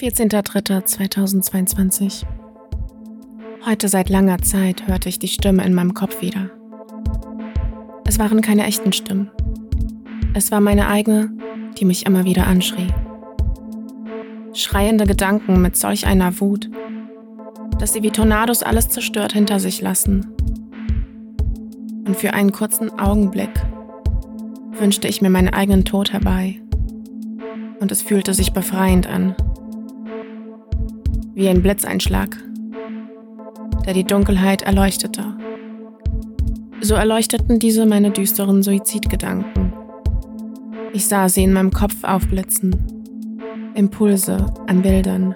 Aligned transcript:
14.03.2022 0.00 2.24
Heute 3.66 3.88
seit 3.88 4.08
langer 4.08 4.38
Zeit 4.38 4.88
hörte 4.88 5.10
ich 5.10 5.18
die 5.18 5.28
Stimme 5.28 5.62
in 5.62 5.74
meinem 5.74 5.92
Kopf 5.92 6.22
wieder. 6.22 6.48
Es 8.06 8.18
waren 8.18 8.40
keine 8.40 8.64
echten 8.64 8.94
Stimmen. 8.94 9.30
Es 10.32 10.50
war 10.50 10.62
meine 10.62 10.88
eigene, 10.88 11.30
die 11.78 11.84
mich 11.84 12.06
immer 12.06 12.24
wieder 12.24 12.46
anschrie. 12.46 12.86
Schreiende 14.54 15.04
Gedanken 15.04 15.60
mit 15.60 15.76
solch 15.76 16.06
einer 16.06 16.40
Wut, 16.40 16.70
dass 17.78 17.92
sie 17.92 18.02
wie 18.02 18.10
Tornados 18.10 18.62
alles 18.62 18.88
zerstört 18.88 19.34
hinter 19.34 19.60
sich 19.60 19.82
lassen. 19.82 20.34
Und 22.06 22.16
für 22.16 22.32
einen 22.32 22.52
kurzen 22.52 22.98
Augenblick 22.98 23.52
wünschte 24.72 25.08
ich 25.08 25.20
mir 25.20 25.28
meinen 25.28 25.50
eigenen 25.50 25.84
Tod 25.84 26.14
herbei. 26.14 26.58
Und 27.80 27.92
es 27.92 28.00
fühlte 28.00 28.32
sich 28.32 28.54
befreiend 28.54 29.06
an. 29.06 29.36
Wie 31.40 31.48
ein 31.48 31.62
Blitzeinschlag, 31.62 32.36
der 33.86 33.94
die 33.94 34.04
Dunkelheit 34.04 34.60
erleuchtete. 34.60 35.24
So 36.82 36.96
erleuchteten 36.96 37.58
diese 37.58 37.86
meine 37.86 38.10
düsteren 38.10 38.62
Suizidgedanken. 38.62 39.72
Ich 40.92 41.06
sah 41.06 41.30
sie 41.30 41.44
in 41.44 41.54
meinem 41.54 41.70
Kopf 41.70 42.04
aufblitzen. 42.04 42.76
Impulse 43.74 44.52
an 44.66 44.82
Bildern. 44.82 45.34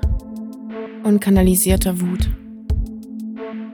Unkanalisierte 1.04 1.98
Wut. 2.02 2.28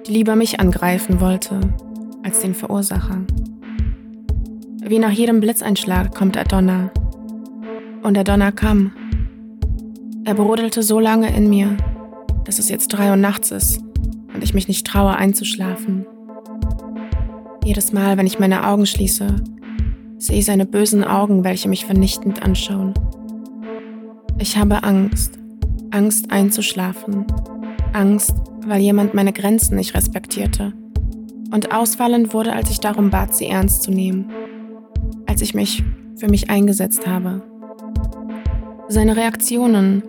Die 0.06 0.12
lieber 0.12 0.36
mich 0.36 0.60
angreifen 0.60 1.20
wollte 1.20 1.58
als 2.22 2.42
den 2.42 2.54
Verursacher. 2.54 3.22
Wie 4.84 5.00
nach 5.00 5.10
jedem 5.10 5.40
Blitzeinschlag 5.40 6.14
kommt 6.14 6.36
der 6.36 6.44
Donner. 6.44 6.92
Und 8.04 8.14
der 8.14 8.22
Donner 8.22 8.52
kam. 8.52 8.92
Er 10.24 10.34
brodelte 10.34 10.84
so 10.84 11.00
lange 11.00 11.34
in 11.34 11.50
mir, 11.50 11.76
dass 12.44 12.58
es 12.58 12.68
jetzt 12.68 12.88
drei 12.88 13.10
Uhr 13.10 13.16
nachts 13.16 13.50
ist 13.50 13.80
und 14.34 14.42
ich 14.42 14.54
mich 14.54 14.68
nicht 14.68 14.86
traue 14.86 15.16
einzuschlafen. 15.16 16.06
Jedes 17.64 17.92
Mal, 17.92 18.16
wenn 18.16 18.26
ich 18.26 18.38
meine 18.38 18.66
Augen 18.66 18.86
schließe, 18.86 19.36
sehe 20.18 20.38
ich 20.38 20.44
seine 20.44 20.66
bösen 20.66 21.04
Augen, 21.04 21.44
welche 21.44 21.68
mich 21.68 21.84
vernichtend 21.84 22.42
anschauen. 22.42 22.94
Ich 24.38 24.56
habe 24.56 24.82
Angst, 24.82 25.38
Angst 25.90 26.30
einzuschlafen, 26.30 27.26
Angst, 27.92 28.34
weil 28.66 28.80
jemand 28.80 29.14
meine 29.14 29.32
Grenzen 29.32 29.76
nicht 29.76 29.94
respektierte 29.94 30.72
und 31.52 31.74
ausfallend 31.74 32.32
wurde, 32.32 32.52
als 32.52 32.70
ich 32.70 32.80
darum 32.80 33.10
bat, 33.10 33.34
sie 33.34 33.46
ernst 33.46 33.82
zu 33.82 33.90
nehmen, 33.90 34.30
als 35.26 35.42
ich 35.42 35.54
mich 35.54 35.82
für 36.16 36.28
mich 36.28 36.50
eingesetzt 36.50 37.06
habe. 37.06 37.42
Seine 38.88 39.16
Reaktionen 39.16 40.02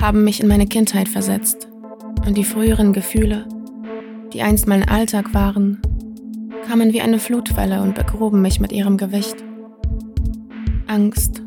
haben 0.00 0.24
mich 0.24 0.40
in 0.40 0.48
meine 0.48 0.66
Kindheit 0.66 1.08
versetzt 1.08 1.68
und 2.26 2.36
die 2.36 2.44
früheren 2.44 2.92
Gefühle, 2.92 3.46
die 4.32 4.42
einst 4.42 4.66
mein 4.66 4.88
Alltag 4.88 5.34
waren, 5.34 5.80
kamen 6.66 6.92
wie 6.92 7.00
eine 7.00 7.18
Flutwelle 7.18 7.82
und 7.82 7.94
begruben 7.94 8.42
mich 8.42 8.60
mit 8.60 8.72
ihrem 8.72 8.96
Gewicht. 8.96 9.36
Angst, 10.86 11.42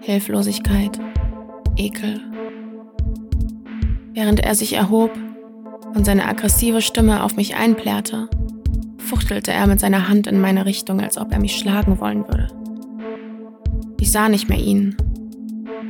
Hilflosigkeit, 0.00 0.98
Ekel. 1.76 2.20
Während 4.12 4.40
er 4.40 4.54
sich 4.54 4.74
erhob 4.74 5.12
und 5.94 6.04
seine 6.04 6.26
aggressive 6.26 6.82
Stimme 6.82 7.24
auf 7.24 7.36
mich 7.36 7.56
einplärrte, 7.56 8.28
fuchtelte 8.98 9.52
er 9.52 9.66
mit 9.66 9.80
seiner 9.80 10.08
Hand 10.08 10.26
in 10.26 10.40
meine 10.40 10.66
Richtung, 10.66 11.00
als 11.00 11.16
ob 11.16 11.32
er 11.32 11.40
mich 11.40 11.56
schlagen 11.56 12.00
wollen 12.00 12.26
würde. 12.28 12.48
Ich 13.98 14.12
sah 14.12 14.28
nicht 14.28 14.48
mehr 14.48 14.58
ihn. 14.58 14.96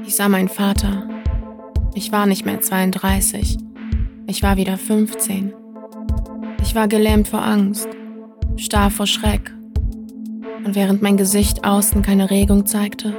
Ich 0.07 0.17
sah 0.17 0.29
meinen 0.29 0.49
Vater. 0.49 1.10
Ich 1.95 2.13
war 2.13 2.27
nicht 2.27 2.45
mehr 2.45 2.61
32. 2.61 3.59
Ich 4.27 4.43
war 4.43 4.57
wieder 4.57 4.79
15. 4.79 5.53
Ich 6.63 6.75
war 6.75 6.89
gelähmt 6.89 7.29
vor 7.29 7.43
Angst 7.43 7.89
starr 8.61 8.91
vor 8.91 9.07
Schreck. 9.07 9.53
Und 10.65 10.75
während 10.75 11.03
mein 11.03 11.17
Gesicht 11.17 11.65
außen 11.65 12.03
keine 12.03 12.31
Regung 12.31 12.67
zeigte, 12.67 13.15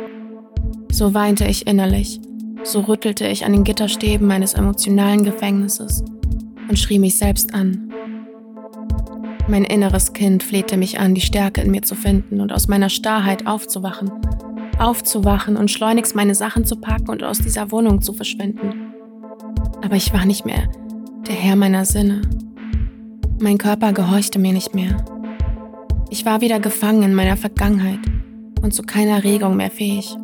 so 0.91 1.13
weinte 1.13 1.45
ich 1.45 1.65
innerlich, 1.67 2.19
so 2.63 2.81
rüttelte 2.81 3.27
ich 3.27 3.45
an 3.45 3.53
den 3.53 3.63
Gitterstäben 3.63 4.27
meines 4.27 4.53
emotionalen 4.53 5.23
Gefängnisses 5.23 6.03
und 6.69 6.77
schrie 6.77 6.99
mich 6.99 7.17
selbst 7.17 7.53
an. 7.53 7.91
Mein 9.47 9.63
inneres 9.63 10.13
Kind 10.13 10.43
flehte 10.43 10.77
mich 10.77 10.99
an, 10.99 11.15
die 11.15 11.21
Stärke 11.21 11.61
in 11.61 11.71
mir 11.71 11.81
zu 11.81 11.95
finden 11.95 12.39
und 12.39 12.53
aus 12.53 12.67
meiner 12.67 12.89
Starrheit 12.89 13.47
aufzuwachen, 13.47 14.11
aufzuwachen 14.81 15.57
und 15.57 15.69
schleunigst 15.69 16.15
meine 16.15 16.35
Sachen 16.35 16.65
zu 16.65 16.75
packen 16.75 17.09
und 17.09 17.23
aus 17.23 17.39
dieser 17.39 17.71
Wohnung 17.71 18.01
zu 18.01 18.13
verschwinden. 18.13 18.93
Aber 19.83 19.95
ich 19.95 20.13
war 20.13 20.25
nicht 20.25 20.45
mehr 20.45 20.69
der 21.27 21.35
Herr 21.35 21.55
meiner 21.55 21.85
Sinne. 21.85 22.21
Mein 23.39 23.57
Körper 23.57 23.93
gehorchte 23.93 24.39
mir 24.39 24.53
nicht 24.53 24.75
mehr. 24.75 25.05
Ich 26.09 26.25
war 26.25 26.41
wieder 26.41 26.59
gefangen 26.59 27.03
in 27.03 27.15
meiner 27.15 27.37
Vergangenheit 27.37 27.99
und 28.61 28.73
zu 28.73 28.83
keiner 28.83 29.23
Regung 29.23 29.55
mehr 29.55 29.71
fähig. 29.71 30.15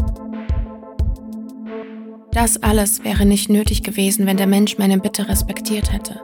Das 2.32 2.62
alles 2.62 3.04
wäre 3.04 3.26
nicht 3.26 3.50
nötig 3.50 3.84
gewesen, 3.84 4.26
wenn 4.26 4.38
der 4.38 4.48
Mensch 4.48 4.78
meine 4.78 5.00
Bitte 5.00 5.28
respektiert 5.28 5.92
hätte. 5.92 6.22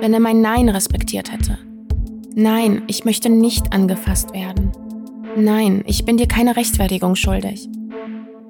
Wenn 0.00 0.14
er 0.14 0.20
mein 0.20 0.40
Nein 0.40 0.68
respektiert 0.68 1.32
hätte. 1.32 1.58
Nein, 2.34 2.82
ich 2.86 3.04
möchte 3.04 3.28
nicht 3.28 3.72
angefasst 3.72 4.32
werden. 4.32 4.70
Nein, 5.38 5.84
ich 5.86 6.04
bin 6.04 6.16
dir 6.16 6.26
keine 6.26 6.56
Rechtfertigung 6.56 7.14
schuldig. 7.14 7.68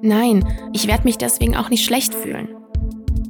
Nein, 0.01 0.43
ich 0.73 0.87
werde 0.87 1.03
mich 1.03 1.17
deswegen 1.17 1.55
auch 1.55 1.69
nicht 1.69 1.85
schlecht 1.85 2.15
fühlen. 2.15 2.47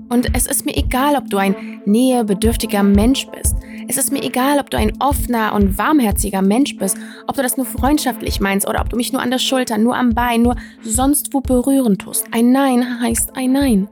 Und 0.07 0.35
es 0.35 0.47
ist 0.47 0.65
mir 0.65 0.75
egal, 0.77 1.15
ob 1.15 1.29
du 1.29 1.37
ein 1.37 1.81
nähebedürftiger 1.85 2.83
Mensch 2.83 3.27
bist, 3.27 3.55
es 3.89 3.97
ist 3.97 4.11
mir 4.11 4.23
egal, 4.23 4.59
ob 4.59 4.69
du 4.69 4.77
ein 4.77 4.93
offener 5.01 5.53
und 5.53 5.77
warmherziger 5.77 6.43
Mensch 6.43 6.77
bist, 6.77 6.95
ob 7.27 7.35
du 7.35 7.41
das 7.41 7.57
nur 7.57 7.65
freundschaftlich 7.65 8.39
meinst 8.39 8.67
oder 8.67 8.81
ob 8.81 8.89
du 8.89 8.95
mich 8.95 9.11
nur 9.11 9.21
an 9.21 9.31
der 9.31 9.39
Schulter, 9.39 9.77
nur 9.77 9.97
am 9.97 10.11
Bein, 10.11 10.43
nur 10.43 10.55
sonst 10.83 11.33
wo 11.33 11.41
berühren 11.41 11.97
tust. 11.97 12.27
Ein 12.31 12.51
Nein 12.51 13.01
heißt 13.01 13.35
ein 13.35 13.51
Nein. 13.51 13.89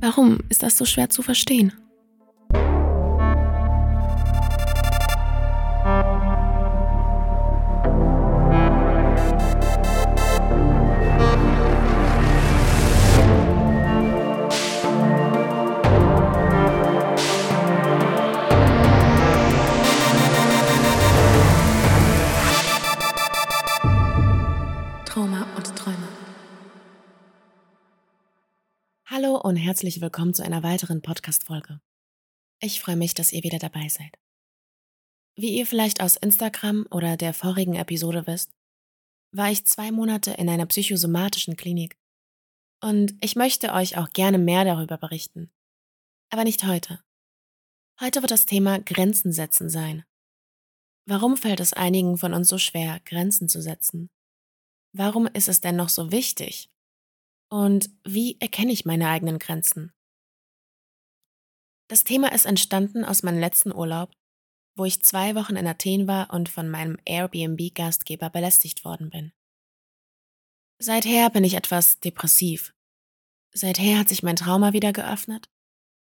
Warum 0.00 0.38
ist 0.48 0.62
das 0.62 0.78
so 0.78 0.84
schwer 0.84 1.10
zu 1.10 1.22
verstehen? 1.22 1.72
Und 29.42 29.56
herzlich 29.56 30.00
willkommen 30.00 30.34
zu 30.34 30.42
einer 30.42 30.64
weiteren 30.64 31.00
Podcast-Folge. 31.00 31.80
Ich 32.60 32.80
freue 32.80 32.96
mich, 32.96 33.14
dass 33.14 33.32
ihr 33.32 33.44
wieder 33.44 33.60
dabei 33.60 33.88
seid. 33.88 34.18
Wie 35.36 35.56
ihr 35.56 35.64
vielleicht 35.64 36.02
aus 36.02 36.16
Instagram 36.16 36.86
oder 36.90 37.16
der 37.16 37.32
vorigen 37.34 37.76
Episode 37.76 38.26
wisst, 38.26 38.50
war 39.30 39.50
ich 39.50 39.64
zwei 39.64 39.92
Monate 39.92 40.32
in 40.32 40.48
einer 40.48 40.66
psychosomatischen 40.66 41.56
Klinik. 41.56 41.96
Und 42.82 43.14
ich 43.20 43.36
möchte 43.36 43.72
euch 43.74 43.96
auch 43.96 44.10
gerne 44.10 44.38
mehr 44.38 44.64
darüber 44.64 44.98
berichten. 44.98 45.52
Aber 46.30 46.42
nicht 46.42 46.64
heute. 46.64 47.00
Heute 48.00 48.22
wird 48.22 48.32
das 48.32 48.46
Thema 48.46 48.80
Grenzen 48.80 49.32
setzen 49.32 49.70
sein. 49.70 50.04
Warum 51.06 51.36
fällt 51.36 51.60
es 51.60 51.72
einigen 51.72 52.18
von 52.18 52.34
uns 52.34 52.48
so 52.48 52.58
schwer, 52.58 53.00
Grenzen 53.04 53.48
zu 53.48 53.62
setzen? 53.62 54.10
Warum 54.92 55.26
ist 55.26 55.48
es 55.48 55.60
denn 55.60 55.76
noch 55.76 55.90
so 55.90 56.10
wichtig, 56.10 56.70
und 57.50 57.90
wie 58.04 58.40
erkenne 58.40 58.72
ich 58.72 58.84
meine 58.84 59.08
eigenen 59.08 59.38
Grenzen? 59.38 59.92
Das 61.88 62.04
Thema 62.04 62.32
ist 62.32 62.44
entstanden 62.44 63.04
aus 63.04 63.22
meinem 63.22 63.40
letzten 63.40 63.72
Urlaub, 63.72 64.12
wo 64.76 64.84
ich 64.84 65.02
zwei 65.02 65.34
Wochen 65.34 65.56
in 65.56 65.66
Athen 65.66 66.06
war 66.06 66.32
und 66.32 66.48
von 66.48 66.68
meinem 66.68 66.98
Airbnb-Gastgeber 67.04 68.30
belästigt 68.30 68.84
worden 68.84 69.10
bin. 69.10 69.32
Seither 70.78 71.30
bin 71.30 71.42
ich 71.44 71.54
etwas 71.54 71.98
depressiv. 71.98 72.74
Seither 73.52 73.98
hat 73.98 74.08
sich 74.08 74.22
mein 74.22 74.36
Trauma 74.36 74.72
wieder 74.72 74.92
geöffnet 74.92 75.48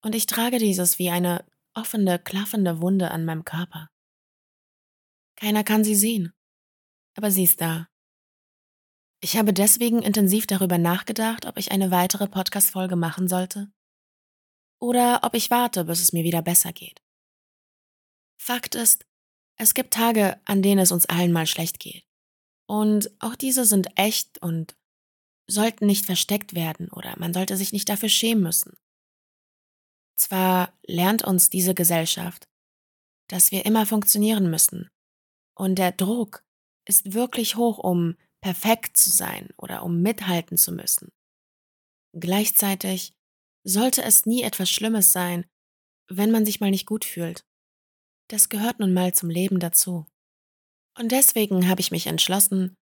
und 0.02 0.14
ich 0.14 0.26
trage 0.26 0.58
dieses 0.58 0.98
wie 0.98 1.10
eine 1.10 1.44
offene, 1.74 2.18
klaffende 2.18 2.80
Wunde 2.80 3.10
an 3.10 3.24
meinem 3.24 3.44
Körper. 3.44 3.88
Keiner 5.36 5.62
kann 5.62 5.84
sie 5.84 5.94
sehen, 5.94 6.32
aber 7.16 7.30
sie 7.30 7.44
ist 7.44 7.60
da 7.60 7.88
ich 9.20 9.36
habe 9.36 9.52
deswegen 9.52 10.02
intensiv 10.02 10.46
darüber 10.46 10.78
nachgedacht, 10.78 11.46
ob 11.46 11.58
ich 11.58 11.72
eine 11.72 11.90
weitere 11.90 12.28
Podcast-Folge 12.28 12.96
machen 12.96 13.28
sollte. 13.28 13.70
Oder 14.80 15.20
ob 15.24 15.34
ich 15.34 15.50
warte, 15.50 15.84
bis 15.84 16.00
es 16.00 16.12
mir 16.12 16.24
wieder 16.24 16.42
besser 16.42 16.72
geht. 16.72 17.02
Fakt 18.40 18.74
ist, 18.74 19.04
es 19.56 19.74
gibt 19.74 19.92
Tage, 19.92 20.40
an 20.44 20.62
denen 20.62 20.78
es 20.78 20.92
uns 20.92 21.06
allen 21.06 21.32
mal 21.32 21.46
schlecht 21.46 21.80
geht. 21.80 22.04
Und 22.66 23.10
auch 23.18 23.34
diese 23.34 23.64
sind 23.64 23.88
echt 23.96 24.40
und 24.40 24.76
sollten 25.48 25.86
nicht 25.86 26.06
versteckt 26.06 26.54
werden 26.54 26.88
oder 26.90 27.18
man 27.18 27.32
sollte 27.32 27.56
sich 27.56 27.72
nicht 27.72 27.88
dafür 27.88 28.08
schämen 28.08 28.42
müssen. 28.42 28.76
Zwar 30.16 30.72
lernt 30.86 31.24
uns 31.24 31.48
diese 31.48 31.74
Gesellschaft, 31.74 32.48
dass 33.28 33.50
wir 33.50 33.64
immer 33.64 33.86
funktionieren 33.86 34.50
müssen, 34.50 34.90
und 35.58 35.74
der 35.76 35.90
Druck 35.90 36.44
ist 36.84 37.14
wirklich 37.14 37.56
hoch, 37.56 37.78
um 37.78 38.16
perfekt 38.40 38.96
zu 38.96 39.10
sein 39.10 39.50
oder 39.56 39.82
um 39.82 40.00
mithalten 40.00 40.56
zu 40.56 40.72
müssen. 40.72 41.10
Gleichzeitig 42.12 43.12
sollte 43.64 44.02
es 44.02 44.26
nie 44.26 44.42
etwas 44.42 44.70
Schlimmes 44.70 45.12
sein, 45.12 45.46
wenn 46.08 46.30
man 46.30 46.44
sich 46.44 46.60
mal 46.60 46.70
nicht 46.70 46.86
gut 46.86 47.04
fühlt. 47.04 47.44
Das 48.28 48.48
gehört 48.48 48.80
nun 48.80 48.92
mal 48.92 49.12
zum 49.14 49.30
Leben 49.30 49.58
dazu. 49.58 50.06
Und 50.96 51.12
deswegen 51.12 51.68
habe 51.68 51.80
ich 51.80 51.90
mich 51.90 52.06
entschlossen, 52.06 52.76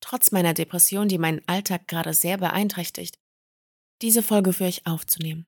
trotz 0.00 0.32
meiner 0.32 0.54
Depression, 0.54 1.08
die 1.08 1.18
meinen 1.18 1.46
Alltag 1.48 1.88
gerade 1.88 2.14
sehr 2.14 2.38
beeinträchtigt, 2.38 3.18
diese 4.02 4.22
Folge 4.22 4.52
für 4.52 4.64
euch 4.64 4.86
aufzunehmen. 4.86 5.46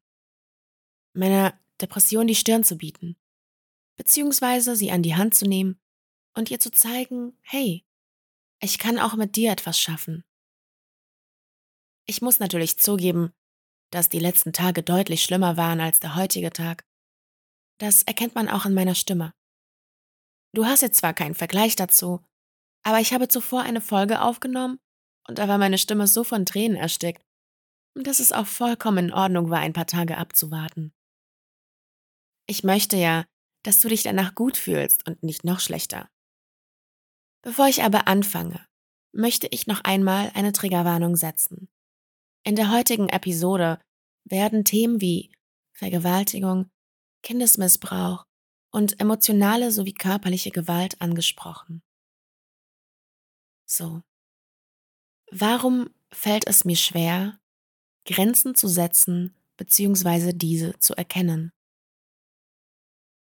Meiner 1.14 1.58
Depression 1.80 2.26
die 2.26 2.34
Stirn 2.34 2.64
zu 2.64 2.76
bieten, 2.76 3.16
beziehungsweise 3.96 4.76
sie 4.76 4.90
an 4.90 5.02
die 5.02 5.14
Hand 5.14 5.34
zu 5.34 5.46
nehmen 5.46 5.78
und 6.34 6.50
ihr 6.50 6.58
zu 6.58 6.70
zeigen, 6.70 7.38
hey, 7.42 7.84
ich 8.62 8.78
kann 8.78 8.98
auch 8.98 9.14
mit 9.14 9.36
dir 9.36 9.52
etwas 9.52 9.78
schaffen. 9.78 10.24
Ich 12.06 12.22
muss 12.22 12.38
natürlich 12.38 12.78
zugeben, 12.78 13.32
dass 13.90 14.08
die 14.08 14.18
letzten 14.18 14.52
Tage 14.52 14.82
deutlich 14.82 15.22
schlimmer 15.22 15.56
waren 15.56 15.80
als 15.80 16.00
der 16.00 16.16
heutige 16.16 16.50
Tag. 16.50 16.84
Das 17.78 18.02
erkennt 18.02 18.34
man 18.34 18.48
auch 18.48 18.66
in 18.66 18.74
meiner 18.74 18.94
Stimme. 18.94 19.32
Du 20.54 20.66
hast 20.66 20.82
jetzt 20.82 20.98
zwar 20.98 21.14
keinen 21.14 21.34
Vergleich 21.34 21.76
dazu, 21.76 22.24
aber 22.82 23.00
ich 23.00 23.12
habe 23.12 23.28
zuvor 23.28 23.62
eine 23.62 23.80
Folge 23.80 24.20
aufgenommen 24.20 24.78
und 25.26 25.38
da 25.38 25.48
war 25.48 25.58
meine 25.58 25.78
Stimme 25.78 26.06
so 26.06 26.24
von 26.24 26.44
Tränen 26.44 26.76
erstickt, 26.76 27.24
dass 27.94 28.20
es 28.20 28.32
auch 28.32 28.46
vollkommen 28.46 29.06
in 29.06 29.12
Ordnung 29.12 29.50
war, 29.50 29.60
ein 29.60 29.72
paar 29.72 29.86
Tage 29.86 30.18
abzuwarten. 30.18 30.92
Ich 32.46 32.64
möchte 32.64 32.96
ja, 32.96 33.26
dass 33.62 33.78
du 33.78 33.88
dich 33.88 34.02
danach 34.02 34.34
gut 34.34 34.56
fühlst 34.56 35.06
und 35.06 35.22
nicht 35.22 35.44
noch 35.44 35.60
schlechter. 35.60 36.10
Bevor 37.42 37.68
ich 37.68 37.82
aber 37.82 38.06
anfange, 38.06 38.66
möchte 39.12 39.48
ich 39.50 39.66
noch 39.66 39.82
einmal 39.82 40.30
eine 40.34 40.52
Triggerwarnung 40.52 41.16
setzen. 41.16 41.68
In 42.44 42.56
der 42.56 42.70
heutigen 42.70 43.08
Episode 43.08 43.80
werden 44.24 44.64
Themen 44.64 45.00
wie 45.00 45.32
Vergewaltigung, 45.72 46.70
Kindesmissbrauch 47.22 48.26
und 48.70 49.00
emotionale 49.00 49.72
sowie 49.72 49.94
körperliche 49.94 50.50
Gewalt 50.50 51.00
angesprochen. 51.00 51.82
So. 53.66 54.02
Warum 55.30 55.90
fällt 56.12 56.46
es 56.46 56.64
mir 56.64 56.76
schwer, 56.76 57.38
Grenzen 58.04 58.54
zu 58.54 58.68
setzen 58.68 59.34
bzw. 59.56 60.32
diese 60.32 60.78
zu 60.78 60.94
erkennen? 60.94 61.52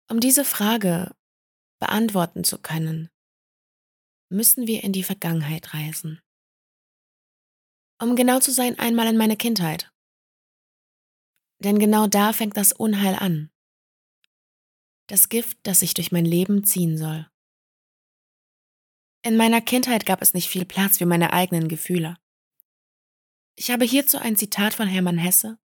Um 0.09 0.21
diese 0.21 0.45
Frage 0.45 1.15
beantworten 1.79 2.45
zu 2.45 2.59
können, 2.59 3.09
müssen 4.33 4.67
wir 4.67 4.83
in 4.83 4.93
die 4.93 5.03
Vergangenheit 5.03 5.75
reisen. 5.75 6.21
Um 8.01 8.17
genau 8.17 8.41
zu 8.41 8.51
sein, 8.51 8.79
einmal 8.79 9.07
in 9.07 9.17
meine 9.17 9.37
Kindheit. 9.37 9.93
Denn 11.61 11.79
genau 11.79 12.09
da 12.09 12.33
fängt 12.33 12.57
das 12.57 12.73
Unheil 12.73 13.15
an. 13.15 13.51
Das 15.07 15.29
Gift, 15.29 15.59
das 15.63 15.81
sich 15.81 15.95
durch 15.95 16.11
mein 16.11 16.25
Leben 16.25 16.65
ziehen 16.65 16.99
soll. 16.99 17.31
In 19.25 19.37
meiner 19.37 19.61
Kindheit 19.61 20.05
gab 20.05 20.21
es 20.21 20.35
nicht 20.35 20.49
viel 20.49 20.65
Platz 20.65 20.99
für 20.99 21.07
meine 21.07 21.33
eigenen 21.33 21.69
Gefühle. 21.69 22.17
Ich 23.55 23.71
habe 23.71 23.85
hierzu 23.85 24.19
ein 24.19 24.37
Zitat 24.37 24.75
von 24.75 24.89
Hermann 24.89 25.19
Hesse, 25.19 25.59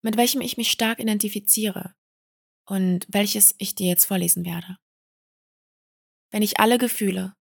mit 0.00 0.16
welchem 0.16 0.40
ich 0.40 0.56
mich 0.56 0.70
stark 0.70 1.00
identifiziere 1.00 1.94
und 2.64 3.06
welches 3.10 3.54
ich 3.58 3.74
dir 3.74 3.88
jetzt 3.88 4.06
vorlesen 4.06 4.46
werde. 4.46 4.78
Wenn 6.30 6.42
ich 6.42 6.60
alle 6.60 6.78
Gefühle 6.78 7.34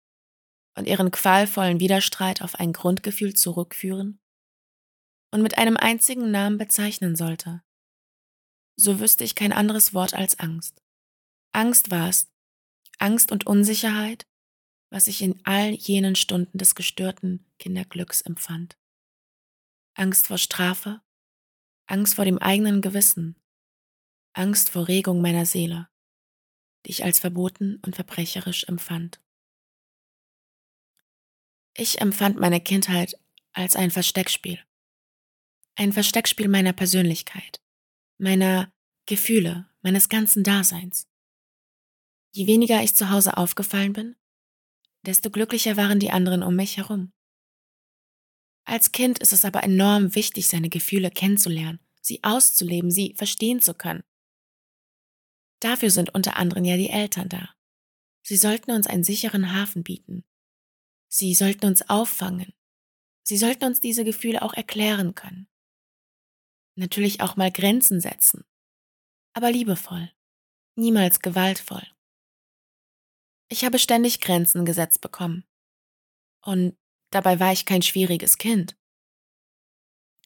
und 0.75 0.87
ihren 0.87 1.11
qualvollen 1.11 1.81
Widerstreit 1.81 2.43
auf 2.43 2.55
ein 2.55 2.73
Grundgefühl 2.73 3.35
zurückführen 3.35 4.21
und 5.31 5.43
mit 5.43 5.59
einem 5.59 5.77
einzigen 5.77 6.31
Namen 6.31 6.59
bezeichnen 6.59 7.17
sollte, 7.17 7.63
so 8.77 9.01
wüsste 9.01 9.25
ich 9.25 9.35
kein 9.35 9.53
anderes 9.53 9.95
Wort 9.95 10.15
als 10.15 10.39
Angst. 10.39 10.83
Angst 11.53 11.91
war 11.91 12.09
es, 12.09 12.31
Angst 12.99 13.33
und 13.33 13.47
Unsicherheit, 13.47 14.27
was 14.91 15.07
ich 15.07 15.23
in 15.23 15.41
all 15.45 15.71
jenen 15.71 16.17
Stunden 16.17 16.59
des 16.59 16.75
gestörten 16.75 17.47
Kinderglücks 17.59 18.21
empfand. 18.23 18.79
Angst 19.95 20.29
vor 20.29 20.39
Strafe, 20.39 21.01
Angst 21.87 22.15
vor 22.15 22.25
dem 22.25 22.39
eigenen 22.39 22.81
Gewissen, 22.81 23.37
Angst 24.33 24.71
vor 24.71 24.89
Regung 24.89 25.21
meiner 25.21 25.47
Seele, 25.47 25.89
die 26.87 26.91
ich 26.91 27.05
als 27.05 27.21
verboten 27.21 27.81
und 27.85 27.97
verbrecherisch 27.97 28.65
empfand. 28.65 29.21
Ich 31.75 32.01
empfand 32.01 32.39
meine 32.39 32.61
Kindheit 32.61 33.15
als 33.53 33.77
ein 33.77 33.91
Versteckspiel. 33.91 34.59
Ein 35.77 35.93
Versteckspiel 35.93 36.49
meiner 36.49 36.73
Persönlichkeit, 36.73 37.61
meiner 38.19 38.73
Gefühle, 39.07 39.69
meines 39.83 40.09
ganzen 40.09 40.43
Daseins. 40.43 41.09
Je 42.33 42.47
weniger 42.47 42.83
ich 42.83 42.95
zu 42.95 43.11
Hause 43.11 43.37
aufgefallen 43.37 43.93
bin, 43.93 44.17
desto 45.07 45.31
glücklicher 45.31 45.77
waren 45.77 45.99
die 45.99 46.11
anderen 46.11 46.43
um 46.43 46.55
mich 46.55 46.77
herum. 46.77 47.13
Als 48.65 48.93
Kind 48.93 49.19
ist 49.19 49.33
es 49.33 49.45
aber 49.45 49.65
enorm 49.65 50.15
wichtig, 50.15 50.49
seine 50.49 50.69
Gefühle 50.69 51.11
kennenzulernen, 51.11 51.81
sie 52.01 52.23
auszuleben, 52.23 52.91
sie 52.91 53.15
verstehen 53.17 53.61
zu 53.61 53.75
können. 53.75 54.05
Dafür 55.61 55.91
sind 55.91 56.15
unter 56.15 56.37
anderem 56.37 56.65
ja 56.65 56.77
die 56.77 56.91
Eltern 56.91 57.29
da. 57.29 57.51
Sie 58.23 58.37
sollten 58.37 58.71
uns 58.71 58.87
einen 58.87 59.05
sicheren 59.05 59.55
Hafen 59.55 59.83
bieten. 59.83 60.25
Sie 61.13 61.35
sollten 61.35 61.67
uns 61.67 61.89
auffangen. 61.89 62.55
Sie 63.23 63.37
sollten 63.37 63.65
uns 63.65 63.81
diese 63.81 64.05
Gefühle 64.05 64.43
auch 64.43 64.55
erklären 64.55 65.15
können. 65.15 65.49
Natürlich 66.77 67.21
auch 67.21 67.37
mal 67.37 67.51
Grenzen 67.51 68.01
setzen. 68.01 68.45
Aber 69.35 69.51
liebevoll. 69.51 70.13
Niemals 70.77 71.21
gewaltvoll. 71.21 71.87
Ich 73.49 73.65
habe 73.65 73.79
ständig 73.79 74.21
Grenzen 74.21 74.65
gesetzt 74.65 75.01
bekommen. 75.01 75.45
Und 76.43 76.79
dabei 77.11 77.41
war 77.41 77.53
ich 77.53 77.67
kein 77.67 77.83
schwieriges 77.83 78.39
Kind. 78.39 78.77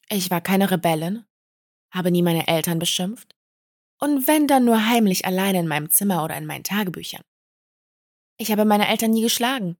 Ich 0.09 0.29
war 0.29 0.39
keine 0.39 0.69
Rebellin, 0.69 1.25
habe 1.91 2.11
nie 2.11 2.21
meine 2.21 2.47
Eltern 2.47 2.77
beschimpft 2.77 3.35
und 3.99 4.27
wenn 4.27 4.47
dann 4.47 4.65
nur 4.65 4.87
heimlich 4.87 5.25
alleine 5.25 5.59
in 5.59 5.67
meinem 5.67 5.89
Zimmer 5.89 6.23
oder 6.23 6.37
in 6.37 6.45
meinen 6.45 6.63
Tagebüchern. 6.63 7.23
Ich 8.37 8.51
habe 8.51 8.65
meine 8.65 8.87
Eltern 8.87 9.11
nie 9.11 9.23
geschlagen. 9.23 9.77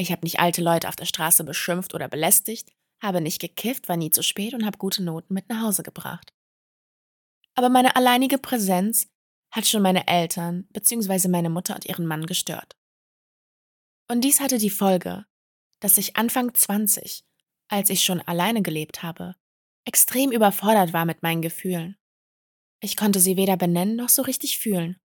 Ich 0.00 0.12
habe 0.12 0.24
nicht 0.24 0.38
alte 0.38 0.62
Leute 0.62 0.88
auf 0.88 0.96
der 0.96 1.06
Straße 1.06 1.42
beschimpft 1.42 1.92
oder 1.92 2.08
belästigt, 2.08 2.70
habe 3.02 3.20
nicht 3.20 3.40
gekifft, 3.40 3.88
war 3.88 3.96
nie 3.96 4.10
zu 4.10 4.22
spät 4.22 4.54
und 4.54 4.64
habe 4.64 4.78
gute 4.78 5.02
Noten 5.02 5.34
mit 5.34 5.48
nach 5.48 5.62
Hause 5.62 5.82
gebracht. 5.82 6.32
Aber 7.54 7.68
meine 7.68 7.96
alleinige 7.96 8.38
Präsenz 8.38 9.08
hat 9.50 9.66
schon 9.66 9.82
meine 9.82 10.06
Eltern 10.06 10.68
bzw. 10.70 11.28
meine 11.28 11.50
Mutter 11.50 11.74
und 11.74 11.86
ihren 11.86 12.06
Mann 12.06 12.26
gestört. 12.26 12.76
Und 14.08 14.22
dies 14.22 14.40
hatte 14.40 14.58
die 14.58 14.70
Folge, 14.70 15.26
dass 15.80 15.98
ich 15.98 16.16
Anfang 16.16 16.54
20, 16.54 17.24
als 17.68 17.90
ich 17.90 18.04
schon 18.04 18.20
alleine 18.20 18.62
gelebt 18.62 19.02
habe, 19.02 19.34
extrem 19.84 20.30
überfordert 20.30 20.92
war 20.92 21.06
mit 21.06 21.22
meinen 21.22 21.42
Gefühlen. 21.42 21.96
Ich 22.80 22.96
konnte 22.96 23.18
sie 23.18 23.36
weder 23.36 23.56
benennen 23.56 23.96
noch 23.96 24.08
so 24.08 24.22
richtig 24.22 24.58
fühlen. 24.58 25.00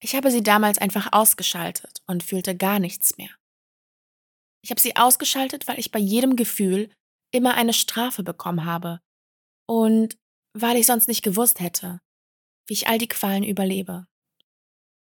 Ich 0.00 0.16
habe 0.16 0.30
sie 0.30 0.42
damals 0.42 0.78
einfach 0.78 1.12
ausgeschaltet 1.12 2.02
und 2.06 2.22
fühlte 2.22 2.56
gar 2.56 2.78
nichts 2.78 3.16
mehr. 3.16 3.30
Ich 4.64 4.70
habe 4.70 4.80
sie 4.80 4.96
ausgeschaltet, 4.96 5.68
weil 5.68 5.78
ich 5.78 5.90
bei 5.90 5.98
jedem 5.98 6.36
Gefühl 6.36 6.90
immer 7.30 7.52
eine 7.52 7.74
Strafe 7.74 8.22
bekommen 8.22 8.64
habe 8.64 9.02
und 9.66 10.16
weil 10.54 10.78
ich 10.78 10.86
sonst 10.86 11.06
nicht 11.06 11.22
gewusst 11.22 11.60
hätte, 11.60 12.00
wie 12.66 12.72
ich 12.72 12.88
all 12.88 12.96
die 12.96 13.08
Qualen 13.08 13.44
überlebe. 13.44 14.06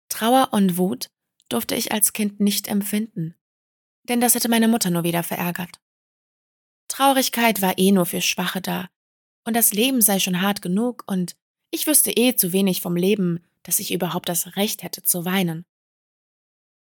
Trauer 0.08 0.48
und 0.50 0.78
Wut 0.78 1.10
durfte 1.48 1.76
ich 1.76 1.92
als 1.92 2.12
Kind 2.12 2.40
nicht 2.40 2.66
empfinden, 2.66 3.36
denn 4.08 4.20
das 4.20 4.34
hätte 4.34 4.48
meine 4.48 4.66
Mutter 4.66 4.90
nur 4.90 5.04
wieder 5.04 5.22
verärgert. 5.22 5.78
Traurigkeit 6.88 7.62
war 7.62 7.78
eh 7.78 7.92
nur 7.92 8.06
für 8.06 8.20
Schwache 8.20 8.60
da, 8.60 8.88
und 9.44 9.54
das 9.54 9.72
Leben 9.72 10.02
sei 10.02 10.18
schon 10.18 10.42
hart 10.42 10.60
genug, 10.60 11.04
und 11.06 11.36
ich 11.70 11.86
wüsste 11.86 12.10
eh 12.10 12.34
zu 12.34 12.52
wenig 12.52 12.80
vom 12.80 12.96
Leben, 12.96 13.38
dass 13.62 13.78
ich 13.78 13.94
überhaupt 13.94 14.28
das 14.28 14.56
Recht 14.56 14.82
hätte 14.82 15.04
zu 15.04 15.24
weinen. 15.24 15.64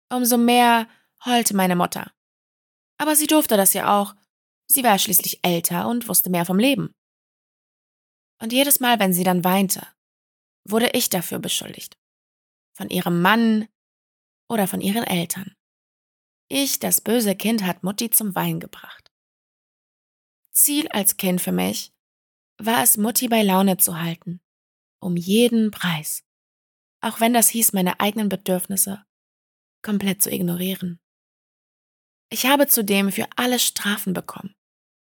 Umso 0.10 0.38
mehr 0.38 0.88
heulte 1.26 1.54
meine 1.54 1.76
Mutter. 1.76 2.14
Aber 3.02 3.16
sie 3.16 3.26
durfte 3.26 3.58
das 3.58 3.74
ja 3.74 4.00
auch. 4.00 4.14
Sie 4.68 4.84
war 4.84 5.00
schließlich 5.00 5.40
älter 5.44 5.88
und 5.88 6.08
wusste 6.08 6.30
mehr 6.30 6.46
vom 6.46 6.60
Leben. 6.60 6.94
Und 8.40 8.54
jedes 8.54 8.80
Mal, 8.80 9.00
wenn 9.00 9.12
sie 9.12 9.24
dann 9.24 9.44
weinte, 9.44 9.88
wurde 10.68 10.92
ich 10.94 11.10
dafür 11.10 11.40
beschuldigt. 11.40 11.98
Von 12.78 12.90
ihrem 12.90 13.22
Mann, 13.22 13.68
oder 14.52 14.68
von 14.68 14.82
ihren 14.82 15.06
Eltern. 15.06 15.56
Ich, 16.50 16.78
das 16.80 17.00
böse 17.00 17.36
Kind, 17.36 17.64
hat 17.64 17.84
Mutti 17.84 18.10
zum 18.10 18.36
Wein 18.36 18.60
gebracht. 18.60 19.10
Ziel 20.52 20.90
als 20.90 21.16
Kind 21.16 21.42
für 21.42 21.54
mich 21.54 21.94
war 22.58 22.84
es, 22.84 22.98
Mutti 22.98 23.30
bei 23.30 23.42
Laune 23.42 23.78
zu 23.78 24.00
halten. 24.00 24.42
Um 25.00 25.16
jeden 25.16 25.72
Preis. 25.72 26.24
Auch 27.00 27.20
wenn 27.22 27.34
das 27.34 27.50
hieß, 27.50 27.74
meine 27.74 28.00
eigenen 28.00 28.30
Bedürfnisse 28.30 29.04
komplett 29.82 30.22
zu 30.22 30.30
ignorieren. 30.30 31.00
Ich 32.34 32.46
habe 32.46 32.68
zudem 32.68 33.12
für 33.12 33.28
alles 33.36 33.62
Strafen 33.62 34.14
bekommen. 34.14 34.56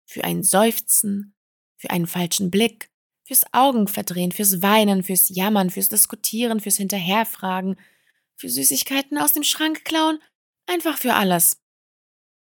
Für 0.08 0.24
ein 0.24 0.42
Seufzen, 0.42 1.36
für 1.78 1.92
einen 1.92 2.08
falschen 2.08 2.50
Blick, 2.50 2.90
fürs 3.24 3.44
Augenverdrehen, 3.54 4.32
fürs 4.32 4.64
Weinen, 4.64 5.04
fürs 5.04 5.30
Jammern, 5.30 5.70
fürs 5.70 5.90
Diskutieren, 5.90 6.60
fürs 6.60 6.78
Hinterherfragen, 6.78 7.80
für 8.36 8.50
Süßigkeiten 8.50 9.20
aus 9.20 9.34
dem 9.34 9.44
Schrank 9.44 9.86
klauen, 9.86 10.20
einfach 10.66 10.98
für 10.98 11.14
alles. 11.14 11.62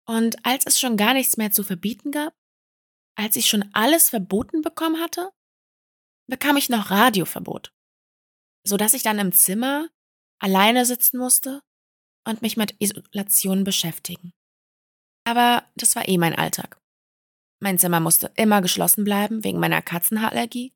Und 0.07 0.43
als 0.43 0.65
es 0.65 0.79
schon 0.79 0.97
gar 0.97 1.13
nichts 1.13 1.37
mehr 1.37 1.51
zu 1.51 1.63
verbieten 1.63 2.11
gab, 2.11 2.33
als 3.15 3.35
ich 3.35 3.47
schon 3.47 3.69
alles 3.73 4.09
verboten 4.09 4.63
bekommen 4.63 4.99
hatte, 4.99 5.29
bekam 6.25 6.57
ich 6.57 6.69
noch 6.69 6.89
Radioverbot, 6.89 7.71
so 8.63 8.75
dass 8.75 8.95
ich 8.95 9.03
dann 9.03 9.19
im 9.19 9.33
Zimmer 9.33 9.87
alleine 10.39 10.85
sitzen 10.87 11.19
musste 11.19 11.61
und 12.25 12.41
mich 12.41 12.57
mit 12.57 12.75
Isolation 12.79 13.63
beschäftigen. 13.63 14.33
Aber 15.25 15.63
das 15.75 15.95
war 15.95 16.07
eh 16.07 16.17
mein 16.17 16.35
Alltag. 16.35 16.79
Mein 17.61 17.77
Zimmer 17.77 17.99
musste 17.99 18.31
immer 18.35 18.61
geschlossen 18.61 19.03
bleiben 19.03 19.43
wegen 19.43 19.59
meiner 19.59 19.81
Katzenhaarallergie. 19.81 20.73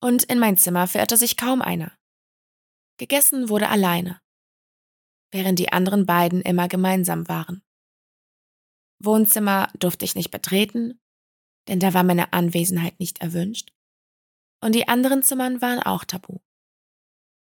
Und 0.00 0.24
in 0.24 0.38
mein 0.38 0.56
Zimmer 0.56 0.86
verirrte 0.86 1.16
sich 1.16 1.36
kaum 1.36 1.62
einer. 1.62 1.96
Gegessen 2.98 3.48
wurde 3.48 3.68
alleine, 3.68 4.20
während 5.32 5.58
die 5.58 5.72
anderen 5.72 6.06
beiden 6.06 6.42
immer 6.42 6.68
gemeinsam 6.68 7.28
waren. 7.28 7.62
Wohnzimmer 9.02 9.70
durfte 9.78 10.04
ich 10.04 10.14
nicht 10.14 10.30
betreten, 10.30 11.00
denn 11.68 11.80
da 11.80 11.94
war 11.94 12.04
meine 12.04 12.32
Anwesenheit 12.32 12.98
nicht 13.00 13.20
erwünscht. 13.20 13.72
Und 14.62 14.74
die 14.74 14.88
anderen 14.88 15.22
Zimmern 15.22 15.60
waren 15.60 15.80
auch 15.80 16.04
tabu. 16.04 16.38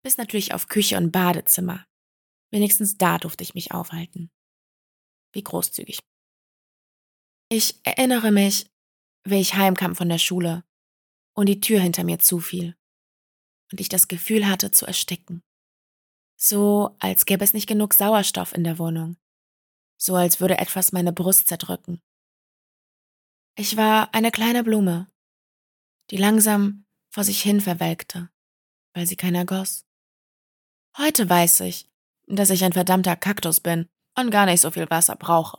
Bis 0.02 0.16
natürlich 0.16 0.55
auf 0.55 0.69
Küche 0.69 0.97
und 0.97 1.12
Badezimmer. 1.12 1.87
Wenigstens 2.50 2.97
da 2.97 3.19
durfte 3.19 3.45
ich 3.45 3.55
mich 3.55 3.73
aufhalten. 3.73 4.31
Wie 5.37 5.43
großzügig. 5.43 5.99
Ich 7.50 7.78
erinnere 7.85 8.33
mich, 8.33 8.71
wie 9.25 9.38
ich 9.38 9.52
heimkam 9.52 9.95
von 9.95 10.09
der 10.09 10.16
Schule 10.16 10.64
und 11.35 11.45
die 11.45 11.61
Tür 11.61 11.78
hinter 11.78 12.05
mir 12.05 12.19
zufiel 12.19 12.75
und 13.71 13.78
ich 13.78 13.90
das 13.90 14.09
Gefühl 14.09 14.49
hatte 14.49 14.71
zu 14.71 14.87
ersticken. 14.87 15.43
So, 16.38 16.97
als 17.00 17.26
gäbe 17.26 17.45
es 17.45 17.52
nicht 17.52 17.66
genug 17.66 17.93
Sauerstoff 17.93 18.55
in 18.55 18.64
der 18.64 18.78
Wohnung. 18.78 19.19
So, 19.99 20.14
als 20.14 20.40
würde 20.40 20.57
etwas 20.57 20.93
meine 20.93 21.12
Brust 21.12 21.49
zerdrücken. 21.49 22.00
Ich 23.59 23.76
war 23.76 24.14
eine 24.14 24.31
kleine 24.31 24.64
Blume, 24.64 25.12
die 26.11 26.16
langsam 26.16 26.87
vor 27.11 27.25
sich 27.25 27.43
hin 27.43 27.61
verwelkte, 27.61 28.31
weil 28.95 29.07
sie 29.07 29.16
keiner 29.16 29.45
goss. 29.45 29.85
Heute 30.97 31.28
weiß 31.28 31.61
ich, 31.61 31.90
dass 32.26 32.49
ich 32.49 32.64
ein 32.64 32.73
verdammter 32.73 33.16
Kaktus 33.16 33.61
bin 33.61 33.90
und 34.19 34.31
gar 34.31 34.47
nicht 34.47 34.61
so 34.61 34.71
viel 34.71 34.89
Wasser 34.91 35.17
brauche. 35.17 35.59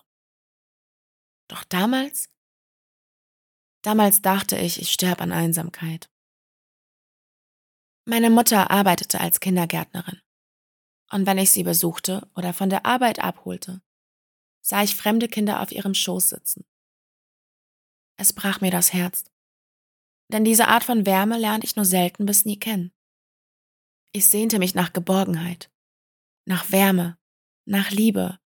Doch 1.47 1.63
damals? 1.63 2.29
Damals 3.83 4.21
dachte 4.21 4.57
ich, 4.57 4.81
ich 4.81 4.91
sterb 4.91 5.21
an 5.21 5.31
Einsamkeit. 5.31 6.09
Meine 8.05 8.29
Mutter 8.29 8.71
arbeitete 8.71 9.19
als 9.19 9.39
Kindergärtnerin. 9.39 10.21
Und 11.11 11.25
wenn 11.25 11.37
ich 11.37 11.51
sie 11.51 11.63
besuchte 11.63 12.27
oder 12.35 12.53
von 12.53 12.69
der 12.69 12.85
Arbeit 12.85 13.19
abholte, 13.19 13.81
sah 14.61 14.83
ich 14.83 14.95
fremde 14.95 15.27
Kinder 15.27 15.61
auf 15.61 15.71
ihrem 15.71 15.93
Schoß 15.93 16.29
sitzen. 16.29 16.65
Es 18.17 18.33
brach 18.33 18.61
mir 18.61 18.71
das 18.71 18.91
Herz. 18.91 19.25
Denn 20.29 20.43
diese 20.43 20.67
Art 20.67 20.83
von 20.83 21.05
Wärme 21.05 21.37
lernte 21.37 21.65
ich 21.65 21.75
nur 21.75 21.85
selten 21.85 22.25
bis 22.25 22.43
nie 22.43 22.59
kennen. 22.59 22.91
Ich 24.11 24.29
sehnte 24.29 24.59
mich 24.59 24.75
nach 24.75 24.91
Geborgenheit, 24.91 25.71
nach 26.45 26.71
Wärme, 26.71 27.17
nach 27.65 27.91
Liebe, 27.91 28.39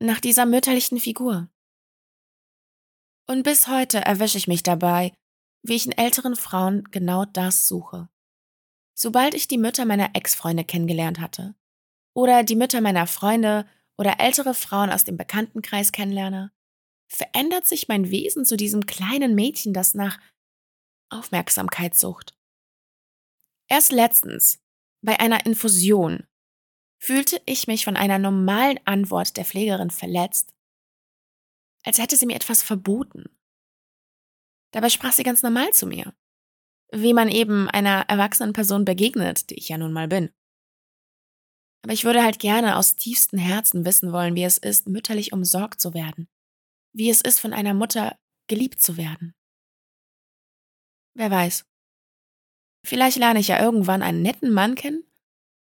nach 0.00 0.20
dieser 0.20 0.46
mütterlichen 0.46 1.00
Figur. 1.00 1.48
Und 3.28 3.42
bis 3.42 3.66
heute 3.66 3.98
erwische 3.98 4.38
ich 4.38 4.46
mich 4.46 4.62
dabei, 4.62 5.12
wie 5.62 5.74
ich 5.74 5.86
in 5.86 5.92
älteren 5.92 6.36
Frauen 6.36 6.84
genau 6.90 7.24
das 7.24 7.66
suche. 7.66 8.08
Sobald 8.94 9.34
ich 9.34 9.48
die 9.48 9.58
Mütter 9.58 9.84
meiner 9.84 10.14
Ex-Freunde 10.14 10.64
kennengelernt 10.64 11.20
hatte, 11.20 11.54
oder 12.14 12.44
die 12.44 12.56
Mütter 12.56 12.80
meiner 12.80 13.06
Freunde 13.06 13.68
oder 13.98 14.20
ältere 14.20 14.54
Frauen 14.54 14.90
aus 14.90 15.04
dem 15.04 15.16
Bekanntenkreis 15.16 15.92
kennenlerne, 15.92 16.50
verändert 17.08 17.66
sich 17.66 17.88
mein 17.88 18.10
Wesen 18.10 18.44
zu 18.44 18.56
diesem 18.56 18.86
kleinen 18.86 19.34
Mädchen, 19.34 19.74
das 19.74 19.94
nach 19.94 20.18
Aufmerksamkeit 21.10 21.94
sucht. 21.94 22.36
Erst 23.68 23.92
letztens, 23.92 24.60
bei 25.02 25.20
einer 25.20 25.44
Infusion, 25.44 26.26
fühlte 26.98 27.40
ich 27.46 27.66
mich 27.66 27.84
von 27.84 27.96
einer 27.96 28.18
normalen 28.18 28.78
Antwort 28.84 29.36
der 29.36 29.44
Pflegerin 29.44 29.90
verletzt 29.90 30.56
als 31.86 31.98
hätte 31.98 32.16
sie 32.16 32.26
mir 32.26 32.34
etwas 32.34 32.62
verboten. 32.62 33.24
Dabei 34.72 34.90
sprach 34.90 35.12
sie 35.12 35.22
ganz 35.22 35.42
normal 35.42 35.72
zu 35.72 35.86
mir, 35.86 36.12
wie 36.92 37.14
man 37.14 37.28
eben 37.28 37.70
einer 37.70 38.00
erwachsenen 38.08 38.52
Person 38.52 38.84
begegnet, 38.84 39.48
die 39.48 39.54
ich 39.54 39.68
ja 39.68 39.78
nun 39.78 39.92
mal 39.92 40.08
bin. 40.08 40.30
Aber 41.82 41.92
ich 41.92 42.04
würde 42.04 42.24
halt 42.24 42.40
gerne 42.40 42.76
aus 42.76 42.96
tiefstem 42.96 43.38
Herzen 43.38 43.84
wissen 43.84 44.12
wollen, 44.12 44.34
wie 44.34 44.42
es 44.42 44.58
ist, 44.58 44.88
mütterlich 44.88 45.32
umsorgt 45.32 45.80
zu 45.80 45.94
werden, 45.94 46.28
wie 46.92 47.08
es 47.08 47.20
ist, 47.20 47.38
von 47.38 47.52
einer 47.52 47.72
Mutter 47.72 48.18
geliebt 48.48 48.82
zu 48.82 48.96
werden. 48.96 49.34
Wer 51.14 51.30
weiß. 51.30 51.64
Vielleicht 52.84 53.18
lerne 53.18 53.38
ich 53.38 53.48
ja 53.48 53.62
irgendwann 53.62 54.02
einen 54.02 54.22
netten 54.22 54.52
Mann 54.52 54.74
kennen 54.74 55.04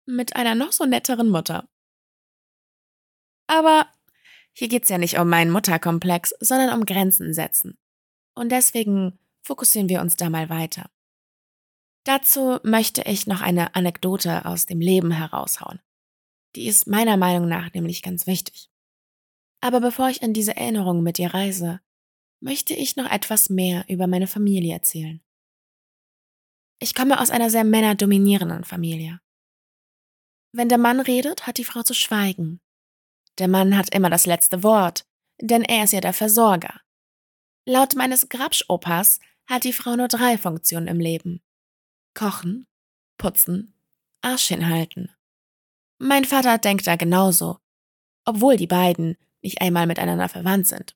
mit 0.05 0.35
einer 0.35 0.55
noch 0.55 0.71
so 0.71 0.85
netteren 0.85 1.29
Mutter. 1.29 1.67
Aber 3.47 3.87
hier 4.53 4.67
geht's 4.67 4.89
ja 4.89 4.97
nicht 4.97 5.19
um 5.19 5.29
meinen 5.29 5.51
Mutterkomplex, 5.51 6.33
sondern 6.39 6.77
um 6.77 6.85
Grenzen 6.85 7.33
setzen. 7.33 7.77
Und 8.33 8.51
deswegen 8.51 9.19
fokussieren 9.43 9.89
wir 9.89 10.01
uns 10.01 10.15
da 10.15 10.29
mal 10.29 10.49
weiter. 10.49 10.89
Dazu 12.05 12.59
möchte 12.63 13.01
ich 13.03 13.27
noch 13.27 13.41
eine 13.41 13.75
Anekdote 13.75 14.45
aus 14.45 14.65
dem 14.65 14.79
Leben 14.79 15.11
heraushauen. 15.11 15.79
Die 16.55 16.67
ist 16.67 16.87
meiner 16.87 17.17
Meinung 17.17 17.47
nach 17.47 17.73
nämlich 17.73 18.01
ganz 18.01 18.27
wichtig. 18.27 18.69
Aber 19.59 19.81
bevor 19.81 20.09
ich 20.09 20.21
in 20.21 20.33
diese 20.33 20.55
Erinnerungen 20.55 21.03
mit 21.03 21.17
dir 21.17 21.33
reise, 21.33 21.81
möchte 22.39 22.73
ich 22.73 22.95
noch 22.95 23.09
etwas 23.09 23.49
mehr 23.49 23.85
über 23.89 24.07
meine 24.07 24.27
Familie 24.27 24.73
erzählen. 24.73 25.21
Ich 26.79 26.93
komme 26.93 27.19
aus 27.19 27.31
einer 27.31 27.49
sehr 27.49 27.63
männerdominierenden 27.63 28.63
Familie. 28.63 29.19
Wenn 30.57 30.69
der 30.69 30.77
Mann 30.77 31.01
redet, 31.01 31.45
hat 31.45 31.57
die 31.57 31.65
Frau 31.65 31.83
zu 31.83 31.93
schweigen. 31.93 32.61
Der 33.39 33.49
Mann 33.49 33.77
hat 33.77 33.93
immer 33.93 34.09
das 34.09 34.25
letzte 34.25 34.63
Wort, 34.63 35.05
denn 35.41 35.63
er 35.63 35.83
ist 35.83 35.91
ja 35.91 35.99
der 35.99 36.13
Versorger. 36.13 36.79
Laut 37.65 37.95
meines 37.95 38.29
Grabsch-Opas 38.29 39.19
hat 39.47 39.65
die 39.65 39.73
Frau 39.73 39.97
nur 39.97 40.07
drei 40.07 40.37
Funktionen 40.37 40.87
im 40.87 41.01
Leben. 41.01 41.41
Kochen, 42.13 42.67
putzen, 43.17 43.73
Arsch 44.21 44.47
hinhalten. 44.47 45.11
Mein 45.97 46.23
Vater 46.23 46.57
denkt 46.57 46.87
da 46.87 46.95
genauso, 46.95 47.57
obwohl 48.23 48.55
die 48.55 48.65
beiden 48.65 49.17
nicht 49.41 49.59
einmal 49.59 49.87
miteinander 49.87 50.29
verwandt 50.29 50.67
sind. 50.67 50.95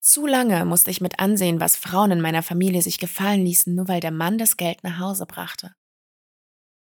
Zu 0.00 0.26
lange 0.26 0.64
musste 0.64 0.90
ich 0.90 1.00
mit 1.00 1.20
ansehen, 1.20 1.60
was 1.60 1.76
Frauen 1.76 2.10
in 2.10 2.20
meiner 2.20 2.42
Familie 2.42 2.82
sich 2.82 2.98
gefallen 2.98 3.44
ließen, 3.44 3.72
nur 3.72 3.86
weil 3.86 4.00
der 4.00 4.10
Mann 4.10 4.36
das 4.36 4.56
Geld 4.56 4.82
nach 4.82 4.98
Hause 4.98 5.26
brachte. 5.26 5.76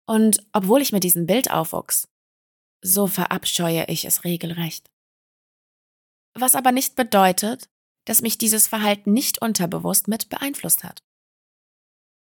Und 0.08 0.42
obwohl 0.54 0.80
ich 0.80 0.92
mit 0.92 1.04
diesem 1.04 1.26
Bild 1.26 1.50
aufwuchs, 1.50 2.08
so 2.80 3.06
verabscheue 3.06 3.84
ich 3.88 4.06
es 4.06 4.24
regelrecht. 4.24 4.90
Was 6.32 6.54
aber 6.54 6.72
nicht 6.72 6.96
bedeutet, 6.96 7.68
dass 8.06 8.22
mich 8.22 8.38
dieses 8.38 8.68
Verhalten 8.68 9.12
nicht 9.12 9.42
unterbewusst 9.42 10.08
mit 10.08 10.30
beeinflusst 10.30 10.82
hat. 10.82 11.02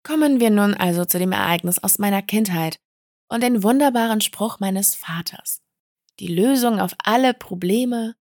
Kommen 0.03 0.41
wir 0.41 0.49
nun 0.49 0.73
also 0.73 1.05
zu 1.05 1.19
dem 1.19 1.31
Ereignis 1.31 1.79
aus 1.79 1.99
meiner 1.99 2.21
Kindheit 2.21 2.81
und 3.29 3.43
den 3.43 3.63
wunderbaren 3.63 4.19
Spruch 4.19 4.59
meines 4.59 4.95
Vaters, 4.95 5.61
die 6.19 6.27
Lösung 6.27 6.81
auf 6.81 6.95
alle 6.97 7.33
Probleme 7.33 8.17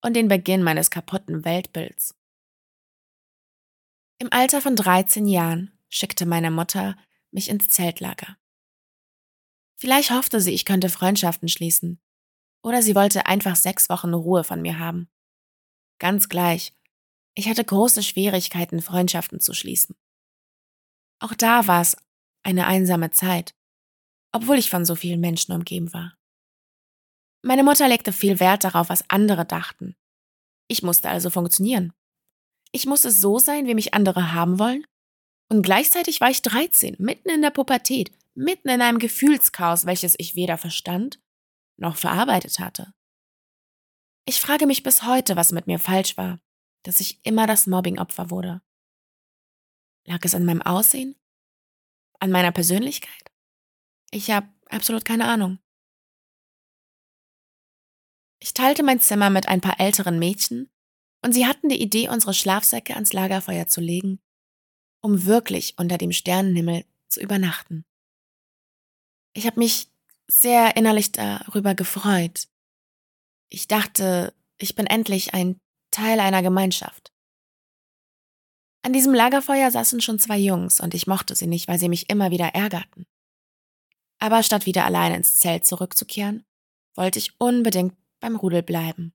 und 0.00 0.14
den 0.14 0.28
Beginn 0.28 0.62
meines 0.62 0.90
kaputten 0.92 1.44
Weltbilds. 1.44 2.14
Im 4.18 4.32
Alter 4.32 4.60
von 4.60 4.76
13 4.76 5.26
Jahren 5.26 5.76
schickte 5.88 6.24
meine 6.24 6.52
Mutter 6.52 6.96
mich 7.32 7.48
ins 7.48 7.68
Zeltlager. 7.68 8.36
Vielleicht 9.82 10.12
hoffte 10.12 10.40
sie, 10.40 10.52
ich 10.52 10.64
könnte 10.64 10.88
Freundschaften 10.88 11.48
schließen. 11.48 12.00
Oder 12.62 12.82
sie 12.82 12.94
wollte 12.94 13.26
einfach 13.26 13.56
sechs 13.56 13.88
Wochen 13.88 14.14
Ruhe 14.14 14.44
von 14.44 14.62
mir 14.62 14.78
haben. 14.78 15.08
Ganz 15.98 16.28
gleich. 16.28 16.72
Ich 17.34 17.48
hatte 17.48 17.64
große 17.64 18.04
Schwierigkeiten, 18.04 18.80
Freundschaften 18.80 19.40
zu 19.40 19.54
schließen. 19.54 19.96
Auch 21.18 21.34
da 21.34 21.66
war 21.66 21.80
es 21.80 21.96
eine 22.44 22.68
einsame 22.68 23.10
Zeit, 23.10 23.56
obwohl 24.30 24.56
ich 24.56 24.70
von 24.70 24.84
so 24.84 24.94
vielen 24.94 25.18
Menschen 25.18 25.52
umgeben 25.52 25.92
war. 25.92 26.16
Meine 27.42 27.64
Mutter 27.64 27.88
legte 27.88 28.12
viel 28.12 28.38
Wert 28.38 28.62
darauf, 28.62 28.88
was 28.88 29.10
andere 29.10 29.44
dachten. 29.44 29.96
Ich 30.68 30.84
musste 30.84 31.08
also 31.08 31.28
funktionieren. 31.28 31.92
ich 32.70 32.86
musste 32.86 33.10
so 33.10 33.40
sein, 33.40 33.66
wie 33.66 33.74
mich 33.74 33.94
andere 33.94 34.32
haben 34.32 34.60
wollen? 34.60 34.86
Und 35.48 35.62
gleichzeitig 35.62 36.20
war 36.20 36.30
ich 36.30 36.40
13, 36.42 36.94
mitten 37.00 37.30
in 37.30 37.42
der 37.42 37.50
Pubertät, 37.50 38.12
mitten 38.34 38.68
in 38.68 38.80
einem 38.80 38.98
Gefühlschaos, 38.98 39.86
welches 39.86 40.14
ich 40.18 40.34
weder 40.34 40.58
verstand 40.58 41.20
noch 41.76 41.96
verarbeitet 41.96 42.58
hatte. 42.58 42.94
Ich 44.24 44.40
frage 44.40 44.66
mich 44.66 44.82
bis 44.82 45.02
heute, 45.02 45.36
was 45.36 45.52
mit 45.52 45.66
mir 45.66 45.78
falsch 45.78 46.16
war, 46.16 46.40
dass 46.84 47.00
ich 47.00 47.24
immer 47.24 47.46
das 47.46 47.66
Mobbing-Opfer 47.66 48.30
wurde. 48.30 48.62
Lag 50.06 50.20
es 50.22 50.34
an 50.34 50.44
meinem 50.44 50.62
Aussehen? 50.62 51.16
An 52.20 52.30
meiner 52.30 52.52
Persönlichkeit? 52.52 53.32
Ich 54.10 54.30
habe 54.30 54.48
absolut 54.68 55.04
keine 55.04 55.26
Ahnung. 55.26 55.58
Ich 58.40 58.54
teilte 58.54 58.82
mein 58.82 59.00
Zimmer 59.00 59.30
mit 59.30 59.48
ein 59.48 59.60
paar 59.60 59.78
älteren 59.78 60.18
Mädchen 60.18 60.70
und 61.24 61.32
sie 61.32 61.46
hatten 61.46 61.68
die 61.68 61.80
Idee, 61.80 62.08
unsere 62.08 62.34
Schlafsäcke 62.34 62.94
ans 62.94 63.12
Lagerfeuer 63.12 63.66
zu 63.66 63.80
legen, 63.80 64.20
um 65.00 65.26
wirklich 65.26 65.78
unter 65.78 65.98
dem 65.98 66.12
Sternenhimmel 66.12 66.84
zu 67.08 67.20
übernachten. 67.20 67.84
Ich 69.34 69.46
habe 69.46 69.58
mich 69.58 69.88
sehr 70.28 70.76
innerlich 70.76 71.12
darüber 71.12 71.74
gefreut. 71.74 72.48
Ich 73.48 73.68
dachte, 73.68 74.34
ich 74.58 74.74
bin 74.74 74.86
endlich 74.86 75.34
ein 75.34 75.58
Teil 75.90 76.20
einer 76.20 76.42
Gemeinschaft. 76.42 77.12
An 78.82 78.92
diesem 78.92 79.14
Lagerfeuer 79.14 79.70
saßen 79.70 80.00
schon 80.00 80.18
zwei 80.18 80.38
Jungs 80.38 80.80
und 80.80 80.94
ich 80.94 81.06
mochte 81.06 81.36
sie 81.36 81.46
nicht, 81.46 81.68
weil 81.68 81.78
sie 81.78 81.88
mich 81.88 82.10
immer 82.10 82.30
wieder 82.30 82.48
ärgerten. 82.48 83.06
Aber 84.18 84.42
statt 84.42 84.66
wieder 84.66 84.84
alleine 84.84 85.16
ins 85.16 85.38
Zelt 85.38 85.64
zurückzukehren, 85.64 86.44
wollte 86.94 87.18
ich 87.18 87.40
unbedingt 87.40 87.96
beim 88.20 88.36
Rudel 88.36 88.62
bleiben. 88.62 89.14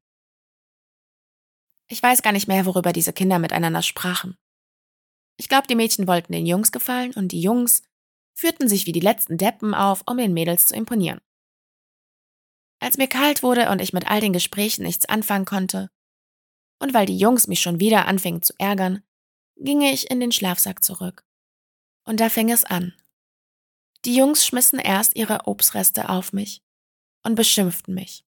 Ich 1.89 2.01
weiß 2.01 2.21
gar 2.21 2.33
nicht 2.33 2.47
mehr, 2.47 2.65
worüber 2.65 2.93
diese 2.93 3.13
Kinder 3.13 3.39
miteinander 3.39 3.81
sprachen. 3.81 4.37
Ich 5.37 5.47
glaube, 5.47 5.67
die 5.67 5.75
Mädchen 5.75 6.07
wollten 6.07 6.33
den 6.33 6.45
Jungs 6.45 6.71
gefallen 6.71 7.13
und 7.13 7.31
die 7.31 7.41
Jungs 7.41 7.83
führten 8.37 8.67
sich 8.67 8.85
wie 8.85 8.91
die 8.91 8.99
letzten 8.99 9.37
Deppen 9.37 9.73
auf, 9.73 10.03
um 10.05 10.17
den 10.17 10.33
Mädels 10.33 10.67
zu 10.67 10.75
imponieren. 10.75 11.19
Als 12.79 12.97
mir 12.97 13.07
kalt 13.07 13.41
wurde 13.41 13.69
und 13.71 13.81
ich 13.81 13.93
mit 13.93 14.07
all 14.09 14.21
den 14.21 14.33
Gesprächen 14.33 14.83
nichts 14.83 15.07
anfangen 15.07 15.45
konnte, 15.45 15.89
und 16.79 16.93
weil 16.93 17.07
die 17.07 17.17
Jungs 17.17 17.47
mich 17.47 17.59
schon 17.59 17.79
wieder 17.79 18.05
anfingen 18.05 18.43
zu 18.43 18.53
ärgern, 18.59 19.01
ging 19.55 19.81
ich 19.81 20.11
in 20.11 20.19
den 20.19 20.31
Schlafsack 20.31 20.83
zurück. 20.83 21.25
Und 22.05 22.19
da 22.19 22.29
fing 22.29 22.51
es 22.51 22.63
an. 22.63 22.93
Die 24.05 24.15
Jungs 24.15 24.45
schmissen 24.45 24.77
erst 24.77 25.15
ihre 25.15 25.47
Obstreste 25.47 26.07
auf 26.09 26.31
mich 26.31 26.61
und 27.23 27.33
beschimpften 27.33 27.95
mich. 27.95 28.23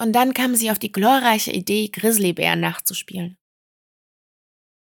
Und 0.00 0.12
dann 0.12 0.32
kamen 0.32 0.54
sie 0.54 0.70
auf 0.70 0.78
die 0.78 0.92
glorreiche 0.92 1.50
Idee, 1.50 1.88
Grizzlybären 1.88 2.60
nachzuspielen. 2.60 3.36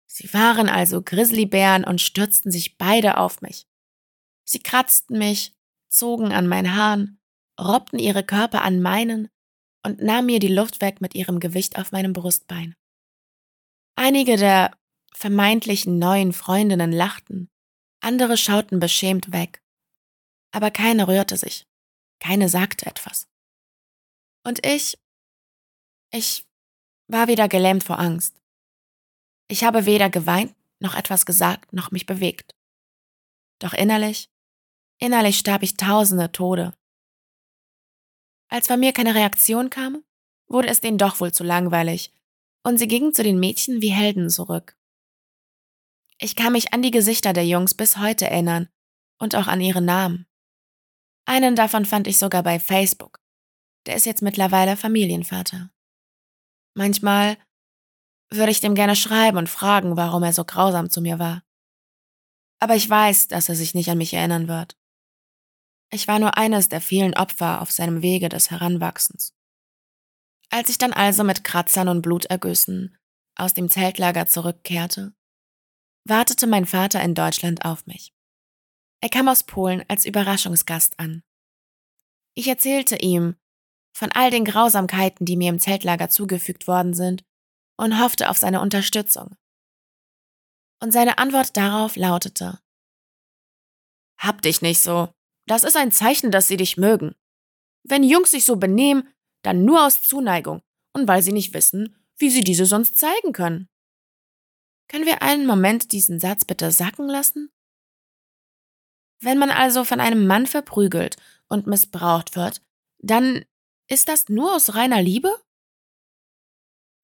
Sie 0.05 0.31
waren 0.31 0.69
also 0.69 1.01
Grizzlybären 1.01 1.83
und 1.83 2.01
stürzten 2.01 2.51
sich 2.51 2.77
beide 2.77 3.17
auf 3.17 3.41
mich. 3.41 3.67
Sie 4.47 4.59
kratzten 4.59 5.17
mich, 5.17 5.53
zogen 5.89 6.31
an 6.31 6.47
meinen 6.47 6.75
Haaren, 6.75 7.19
robbten 7.59 7.99
ihre 7.99 8.23
Körper 8.23 8.61
an 8.61 8.81
meinen 8.81 9.29
und 9.83 10.01
nahmen 10.01 10.27
mir 10.27 10.39
die 10.39 10.47
Luft 10.47 10.81
weg 10.81 11.01
mit 11.01 11.15
ihrem 11.15 11.39
Gewicht 11.39 11.77
auf 11.77 11.91
meinem 11.91 12.13
Brustbein. 12.13 12.75
Einige 13.95 14.37
der 14.37 14.77
vermeintlichen 15.13 15.97
neuen 15.99 16.33
Freundinnen 16.33 16.91
lachten, 16.91 17.49
andere 17.99 18.37
schauten 18.37 18.79
beschämt 18.79 19.31
weg. 19.31 19.63
Aber 20.51 20.71
keine 20.71 21.07
rührte 21.07 21.35
sich, 21.35 21.65
keine 22.19 22.47
sagte 22.47 22.85
etwas. 22.85 23.27
Und 24.43 24.65
ich 24.65 24.97
ich 26.11 26.45
war 27.07 27.27
wieder 27.27 27.49
gelähmt 27.49 27.83
vor 27.83 27.99
Angst. 27.99 28.41
Ich 29.49 29.63
habe 29.63 29.85
weder 29.85 30.09
geweint, 30.09 30.55
noch 30.79 30.95
etwas 30.95 31.25
gesagt, 31.25 31.73
noch 31.73 31.91
mich 31.91 32.05
bewegt. 32.05 32.55
Doch 33.59 33.73
innerlich, 33.73 34.29
innerlich 34.99 35.37
starb 35.37 35.63
ich 35.63 35.77
tausende 35.77 36.31
Tode. 36.31 36.73
Als 38.49 38.67
bei 38.67 38.77
mir 38.77 38.93
keine 38.93 39.15
Reaktion 39.15 39.69
kam, 39.69 40.03
wurde 40.47 40.69
es 40.69 40.81
denen 40.81 40.97
doch 40.97 41.19
wohl 41.19 41.31
zu 41.31 41.43
langweilig, 41.43 42.13
und 42.63 42.77
sie 42.77 42.87
gingen 42.87 43.13
zu 43.13 43.23
den 43.23 43.39
Mädchen 43.39 43.81
wie 43.81 43.91
Helden 43.91 44.29
zurück. 44.29 44.77
Ich 46.19 46.35
kann 46.35 46.53
mich 46.53 46.73
an 46.73 46.81
die 46.81 46.91
Gesichter 46.91 47.33
der 47.33 47.45
Jungs 47.45 47.75
bis 47.75 47.97
heute 47.97 48.29
erinnern 48.29 48.69
und 49.19 49.35
auch 49.35 49.47
an 49.47 49.61
ihre 49.61 49.81
Namen. 49.81 50.25
Einen 51.25 51.55
davon 51.55 51.85
fand 51.85 52.07
ich 52.07 52.17
sogar 52.17 52.41
bei 52.41 52.59
Facebook. 52.59 53.19
Der 53.85 53.95
ist 53.95 54.05
jetzt 54.05 54.21
mittlerweile 54.21 54.77
Familienvater. 54.77 55.69
Manchmal 56.73 57.37
würde 58.29 58.51
ich 58.51 58.61
dem 58.61 58.75
gerne 58.75 58.95
schreiben 58.95 59.37
und 59.37 59.49
fragen, 59.49 59.95
warum 59.95 60.23
er 60.23 60.33
so 60.33 60.43
grausam 60.43 60.89
zu 60.89 61.01
mir 61.01 61.19
war. 61.19 61.43
Aber 62.59 62.75
ich 62.75 62.89
weiß, 62.89 63.27
dass 63.27 63.49
er 63.49 63.55
sich 63.55 63.73
nicht 63.73 63.89
an 63.89 63.97
mich 63.97 64.13
erinnern 64.13 64.47
wird. 64.47 64.77
Ich 65.89 66.07
war 66.07 66.19
nur 66.19 66.37
eines 66.37 66.69
der 66.69 66.81
vielen 66.81 67.13
Opfer 67.15 67.61
auf 67.61 67.71
seinem 67.71 68.01
Wege 68.01 68.29
des 68.29 68.51
Heranwachsens. 68.51 69.33
Als 70.49 70.69
ich 70.69 70.77
dann 70.77 70.93
also 70.93 71.23
mit 71.23 71.43
Kratzern 71.43 71.87
und 71.87 72.01
Blutergüssen 72.01 72.97
aus 73.35 73.53
dem 73.53 73.69
Zeltlager 73.69 74.25
zurückkehrte, 74.25 75.13
wartete 76.05 76.47
mein 76.47 76.65
Vater 76.65 77.01
in 77.01 77.15
Deutschland 77.15 77.65
auf 77.65 77.85
mich. 77.85 78.13
Er 79.01 79.09
kam 79.09 79.27
aus 79.27 79.43
Polen 79.43 79.83
als 79.87 80.05
Überraschungsgast 80.05 80.99
an. 80.99 81.23
Ich 82.33 82.47
erzählte 82.47 82.97
ihm, 82.97 83.35
von 83.95 84.11
all 84.11 84.29
den 84.29 84.45
Grausamkeiten, 84.45 85.25
die 85.25 85.37
mir 85.37 85.49
im 85.49 85.59
Zeltlager 85.59 86.09
zugefügt 86.09 86.67
worden 86.67 86.93
sind, 86.93 87.23
und 87.77 87.99
hoffte 87.99 88.29
auf 88.29 88.37
seine 88.37 88.61
Unterstützung. 88.61 89.35
Und 90.81 90.91
seine 90.91 91.17
Antwort 91.17 91.57
darauf 91.57 91.95
lautete 91.95 92.59
Hab 94.19 94.41
dich 94.41 94.61
nicht 94.61 94.81
so. 94.81 95.09
Das 95.47 95.63
ist 95.63 95.77
ein 95.77 95.91
Zeichen, 95.91 96.29
dass 96.29 96.47
sie 96.47 96.57
dich 96.57 96.77
mögen. 96.77 97.15
Wenn 97.83 98.03
Jungs 98.03 98.31
sich 98.31 98.45
so 98.45 98.57
benehmen, 98.57 99.11
dann 99.43 99.63
nur 99.63 99.85
aus 99.85 100.01
Zuneigung 100.01 100.61
und 100.93 101.07
weil 101.07 101.23
sie 101.23 101.31
nicht 101.31 101.53
wissen, 101.53 101.95
wie 102.17 102.29
sie 102.29 102.43
diese 102.43 102.65
sonst 102.65 102.97
zeigen 102.97 103.31
können. 103.31 103.69
Können 104.89 105.05
wir 105.05 105.21
einen 105.21 105.45
Moment 105.45 105.91
diesen 105.91 106.19
Satz 106.19 106.45
bitte 106.45 106.71
sacken 106.71 107.07
lassen? 107.07 107.51
Wenn 109.19 109.37
man 109.37 109.49
also 109.49 109.83
von 109.83 109.99
einem 109.99 110.27
Mann 110.27 110.45
verprügelt 110.47 111.15
und 111.47 111.65
missbraucht 111.65 112.35
wird, 112.35 112.61
dann 112.99 113.45
ist 113.87 114.09
das 114.09 114.29
nur 114.29 114.55
aus 114.55 114.75
reiner 114.75 115.01
Liebe? 115.01 115.33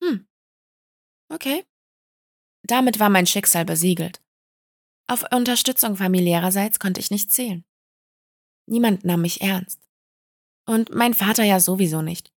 Hm. 0.03 0.27
Okay. 1.29 1.65
Damit 2.63 2.99
war 2.99 3.09
mein 3.09 3.25
Schicksal 3.25 3.65
besiegelt. 3.65 4.21
Auf 5.07 5.25
Unterstützung 5.31 5.95
familiärerseits 5.95 6.79
konnte 6.79 6.99
ich 6.99 7.11
nicht 7.11 7.31
zählen. 7.31 7.65
Niemand 8.65 9.03
nahm 9.03 9.21
mich 9.21 9.41
ernst. 9.41 9.79
Und 10.65 10.93
mein 10.93 11.13
Vater 11.13 11.43
ja 11.43 11.59
sowieso 11.59 12.01
nicht. 12.01 12.31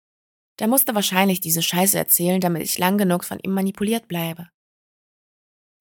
Der 0.58 0.68
musste 0.68 0.94
wahrscheinlich 0.94 1.40
diese 1.40 1.62
Scheiße 1.62 1.98
erzählen, 1.98 2.40
damit 2.40 2.62
ich 2.62 2.78
lang 2.78 2.96
genug 2.96 3.24
von 3.24 3.38
ihm 3.40 3.52
manipuliert 3.52 4.08
bleibe. 4.08 4.48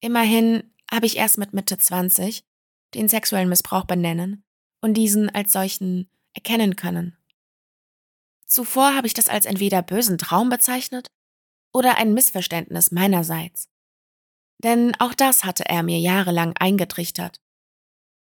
Immerhin 0.01 0.73
habe 0.91 1.05
ich 1.05 1.17
erst 1.17 1.37
mit 1.37 1.53
Mitte 1.53 1.77
20 1.77 2.43
den 2.93 3.07
sexuellen 3.07 3.49
Missbrauch 3.49 3.85
benennen 3.85 4.43
und 4.81 4.95
diesen 4.95 5.29
als 5.29 5.51
solchen 5.51 6.09
erkennen 6.33 6.75
können 6.75 7.17
Zuvor 8.53 8.93
habe 8.95 9.07
ich 9.07 9.15
das 9.15 9.29
als 9.29 9.47
entweder 9.47 9.81
bösen 9.81 10.19
Traum 10.19 10.49
bezeichnet 10.49 11.11
oder 11.73 11.97
ein 11.97 12.13
Missverständnis 12.13 12.91
meinerseits. 12.91 13.67
Denn 14.63 14.93
auch 14.99 15.15
das 15.15 15.43
hatte 15.43 15.65
er 15.65 15.81
mir 15.81 15.97
jahrelang 15.97 16.53
eingetrichtert. 16.59 17.41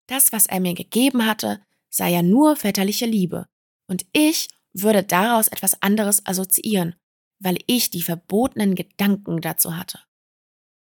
Das, 0.06 0.32
was 0.32 0.45
er 0.45 0.60
mir 0.60 0.76
gegeben 0.76 1.26
hatte, 1.26 1.65
sei 1.94 2.12
ja 2.12 2.22
nur 2.22 2.56
väterliche 2.56 3.06
Liebe, 3.06 3.48
und 3.88 4.06
ich 4.14 4.48
würde 4.74 5.04
daraus 5.04 5.50
etwas 5.50 5.82
anderes 5.82 6.26
assoziieren, 6.26 6.96
weil 7.40 7.58
ich 7.68 7.90
die 7.90 8.02
verbotenen 8.02 8.76
Gedanken 8.76 9.42
dazu 9.42 9.76
hatte. 9.76 10.00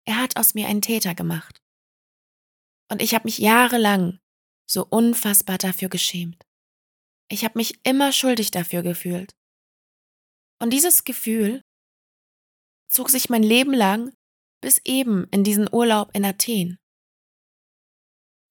Er 0.06 0.22
hat 0.22 0.38
aus 0.38 0.54
mir 0.54 0.68
einen 0.68 0.82
Täter 0.82 1.16
gemacht. 1.16 1.62
Und 2.92 3.02
ich 3.02 3.16
habe 3.16 3.26
mich 3.26 3.40
jahrelang 3.40 4.20
so 4.70 4.86
unfassbar 4.86 5.58
dafür 5.58 5.90
geschämt. 5.90 6.46
Ich 7.30 7.44
habe 7.44 7.58
mich 7.58 7.80
immer 7.84 8.12
schuldig 8.12 8.52
dafür 8.52 8.84
gefühlt. 8.84 9.36
Und 10.60 10.72
dieses 10.72 11.04
Gefühl 11.04 11.64
zog 12.90 13.10
sich 13.10 13.30
mein 13.30 13.44
Leben 13.44 13.74
lang 13.74 14.14
bis 14.62 14.80
eben 14.86 15.28
in 15.32 15.44
diesen 15.44 15.68
Urlaub 15.74 16.12
in 16.14 16.26
Athen. 16.26 16.78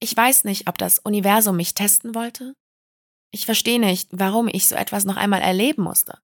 Ich 0.02 0.16
weiß 0.16 0.42
nicht, 0.42 0.66
ob 0.66 0.78
das 0.78 0.98
Universum 0.98 1.56
mich 1.56 1.74
testen 1.74 2.16
wollte. 2.16 2.56
Ich 3.30 3.46
verstehe 3.46 3.78
nicht, 3.78 4.08
warum 4.10 4.48
ich 4.48 4.66
so 4.66 4.74
etwas 4.74 5.04
noch 5.04 5.16
einmal 5.16 5.40
erleben 5.40 5.84
musste. 5.84 6.20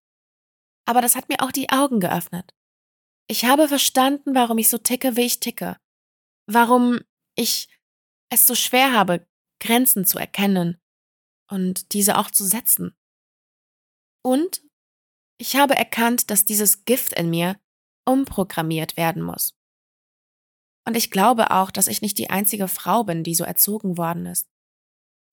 Aber 0.85 1.01
das 1.01 1.15
hat 1.15 1.29
mir 1.29 1.41
auch 1.45 1.53
die 1.53 1.71
Augen 1.71 2.01
geöffnet. 2.01 2.57
Ich 3.29 3.45
habe 3.45 3.69
verstanden, 3.69 4.35
warum 4.35 4.59
ich 4.59 4.69
so 4.69 4.79
ticke, 4.79 5.15
wie 5.15 5.27
ich 5.27 5.39
ticke. 5.39 5.77
Warum 6.51 7.03
ich 7.37 7.69
es 8.31 8.47
so 8.47 8.57
schwer 8.57 8.95
habe, 8.95 9.25
Grenzen 9.61 10.05
zu 10.05 10.19
erkennen 10.19 10.81
und 11.49 11.93
diese 11.93 12.19
auch 12.19 12.33
zu 12.33 12.45
setzen. 12.45 12.97
Und 14.25 14.61
ich 15.41 15.55
habe 15.55 15.77
erkannt, 15.77 16.33
dass 16.33 16.45
dieses 16.45 16.85
Gift 16.85 17.13
in 17.13 17.31
mir 17.31 17.61
umprogrammiert 18.05 18.97
werden 18.97 19.23
muss. 19.23 19.58
Und 20.89 20.97
ich 20.97 21.11
glaube 21.11 21.51
auch, 21.51 21.71
dass 21.71 21.87
ich 21.87 22.01
nicht 22.01 22.17
die 22.17 22.31
einzige 22.31 22.67
Frau 22.67 23.05
bin, 23.05 23.23
die 23.23 23.35
so 23.35 23.45
erzogen 23.45 23.99
worden 23.99 24.25
ist. 24.25 24.49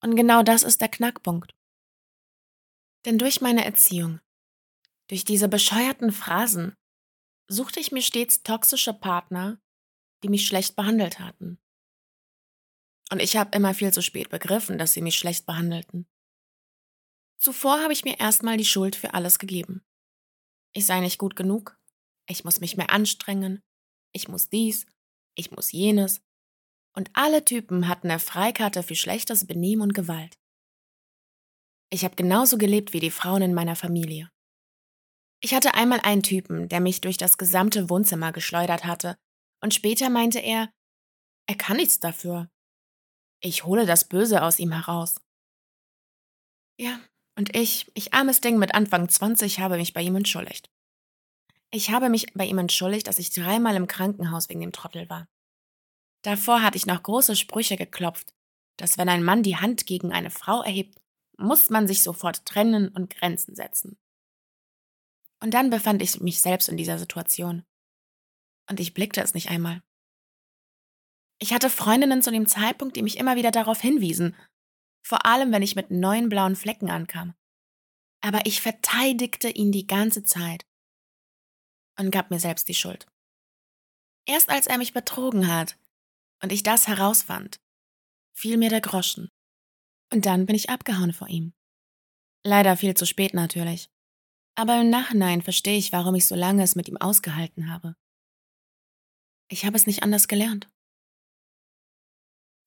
Und 0.02 0.18
genau 0.18 0.44
das 0.44 0.64
ist 0.64 0.82
der 0.82 0.90
Knackpunkt. 0.90 1.56
Denn 3.06 3.18
durch 3.18 3.40
meine 3.40 3.64
Erziehung, 3.64 4.20
durch 5.08 5.24
diese 5.24 5.48
bescheuerten 5.48 6.12
Phrasen, 6.12 6.76
suchte 7.48 7.80
ich 7.80 7.94
mir 7.94 8.02
stets 8.02 8.44
toxische 8.44 8.94
Partner, 8.94 9.62
die 10.24 10.28
mich 10.28 10.46
schlecht 10.46 10.76
behandelt 10.76 11.20
hatten. 11.20 11.58
Und 13.10 13.22
ich 13.22 13.38
habe 13.38 13.56
immer 13.56 13.74
viel 13.74 13.94
zu 13.94 14.02
spät 14.02 14.28
begriffen, 14.30 14.78
dass 14.78 14.92
sie 14.92 15.02
mich 15.02 15.18
schlecht 15.18 15.46
behandelten. 15.46 16.06
Zuvor 17.38 17.80
habe 17.80 17.94
ich 17.94 18.04
mir 18.04 18.20
erstmal 18.20 18.58
die 18.58 18.66
Schuld 18.66 18.98
für 18.98 19.14
alles 19.14 19.40
gegeben. 19.40 19.86
Ich 20.74 20.86
sei 20.86 21.00
nicht 21.00 21.18
gut 21.18 21.38
genug, 21.38 21.80
ich 22.28 22.44
muss 22.44 22.60
mich 22.60 22.76
mehr 22.76 22.90
anstrengen, 22.90 23.64
ich 24.12 24.28
muss 24.28 24.50
dies, 24.50 24.86
ich 25.36 25.52
muss 25.52 25.72
jenes. 25.72 26.22
Und 26.96 27.10
alle 27.14 27.44
Typen 27.44 27.88
hatten 27.88 28.10
eine 28.10 28.20
Freikarte 28.20 28.84
für 28.84 28.96
schlechtes 28.96 29.46
Benehmen 29.46 29.82
und 29.82 29.94
Gewalt. 29.94 30.38
Ich 31.92 32.04
habe 32.04 32.16
genauso 32.16 32.58
gelebt 32.58 32.94
wie 32.94 33.00
die 33.00 33.12
Frauen 33.12 33.42
in 33.42 33.54
meiner 33.54 33.76
Familie. 33.76 34.32
Ich 35.42 35.54
hatte 35.54 35.76
einmal 35.76 36.00
einen 36.02 36.24
Typen, 36.24 36.70
der 36.70 36.80
mich 36.80 37.02
durch 37.02 37.18
das 37.18 37.38
gesamte 37.38 37.90
Wohnzimmer 37.90 38.32
geschleudert 38.32 38.86
hatte, 38.86 39.18
und 39.62 39.74
später 39.74 40.10
meinte 40.10 40.40
er, 40.40 40.72
er 41.48 41.56
kann 41.56 41.78
nichts 41.78 42.00
dafür. 42.00 42.50
Ich 43.42 43.66
hole 43.66 43.86
das 43.86 44.08
Böse 44.08 44.42
aus 44.44 44.60
ihm 44.60 44.72
heraus. 44.72 45.22
Ja, 46.80 47.00
und 47.38 47.56
ich, 47.56 47.92
ich 47.94 48.14
armes 48.14 48.42
Ding 48.42 48.58
mit 48.58 48.74
Anfang 48.74 49.08
20, 49.08 49.60
habe 49.60 49.78
mich 49.78 49.94
bei 49.94 50.02
ihm 50.02 50.16
entschuldigt. 50.16 50.70
Ich 51.72 51.92
habe 51.92 52.10
mich 52.10 52.34
bei 52.34 52.46
ihm 52.46 52.58
entschuldigt, 52.58 53.08
dass 53.08 53.20
ich 53.20 53.32
dreimal 53.32 53.76
im 53.76 53.88
Krankenhaus 53.88 54.50
wegen 54.50 54.62
dem 54.62 54.72
Trottel 54.72 55.10
war. 55.10 55.28
Davor 56.22 56.62
hatte 56.62 56.78
ich 56.78 56.86
noch 56.86 57.04
große 57.04 57.36
Sprüche 57.36 57.78
geklopft, 57.78 58.34
dass 58.78 58.98
wenn 58.98 59.10
ein 59.10 59.24
Mann 59.24 59.44
die 59.44 59.58
Hand 59.58 59.86
gegen 59.86 60.12
eine 60.12 60.32
Frau 60.32 60.62
erhebt, 60.62 61.00
muss 61.38 61.70
man 61.70 61.88
sich 61.88 62.02
sofort 62.02 62.46
trennen 62.46 62.90
und 62.90 63.10
Grenzen 63.10 63.56
setzen. 63.56 63.98
Und 65.42 65.54
dann 65.54 65.70
befand 65.70 66.02
ich 66.02 66.20
mich 66.22 66.42
selbst 66.42 66.70
in 66.70 66.78
dieser 66.78 66.98
Situation. 66.98 67.64
Und 68.70 68.80
ich 68.80 68.94
blickte 68.94 69.22
es 69.22 69.34
nicht 69.34 69.50
einmal. 69.50 69.84
Ich 71.40 71.54
hatte 71.54 71.70
Freundinnen 71.70 72.22
zu 72.22 72.32
dem 72.32 72.48
Zeitpunkt, 72.48 72.96
die 72.96 73.04
mich 73.04 73.18
immer 73.18 73.36
wieder 73.36 73.52
darauf 73.52 73.82
hinwiesen, 73.82 74.36
vor 75.06 75.26
allem 75.26 75.52
wenn 75.52 75.62
ich 75.62 75.76
mit 75.76 75.92
neuen 75.92 76.30
blauen 76.30 76.56
Flecken 76.56 76.90
ankam. 76.90 77.36
Aber 78.22 78.46
ich 78.46 78.62
verteidigte 78.62 79.50
ihn 79.50 79.72
die 79.72 79.86
ganze 79.86 80.24
Zeit 80.24 80.66
und 81.98 82.12
gab 82.12 82.32
mir 82.32 82.40
selbst 82.40 82.68
die 82.68 82.74
Schuld. 82.74 83.08
Erst 84.26 84.50
als 84.50 84.68
er 84.68 84.78
mich 84.78 84.94
betrogen 84.94 85.48
hat 85.48 85.78
und 86.42 86.52
ich 86.52 86.64
das 86.64 86.88
herausfand, 86.88 87.60
fiel 88.34 88.58
mir 88.58 88.70
der 88.70 88.82
Groschen. 88.82 89.30
Und 90.12 90.26
dann 90.26 90.46
bin 90.46 90.56
ich 90.56 90.70
abgehauen 90.70 91.14
vor 91.14 91.28
ihm. 91.28 91.54
Leider 92.44 92.78
viel 92.78 92.96
zu 92.96 93.06
spät 93.06 93.34
natürlich. 93.34 93.90
Aber 94.56 94.80
im 94.80 94.90
Nachhinein 94.90 95.42
verstehe 95.42 95.78
ich, 95.78 95.92
warum 95.92 96.16
ich 96.16 96.28
so 96.28 96.36
lange 96.36 96.64
es 96.64 96.76
mit 96.76 96.88
ihm 96.88 96.98
ausgehalten 96.98 97.72
habe. 97.72 97.96
Ich 99.48 99.66
habe 99.66 99.76
es 99.76 99.86
nicht 99.86 100.04
anders 100.04 100.28
gelernt. 100.28 100.70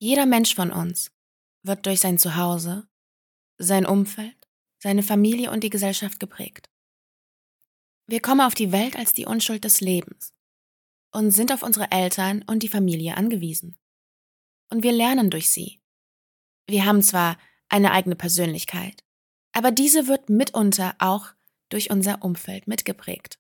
Jeder 0.00 0.26
Mensch 0.26 0.54
von 0.54 0.70
uns 0.70 1.10
wird 1.62 1.86
durch 1.86 2.00
sein 2.00 2.18
Zuhause, 2.18 2.88
sein 3.56 3.84
Umfeld, 3.84 4.36
seine 4.80 5.02
Familie 5.02 5.50
und 5.50 5.64
die 5.64 5.70
Gesellschaft 5.70 6.20
geprägt. 6.20 6.70
Wir 8.10 8.22
kommen 8.22 8.40
auf 8.40 8.54
die 8.54 8.72
Welt 8.72 8.96
als 8.96 9.12
die 9.12 9.26
Unschuld 9.26 9.64
des 9.64 9.82
Lebens 9.82 10.32
und 11.12 11.30
sind 11.30 11.52
auf 11.52 11.62
unsere 11.62 11.90
Eltern 11.90 12.42
und 12.42 12.62
die 12.62 12.68
Familie 12.68 13.18
angewiesen. 13.18 13.76
Und 14.70 14.82
wir 14.82 14.92
lernen 14.92 15.28
durch 15.28 15.50
sie. 15.50 15.82
Wir 16.66 16.86
haben 16.86 17.02
zwar 17.02 17.36
eine 17.68 17.92
eigene 17.92 18.16
Persönlichkeit, 18.16 19.04
aber 19.52 19.72
diese 19.72 20.08
wird 20.08 20.30
mitunter 20.30 20.96
auch 20.98 21.34
durch 21.68 21.90
unser 21.90 22.24
Umfeld 22.24 22.66
mitgeprägt. 22.66 23.38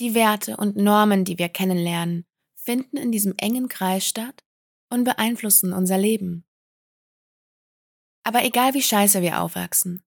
Die 0.00 0.14
Werte 0.14 0.56
und 0.56 0.74
Normen, 0.76 1.24
die 1.24 1.38
wir 1.38 1.48
kennenlernen, 1.48 2.26
finden 2.56 2.96
in 2.96 3.12
diesem 3.12 3.34
engen 3.36 3.68
Kreis 3.68 4.04
statt 4.08 4.42
und 4.90 5.04
beeinflussen 5.04 5.72
unser 5.72 5.98
Leben. 5.98 6.44
Aber 8.24 8.44
egal 8.44 8.74
wie 8.74 8.82
scheiße 8.82 9.22
wir 9.22 9.40
aufwachsen, 9.40 10.04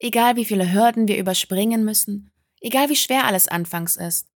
egal 0.00 0.34
wie 0.34 0.44
viele 0.44 0.72
Hürden 0.72 1.06
wir 1.06 1.16
überspringen 1.16 1.84
müssen 1.84 2.31
egal 2.62 2.88
wie 2.88 2.96
schwer 2.96 3.24
alles 3.24 3.48
anfangs 3.48 3.96
ist. 3.96 4.28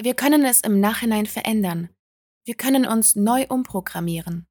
Wir 0.00 0.14
können 0.14 0.44
es 0.44 0.60
im 0.60 0.80
Nachhinein 0.80 1.26
verändern. 1.26 1.88
Wir 2.44 2.54
können 2.54 2.86
uns 2.86 3.14
neu 3.14 3.46
umprogrammieren. 3.48 4.46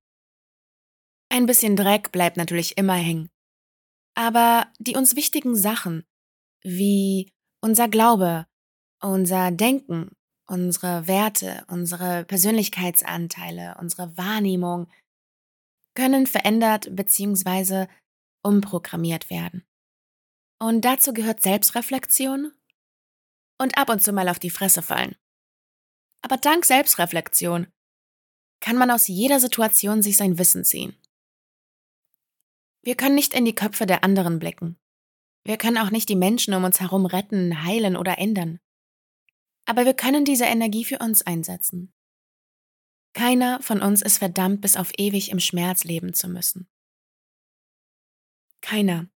Ein 1.29 1.45
bisschen 1.45 1.75
Dreck 1.75 2.11
bleibt 2.11 2.37
natürlich 2.37 2.77
immer 2.77 2.95
hängen. 2.95 3.29
Aber 4.15 4.67
die 4.79 4.95
uns 4.95 5.15
wichtigen 5.15 5.55
Sachen, 5.55 6.05
wie 6.63 7.31
unser 7.61 7.87
Glaube, 7.87 8.45
unser 9.01 9.51
Denken, 9.51 10.11
unsere 10.47 11.07
Werte, 11.07 11.65
unsere 11.67 12.25
Persönlichkeitsanteile, 12.25 13.77
unsere 13.79 14.17
Wahrnehmung, 14.17 14.91
können 15.95 16.27
verändert 16.27 16.93
bzw. 16.95 17.87
umprogrammiert 18.43 19.29
werden. 19.29 19.65
Und 20.59 20.85
dazu 20.85 21.13
gehört 21.13 21.41
Selbstreflexion 21.41 22.51
und 23.61 23.77
ab 23.77 23.89
und 23.89 24.01
zu 24.01 24.11
mal 24.11 24.27
auf 24.27 24.39
die 24.39 24.49
Fresse 24.49 24.81
fallen. 24.81 25.15
Aber 26.21 26.37
dank 26.37 26.65
Selbstreflexion 26.65 27.67
kann 28.59 28.77
man 28.77 28.91
aus 28.91 29.07
jeder 29.07 29.39
Situation 29.39 30.01
sich 30.01 30.17
sein 30.17 30.37
Wissen 30.37 30.63
ziehen. 30.63 30.95
Wir 32.83 32.95
können 32.95 33.15
nicht 33.15 33.33
in 33.33 33.45
die 33.45 33.55
Köpfe 33.55 33.85
der 33.85 34.03
anderen 34.03 34.39
blicken. 34.39 34.77
Wir 35.43 35.57
können 35.57 35.77
auch 35.77 35.91
nicht 35.91 36.09
die 36.09 36.15
Menschen 36.15 36.53
um 36.53 36.63
uns 36.63 36.79
herum 36.79 37.05
retten, 37.05 37.63
heilen 37.63 37.95
oder 37.95 38.17
ändern. 38.17 38.59
Aber 39.65 39.85
wir 39.85 39.93
können 39.93 40.25
diese 40.25 40.45
Energie 40.45 40.85
für 40.85 40.99
uns 40.99 41.21
einsetzen. 41.21 41.93
Keiner 43.13 43.61
von 43.61 43.81
uns 43.81 44.01
ist 44.01 44.19
verdammt, 44.19 44.61
bis 44.61 44.77
auf 44.77 44.91
ewig 44.97 45.31
im 45.31 45.39
Schmerz 45.39 45.83
leben 45.83 46.13
zu 46.13 46.27
müssen. 46.27 46.69
Keiner. 48.61 49.09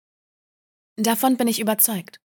Davon 0.95 1.37
bin 1.37 1.47
ich 1.47 1.59
überzeugt. 1.59 2.22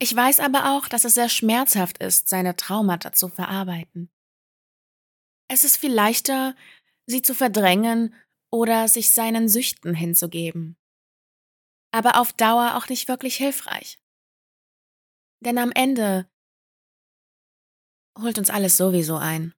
Ich 0.00 0.14
weiß 0.14 0.40
aber 0.40 0.76
auch, 0.76 0.88
dass 0.88 1.04
es 1.04 1.14
sehr 1.14 1.28
schmerzhaft 1.28 1.98
ist, 1.98 2.28
seine 2.28 2.56
Traumata 2.56 3.12
zu 3.12 3.28
verarbeiten. 3.28 4.10
Es 5.48 5.64
ist 5.64 5.76
viel 5.76 5.92
leichter, 5.92 6.56
sie 7.06 7.22
zu 7.22 7.34
verdrängen 7.34 8.14
oder 8.50 8.88
sich 8.88 9.12
seinen 9.12 9.48
Süchten 9.48 9.94
hinzugeben. 9.94 10.76
Aber 11.92 12.20
auf 12.20 12.32
Dauer 12.32 12.76
auch 12.76 12.88
nicht 12.88 13.08
wirklich 13.08 13.36
hilfreich. 13.36 14.00
Denn 15.40 15.58
am 15.58 15.70
Ende 15.72 16.28
holt 18.18 18.38
uns 18.38 18.50
alles 18.50 18.76
sowieso 18.76 19.16
ein. 19.16 19.54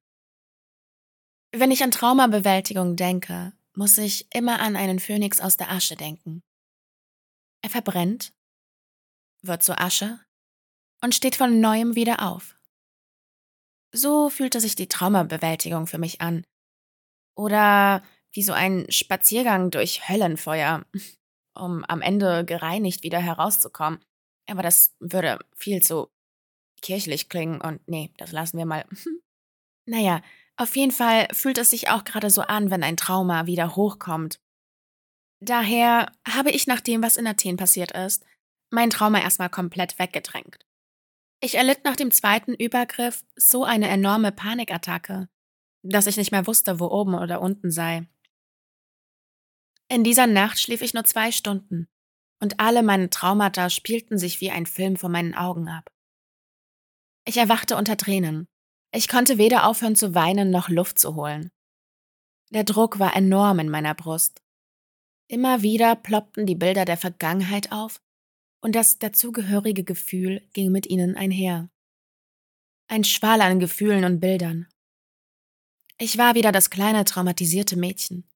Wenn 1.52 1.70
ich 1.70 1.82
an 1.82 1.90
Traumabewältigung 1.90 2.96
denke, 2.96 3.52
muss 3.74 3.96
ich 3.96 4.26
immer 4.34 4.60
an 4.60 4.76
einen 4.76 5.00
Phönix 5.00 5.40
aus 5.40 5.56
der 5.56 5.70
Asche 5.70 5.96
denken. 5.96 6.42
Er 7.62 7.70
verbrennt, 7.70 8.34
wird 9.42 9.62
zu 9.62 9.78
Asche 9.78 10.25
und 11.02 11.14
steht 11.14 11.36
von 11.36 11.60
neuem 11.60 11.94
wieder 11.94 12.22
auf. 12.26 12.56
So 13.92 14.28
fühlte 14.28 14.60
sich 14.60 14.74
die 14.74 14.88
Traumabewältigung 14.88 15.86
für 15.86 15.98
mich 15.98 16.20
an. 16.20 16.44
Oder 17.36 18.02
wie 18.32 18.42
so 18.42 18.52
ein 18.52 18.86
Spaziergang 18.90 19.70
durch 19.70 20.08
Höllenfeuer, 20.08 20.84
um 21.54 21.84
am 21.84 22.02
Ende 22.02 22.44
gereinigt 22.44 23.02
wieder 23.02 23.20
herauszukommen. 23.20 24.00
Aber 24.48 24.62
das 24.62 24.94
würde 25.00 25.38
viel 25.54 25.82
zu 25.82 26.08
kirchlich 26.82 27.28
klingen 27.28 27.60
und 27.60 27.86
nee, 27.88 28.12
das 28.16 28.32
lassen 28.32 28.58
wir 28.58 28.66
mal. 28.66 28.84
naja, 29.86 30.22
auf 30.56 30.76
jeden 30.76 30.92
Fall 30.92 31.28
fühlt 31.32 31.58
es 31.58 31.70
sich 31.70 31.88
auch 31.88 32.04
gerade 32.04 32.30
so 32.30 32.42
an, 32.42 32.70
wenn 32.70 32.82
ein 32.82 32.96
Trauma 32.96 33.46
wieder 33.46 33.76
hochkommt. 33.76 34.40
Daher 35.40 36.12
habe 36.26 36.50
ich 36.50 36.66
nach 36.66 36.80
dem, 36.80 37.02
was 37.02 37.16
in 37.16 37.26
Athen 37.26 37.56
passiert 37.56 37.92
ist, 37.92 38.24
mein 38.70 38.90
Trauma 38.90 39.20
erstmal 39.20 39.50
komplett 39.50 39.98
weggedrängt. 39.98 40.65
Ich 41.40 41.54
erlitt 41.54 41.84
nach 41.84 41.96
dem 41.96 42.10
zweiten 42.10 42.54
Übergriff 42.54 43.24
so 43.36 43.64
eine 43.64 43.88
enorme 43.88 44.32
Panikattacke, 44.32 45.28
dass 45.82 46.06
ich 46.06 46.16
nicht 46.16 46.32
mehr 46.32 46.46
wusste, 46.46 46.80
wo 46.80 46.86
oben 46.86 47.14
oder 47.14 47.40
unten 47.40 47.70
sei. 47.70 48.08
In 49.88 50.02
dieser 50.02 50.26
Nacht 50.26 50.58
schlief 50.58 50.82
ich 50.82 50.94
nur 50.94 51.04
zwei 51.04 51.30
Stunden, 51.30 51.88
und 52.40 52.58
alle 52.58 52.82
meine 52.82 53.10
Traumata 53.10 53.70
spielten 53.70 54.18
sich 54.18 54.40
wie 54.40 54.50
ein 54.50 54.66
Film 54.66 54.96
vor 54.96 55.10
meinen 55.10 55.34
Augen 55.34 55.68
ab. 55.68 55.92
Ich 57.24 57.36
erwachte 57.36 57.76
unter 57.76 57.96
Tränen. 57.96 58.48
Ich 58.92 59.08
konnte 59.08 59.36
weder 59.36 59.66
aufhören 59.66 59.96
zu 59.96 60.14
weinen 60.14 60.50
noch 60.50 60.68
Luft 60.68 60.98
zu 60.98 61.14
holen. 61.14 61.50
Der 62.50 62.64
Druck 62.64 62.98
war 62.98 63.14
enorm 63.14 63.58
in 63.58 63.68
meiner 63.68 63.94
Brust. 63.94 64.42
Immer 65.28 65.62
wieder 65.62 65.96
ploppten 65.96 66.46
die 66.46 66.54
Bilder 66.54 66.84
der 66.84 66.96
Vergangenheit 66.96 67.72
auf 67.72 68.00
und 68.60 68.74
das 68.74 68.98
dazugehörige 68.98 69.84
Gefühl 69.84 70.42
ging 70.52 70.72
mit 70.72 70.86
ihnen 70.86 71.16
einher. 71.16 71.70
Ein 72.88 73.04
Schwall 73.04 73.40
an 73.40 73.58
Gefühlen 73.58 74.04
und 74.04 74.20
Bildern. 74.20 74.68
Ich 75.98 76.18
war 76.18 76.34
wieder 76.34 76.52
das 76.52 76.70
kleine, 76.70 77.04
traumatisierte 77.04 77.76
Mädchen. 77.76 78.28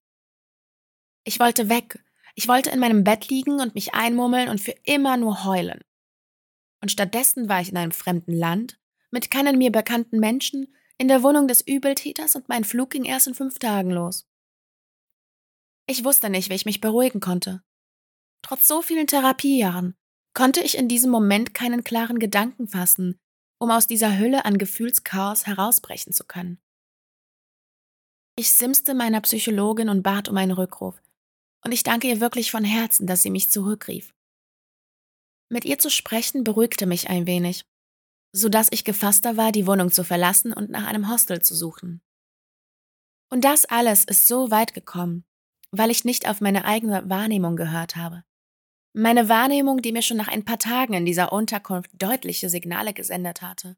Ich 1.25 1.39
wollte 1.39 1.69
weg. 1.69 2.03
Ich 2.35 2.49
wollte 2.49 2.71
in 2.71 2.81
meinem 2.81 3.05
Bett 3.05 3.29
liegen 3.29 3.61
und 3.61 3.75
mich 3.75 3.95
einmummeln 3.95 4.49
und 4.49 4.61
für 4.61 4.75
immer 4.85 5.17
nur 5.17 5.45
heulen. 5.45 5.81
Und 6.81 6.91
stattdessen 6.91 7.49
war 7.49 7.61
ich 7.61 7.71
in 7.71 7.77
einem 7.77 7.93
fremden 7.93 8.33
Land, 8.33 8.79
mit 9.11 9.31
keinen 9.31 9.59
mir 9.59 9.71
bekannten 9.71 10.19
Menschen, 10.19 10.75
in 10.97 11.09
der 11.09 11.23
Wohnung 11.23 11.49
des 11.49 11.67
Übeltäters 11.67 12.37
und 12.37 12.49
mein 12.49 12.65
Flug 12.65 12.91
ging 12.91 13.05
erst 13.05 13.27
in 13.27 13.35
fünf 13.35 13.59
Tagen 13.59 13.91
los. 13.91 14.27
Ich 15.87 16.05
wusste 16.05 16.31
nicht, 16.31 16.51
wie 16.51 16.55
ich 16.55 16.67
mich 16.67 16.81
beruhigen 16.81 17.21
konnte. 17.21 17.63
Trotz 18.43 18.67
so 18.67 18.81
vielen 18.81 19.07
Therapiejahren 19.07 19.97
konnte 20.41 20.63
ich 20.63 20.79
in 20.79 20.89
diesem 20.89 21.11
Moment 21.11 21.53
keinen 21.53 21.85
klaren 21.85 22.19
Gedanken 22.19 22.67
fassen, 22.67 23.19
um 23.61 23.71
aus 23.71 23.87
dieser 23.87 24.19
Hülle 24.19 24.47
an 24.47 24.57
Gefühlschaos 24.57 25.47
herausbrechen 25.47 26.15
zu 26.15 26.25
können. 26.25 26.59
Ich 28.39 28.55
simste 28.55 28.95
meiner 28.95 29.21
Psychologin 29.21 29.91
und 29.91 30.03
bat 30.03 30.31
um 30.31 30.39
einen 30.39 30.53
Rückruf, 30.53 30.99
und 31.63 31.73
ich 31.73 31.83
danke 31.83 32.09
ihr 32.09 32.21
wirklich 32.21 32.51
von 32.51 32.65
Herzen, 32.65 33.07
dass 33.07 33.21
sie 33.21 33.29
mich 33.29 33.51
zurückrief. 33.51 34.15
Mit 35.51 35.67
ihr 35.67 35.79
zu 35.79 35.91
sprechen 35.91 36.43
beruhigte 36.43 36.87
mich 36.87 37.11
ein 37.11 37.27
wenig, 37.27 37.67
so 38.33 38.49
dass 38.49 38.69
ich 38.71 38.85
gefasster 38.85 39.37
war, 39.37 39.53
die 39.53 39.67
Wohnung 39.67 39.93
zu 39.93 40.05
verlassen 40.05 40.55
und 40.55 40.71
nach 40.71 40.87
einem 40.87 41.11
Hostel 41.11 41.43
zu 41.43 41.55
suchen. 41.55 42.01
Und 43.29 43.45
das 43.45 43.67
alles 43.67 44.05
ist 44.05 44.27
so 44.27 44.51
weit 44.51 44.73
gekommen, 44.73 45.27
weil 45.71 45.91
ich 45.91 46.07
nicht 46.07 46.27
auf 46.27 46.41
meine 46.41 46.65
eigene 46.65 47.11
Wahrnehmung 47.11 47.57
gehört 47.57 47.97
habe. 47.97 48.25
Meine 48.93 49.29
Wahrnehmung, 49.29 49.83
die 49.83 49.93
mir 49.93 50.03
schon 50.03 50.17
nach 50.17 50.29
ein 50.29 50.45
paar 50.45 50.59
Tagen 50.59 50.95
in 50.95 51.05
dieser 51.05 51.33
Unterkunft 51.33 51.91
deutliche 51.95 52.49
Signale 52.51 52.93
gesendet 52.93 53.41
hatte. 53.41 53.77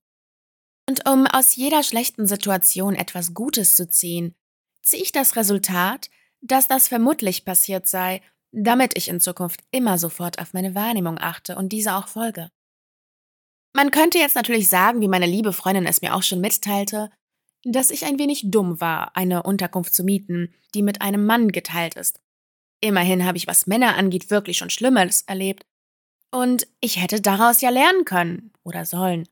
Und 0.89 1.09
um 1.09 1.27
aus 1.27 1.55
jeder 1.55 1.83
schlechten 1.83 2.27
Situation 2.27 2.95
etwas 2.95 3.35
Gutes 3.35 3.75
zu 3.75 3.89
ziehen, 3.89 4.35
ziehe 4.83 5.03
ich 5.03 5.13
das 5.13 5.37
Resultat, 5.37 6.11
dass 6.41 6.67
das 6.67 6.89
vermutlich 6.89 7.45
passiert 7.45 7.87
sei, 7.87 8.21
damit 8.53 8.97
ich 8.97 9.09
in 9.09 9.21
Zukunft 9.21 9.61
immer 9.71 9.99
sofort 9.99 10.39
auf 10.39 10.55
meine 10.55 10.75
Wahrnehmung 10.75 11.19
achte 11.19 11.57
und 11.57 11.71
diese 11.71 11.95
auch 11.95 12.09
folge. 12.09 12.51
Man 13.75 13.91
könnte 13.91 14.19
jetzt 14.19 14.35
natürlich 14.37 14.69
sagen, 14.69 15.01
wie 15.01 15.09
meine 15.09 15.27
liebe 15.27 15.53
Freundin 15.53 15.87
es 15.87 16.03
mir 16.03 16.15
auch 16.15 16.23
schon 16.23 16.41
mitteilte, 16.41 17.11
dass 17.65 17.91
ich 17.91 18.05
ein 18.05 18.19
wenig 18.19 18.51
dumm 18.51 18.81
war, 18.81 19.17
eine 19.17 19.45
Unterkunft 19.45 19.95
zu 19.95 20.05
mieten, 20.05 20.53
die 20.75 20.83
mit 20.83 21.01
einem 21.01 21.25
Mann 21.25 21.53
geteilt 21.53 21.95
ist. 21.95 22.21
Immerhin 22.85 23.25
habe 23.25 23.39
ich, 23.39 23.47
was 23.47 23.67
Männer 23.67 23.97
angeht, 23.97 24.31
wirklich 24.31 24.59
schon 24.59 24.69
Schlimmeres 24.69 25.23
erlebt. 25.23 25.65
Und 26.33 26.67
ich 26.81 27.01
hätte 27.01 27.21
daraus 27.21 27.61
ja 27.61 27.71
lernen 27.71 28.05
können 28.05 28.53
oder 28.65 28.85
sollen. 28.85 29.29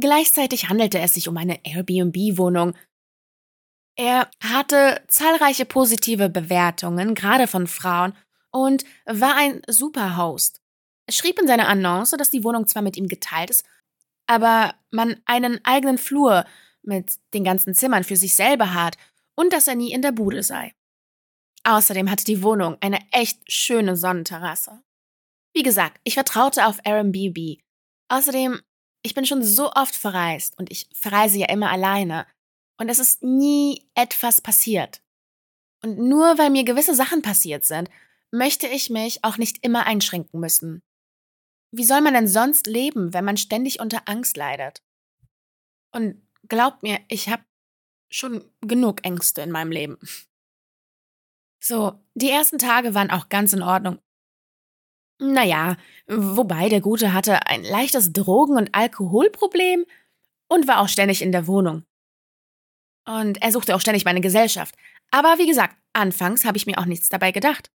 Gleichzeitig 0.00 0.68
handelte 0.68 0.98
es 1.00 1.14
sich 1.14 1.28
um 1.28 1.36
eine 1.36 1.60
Airbnb-Wohnung. 1.64 2.74
Er 3.96 4.30
hatte 4.42 5.04
zahlreiche 5.08 5.66
positive 5.66 6.30
Bewertungen, 6.30 7.14
gerade 7.14 7.46
von 7.46 7.66
Frauen, 7.66 8.14
und 8.50 8.84
war 9.04 9.36
ein 9.36 9.60
super 9.68 10.16
Host. 10.16 10.62
Er 11.06 11.12
schrieb 11.12 11.38
in 11.40 11.46
seiner 11.46 11.68
Annonce, 11.68 12.12
dass 12.12 12.30
die 12.30 12.44
Wohnung 12.44 12.66
zwar 12.66 12.82
mit 12.82 12.96
ihm 12.96 13.08
geteilt 13.08 13.50
ist, 13.50 13.66
aber 14.26 14.74
man 14.90 15.20
einen 15.26 15.60
eigenen 15.64 15.98
Flur 15.98 16.46
mit 16.82 17.18
den 17.34 17.44
ganzen 17.44 17.74
Zimmern 17.74 18.04
für 18.04 18.16
sich 18.16 18.34
selber 18.34 18.72
hat 18.72 18.96
und 19.34 19.52
dass 19.52 19.68
er 19.68 19.74
nie 19.74 19.92
in 19.92 20.00
der 20.00 20.12
Bude 20.12 20.42
sei. 20.42 20.72
Außerdem 21.64 22.10
hatte 22.10 22.24
die 22.24 22.42
Wohnung 22.42 22.76
eine 22.80 22.98
echt 23.12 23.50
schöne 23.50 23.96
Sonnenterrasse. 23.96 24.82
Wie 25.54 25.62
gesagt, 25.62 26.00
ich 26.04 26.14
vertraute 26.14 26.66
auf 26.66 26.80
Airbnb. 26.84 27.60
Außerdem, 28.08 28.60
ich 29.02 29.14
bin 29.14 29.26
schon 29.26 29.42
so 29.42 29.72
oft 29.72 29.94
verreist 29.94 30.58
und 30.58 30.70
ich 30.70 30.88
verreise 30.94 31.38
ja 31.38 31.48
immer 31.48 31.70
alleine. 31.70 32.26
Und 32.78 32.88
es 32.88 32.98
ist 32.98 33.22
nie 33.22 33.88
etwas 33.94 34.40
passiert. 34.40 35.02
Und 35.84 35.98
nur 35.98 36.38
weil 36.38 36.50
mir 36.50 36.64
gewisse 36.64 36.94
Sachen 36.94 37.22
passiert 37.22 37.64
sind, 37.64 37.90
möchte 38.30 38.66
ich 38.66 38.90
mich 38.90 39.22
auch 39.24 39.36
nicht 39.36 39.64
immer 39.64 39.86
einschränken 39.86 40.40
müssen. 40.40 40.82
Wie 41.70 41.84
soll 41.84 42.00
man 42.00 42.14
denn 42.14 42.28
sonst 42.28 42.66
leben, 42.66 43.12
wenn 43.12 43.24
man 43.24 43.36
ständig 43.36 43.80
unter 43.80 44.02
Angst 44.06 44.36
leidet? 44.36 44.82
Und 45.92 46.26
glaubt 46.48 46.82
mir, 46.82 47.00
ich 47.08 47.28
habe 47.28 47.44
schon 48.10 48.44
genug 48.60 49.04
Ängste 49.04 49.42
in 49.42 49.50
meinem 49.50 49.70
Leben. 49.70 49.98
So, 51.64 51.92
die 52.14 52.28
ersten 52.28 52.58
Tage 52.58 52.94
waren 52.94 53.12
auch 53.12 53.28
ganz 53.28 53.52
in 53.52 53.62
Ordnung. 53.62 54.00
Naja, 55.20 55.76
wobei 56.08 56.68
der 56.68 56.80
Gute 56.80 57.12
hatte 57.12 57.46
ein 57.46 57.62
leichtes 57.62 58.12
Drogen- 58.12 58.56
und 58.56 58.74
Alkoholproblem 58.74 59.86
und 60.48 60.66
war 60.66 60.80
auch 60.80 60.88
ständig 60.88 61.22
in 61.22 61.30
der 61.30 61.46
Wohnung. 61.46 61.84
Und 63.06 63.40
er 63.42 63.52
suchte 63.52 63.76
auch 63.76 63.80
ständig 63.80 64.04
meine 64.04 64.20
Gesellschaft. 64.20 64.74
Aber 65.12 65.38
wie 65.38 65.46
gesagt, 65.46 65.76
anfangs 65.92 66.44
habe 66.44 66.56
ich 66.56 66.66
mir 66.66 66.78
auch 66.78 66.84
nichts 66.84 67.08
dabei 67.08 67.30
gedacht. 67.30 67.70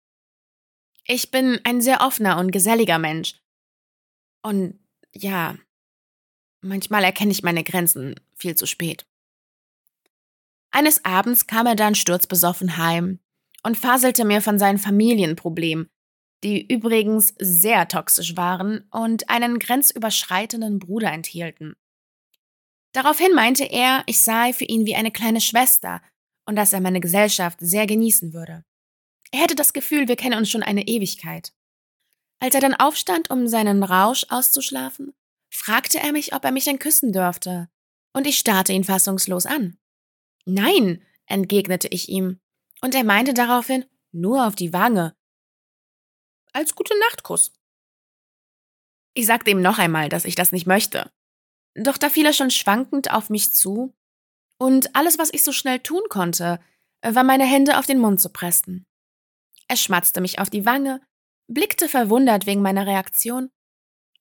Ich 1.05 1.31
bin 1.31 1.61
ein 1.63 1.81
sehr 1.81 2.01
offener 2.01 2.39
und 2.39 2.51
geselliger 2.51 2.99
Mensch 2.99 3.41
und 4.43 4.81
ja, 5.13 5.57
manchmal 6.61 7.05
erkenne 7.05 7.31
ich 7.31 7.45
meine 7.45 7.63
Grenzen 7.63 8.19
viel 8.35 8.57
zu 8.57 8.67
spät. 8.67 9.07
Eines 10.73 11.05
Abends 11.05 11.47
kam 11.47 11.67
er 11.67 11.77
dann 11.77 11.95
sturzbesoffen 11.95 12.77
heim 12.77 13.21
und 13.63 13.77
faselte 13.77 14.25
mir 14.25 14.41
von 14.41 14.59
seinen 14.59 14.79
Familienproblemen, 14.79 15.89
die 16.45 16.67
übrigens 16.67 17.35
sehr 17.39 17.89
toxisch 17.89 18.37
waren 18.37 18.87
und 18.91 19.29
einen 19.29 19.59
grenzüberschreitenden 19.59 20.79
Bruder 20.79 21.13
enthielten. 21.13 21.75
Daraufhin 22.93 23.35
meinte 23.35 23.65
er, 23.65 24.03
ich 24.07 24.23
sei 24.23 24.53
für 24.53 24.65
ihn 24.65 24.87
wie 24.87 24.95
eine 24.95 25.11
kleine 25.11 25.41
Schwester 25.41 26.01
und 26.47 26.57
dass 26.57 26.73
er 26.73 26.81
meine 26.81 27.01
Gesellschaft 27.01 27.59
sehr 27.61 27.87
genießen 27.87 28.33
würde. 28.33 28.65
Er 29.33 29.41
hätte 29.41 29.55
das 29.55 29.73
Gefühl, 29.73 30.09
wir 30.09 30.17
kennen 30.17 30.39
uns 30.39 30.51
schon 30.51 30.63
eine 30.63 30.87
Ewigkeit. 30.87 31.53
Als 32.39 32.55
er 32.55 32.61
dann 32.61 32.75
aufstand, 32.75 33.31
um 33.31 33.49
seinen 33.49 33.83
Rausch 33.83 34.27
auszuschlafen, 34.29 35.15
fragte 35.51 35.99
er 35.99 36.13
mich, 36.13 36.35
ob 36.35 36.45
er 36.45 36.53
mich 36.53 36.65
denn 36.65 36.79
küssen 36.79 37.13
dürfte, 37.13 37.69
und 38.13 38.27
ich 38.27 38.39
starrte 38.39 38.73
ihn 38.73 38.85
fassungslos 38.85 39.47
an. 39.47 39.79
Nein, 40.45 41.03
entgegnete 41.27 41.89
ich 41.89 42.09
ihm, 42.09 42.41
und 42.81 42.95
er 42.95 43.05
meinte 43.05 43.35
daraufhin, 43.35 43.85
nur 44.13 44.47
auf 44.47 44.55
die 44.55 44.73
Wange. 44.73 45.15
Als 46.53 46.75
gute 46.75 46.99
Nachtkuss. 47.01 47.53
Ich 49.15 49.27
sagte 49.27 49.51
ihm 49.51 49.63
noch 49.63 49.79
einmal, 49.79 50.09
dass 50.09 50.25
ich 50.25 50.35
das 50.35 50.53
nicht 50.53 50.67
möchte. 50.67 51.11
Doch 51.75 51.99
da 51.99 52.09
fiel 52.09 52.27
er 52.27 52.33
schon 52.33 52.51
schwankend 52.51 53.11
auf 53.11 53.31
mich 53.31 53.55
zu, 53.55 53.95
und 54.59 54.95
alles, 54.97 55.19
was 55.19 55.33
ich 55.33 55.45
so 55.45 55.53
schnell 55.53 55.81
tun 55.81 56.03
konnte, 56.09 56.61
war 57.03 57.25
meine 57.25 57.45
Hände 57.45 57.79
auf 57.79 57.87
den 57.87 57.99
Mund 57.99 58.21
zu 58.21 58.31
pressen. 58.31 58.87
Er 59.69 59.77
schmatzte 59.77 60.21
mich 60.21 60.39
auf 60.39 60.49
die 60.49 60.65
Wange, 60.65 61.01
blickte 61.47 61.89
verwundert 61.89 62.47
wegen 62.47 62.63
meiner 62.63 62.87
Reaktion 62.87 63.51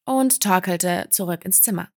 und 0.06 0.42
torkelte 0.42 1.08
zurück 1.10 1.46
ins 1.46 1.62
Zimmer. 1.62 1.90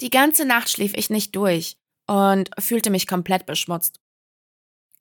Die 0.00 0.10
ganze 0.10 0.44
Nacht 0.44 0.70
schlief 0.70 0.94
ich 0.94 1.10
nicht 1.10 1.34
durch 1.36 1.78
und 2.06 2.50
fühlte 2.58 2.90
mich 2.90 3.06
komplett 3.06 3.46
beschmutzt. 3.46 4.00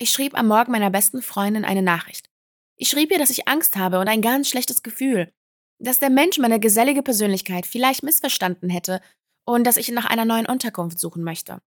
Ich 0.01 0.11
schrieb 0.11 0.33
am 0.37 0.47
Morgen 0.47 0.71
meiner 0.71 0.89
besten 0.89 1.21
Freundin 1.21 1.65
eine 1.65 1.81
Nachricht. 1.81 2.29
Ich 2.77 2.89
schrieb 2.89 3.11
ihr, 3.11 3.19
dass 3.19 3.29
ich 3.29 3.49
Angst 3.49 3.75
habe 3.75 3.99
und 3.99 4.07
ein 4.07 4.21
ganz 4.21 4.47
schlechtes 4.47 4.81
Gefühl, 4.81 5.29
dass 5.77 5.99
der 5.99 6.09
Mensch 6.09 6.37
meine 6.37 6.61
gesellige 6.61 7.03
Persönlichkeit 7.03 7.65
vielleicht 7.65 8.01
missverstanden 8.01 8.69
hätte 8.69 9.01
und 9.45 9.67
dass 9.67 9.75
ich 9.75 9.91
nach 9.91 10.05
einer 10.05 10.23
neuen 10.23 10.45
Unterkunft 10.45 10.99
suchen 10.99 11.23
möchte. 11.23 11.61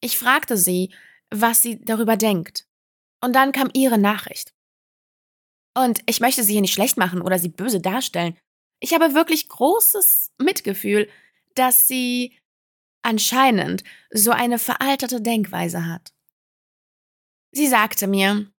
Ich 0.00 0.18
fragte 0.18 0.56
sie, 0.56 0.92
was 1.30 1.62
sie 1.62 1.80
darüber 1.80 2.16
denkt. 2.16 2.66
Und 3.22 3.36
dann 3.36 3.52
kam 3.52 3.70
ihre 3.72 3.98
Nachricht. 3.98 4.52
Und 5.76 6.00
ich 6.06 6.20
möchte 6.20 6.42
sie 6.42 6.52
hier 6.52 6.62
nicht 6.62 6.74
schlecht 6.74 6.96
machen 6.96 7.22
oder 7.22 7.38
sie 7.38 7.50
böse 7.50 7.80
darstellen. 7.80 8.36
Ich 8.80 8.94
habe 8.94 9.14
wirklich 9.14 9.48
großes 9.48 10.32
Mitgefühl, 10.38 11.08
dass 11.54 11.86
sie 11.86 12.36
anscheinend 13.02 13.84
so 14.10 14.32
eine 14.32 14.58
veralterte 14.58 15.20
Denkweise 15.20 15.86
hat. 15.86 16.12
Sie 17.52 17.66
sagte 17.66 18.06
mir, 18.06 18.50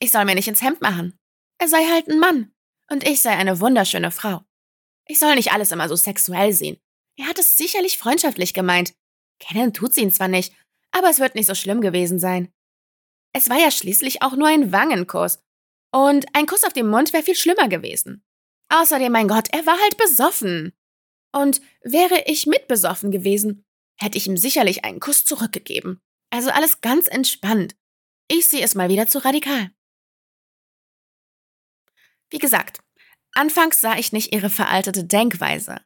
ich 0.00 0.10
soll 0.10 0.24
mir 0.24 0.34
nicht 0.34 0.48
ins 0.48 0.62
Hemd 0.62 0.80
machen. 0.80 1.18
Er 1.58 1.68
sei 1.68 1.84
halt 1.86 2.08
ein 2.08 2.18
Mann 2.18 2.52
und 2.90 3.06
ich 3.06 3.22
sei 3.22 3.30
eine 3.30 3.60
wunderschöne 3.60 4.10
Frau. 4.10 4.42
Ich 5.06 5.18
soll 5.18 5.34
nicht 5.34 5.52
alles 5.52 5.72
immer 5.72 5.88
so 5.88 5.96
sexuell 5.96 6.52
sehen. 6.52 6.78
Er 7.16 7.26
hat 7.26 7.38
es 7.38 7.56
sicherlich 7.56 7.98
freundschaftlich 7.98 8.54
gemeint. 8.54 8.94
Kennen 9.38 9.72
tut 9.72 9.94
sie 9.94 10.02
ihn 10.02 10.12
zwar 10.12 10.28
nicht, 10.28 10.54
aber 10.90 11.10
es 11.10 11.18
wird 11.18 11.34
nicht 11.34 11.46
so 11.46 11.54
schlimm 11.54 11.80
gewesen 11.80 12.18
sein. 12.18 12.52
Es 13.32 13.48
war 13.48 13.58
ja 13.58 13.70
schließlich 13.70 14.22
auch 14.22 14.36
nur 14.36 14.48
ein 14.48 14.72
Wangenkuss 14.72 15.40
und 15.92 16.26
ein 16.34 16.46
Kuss 16.46 16.64
auf 16.64 16.72
den 16.72 16.88
Mund 16.88 17.12
wäre 17.12 17.22
viel 17.22 17.34
schlimmer 17.34 17.68
gewesen. 17.68 18.24
Außerdem, 18.68 19.10
mein 19.10 19.28
Gott, 19.28 19.48
er 19.52 19.66
war 19.66 19.78
halt 19.78 19.96
besoffen. 19.96 20.72
Und 21.32 21.60
wäre 21.82 22.24
ich 22.26 22.46
mit 22.46 22.68
besoffen 22.68 23.10
gewesen, 23.10 23.64
hätte 23.96 24.18
ich 24.18 24.26
ihm 24.26 24.36
sicherlich 24.36 24.84
einen 24.84 25.00
Kuss 25.00 25.24
zurückgegeben. 25.24 26.00
Also 26.30 26.50
alles 26.50 26.80
ganz 26.80 27.08
entspannt. 27.08 27.76
Ich 28.32 28.48
sehe 28.48 28.62
es 28.62 28.76
mal 28.76 28.88
wieder 28.88 29.08
zu 29.08 29.24
radikal. 29.24 29.72
Wie 32.30 32.38
gesagt, 32.38 32.78
anfangs 33.32 33.80
sah 33.80 33.98
ich 33.98 34.12
nicht 34.12 34.32
ihre 34.32 34.50
veraltete 34.50 35.02
Denkweise. 35.02 35.80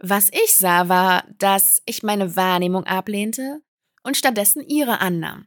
Was 0.00 0.28
ich 0.32 0.56
sah, 0.56 0.88
war, 0.88 1.24
dass 1.38 1.80
ich 1.86 2.02
meine 2.02 2.34
Wahrnehmung 2.34 2.82
ablehnte 2.82 3.62
und 4.02 4.16
stattdessen 4.16 4.68
ihre 4.68 5.00
annahm. 5.00 5.46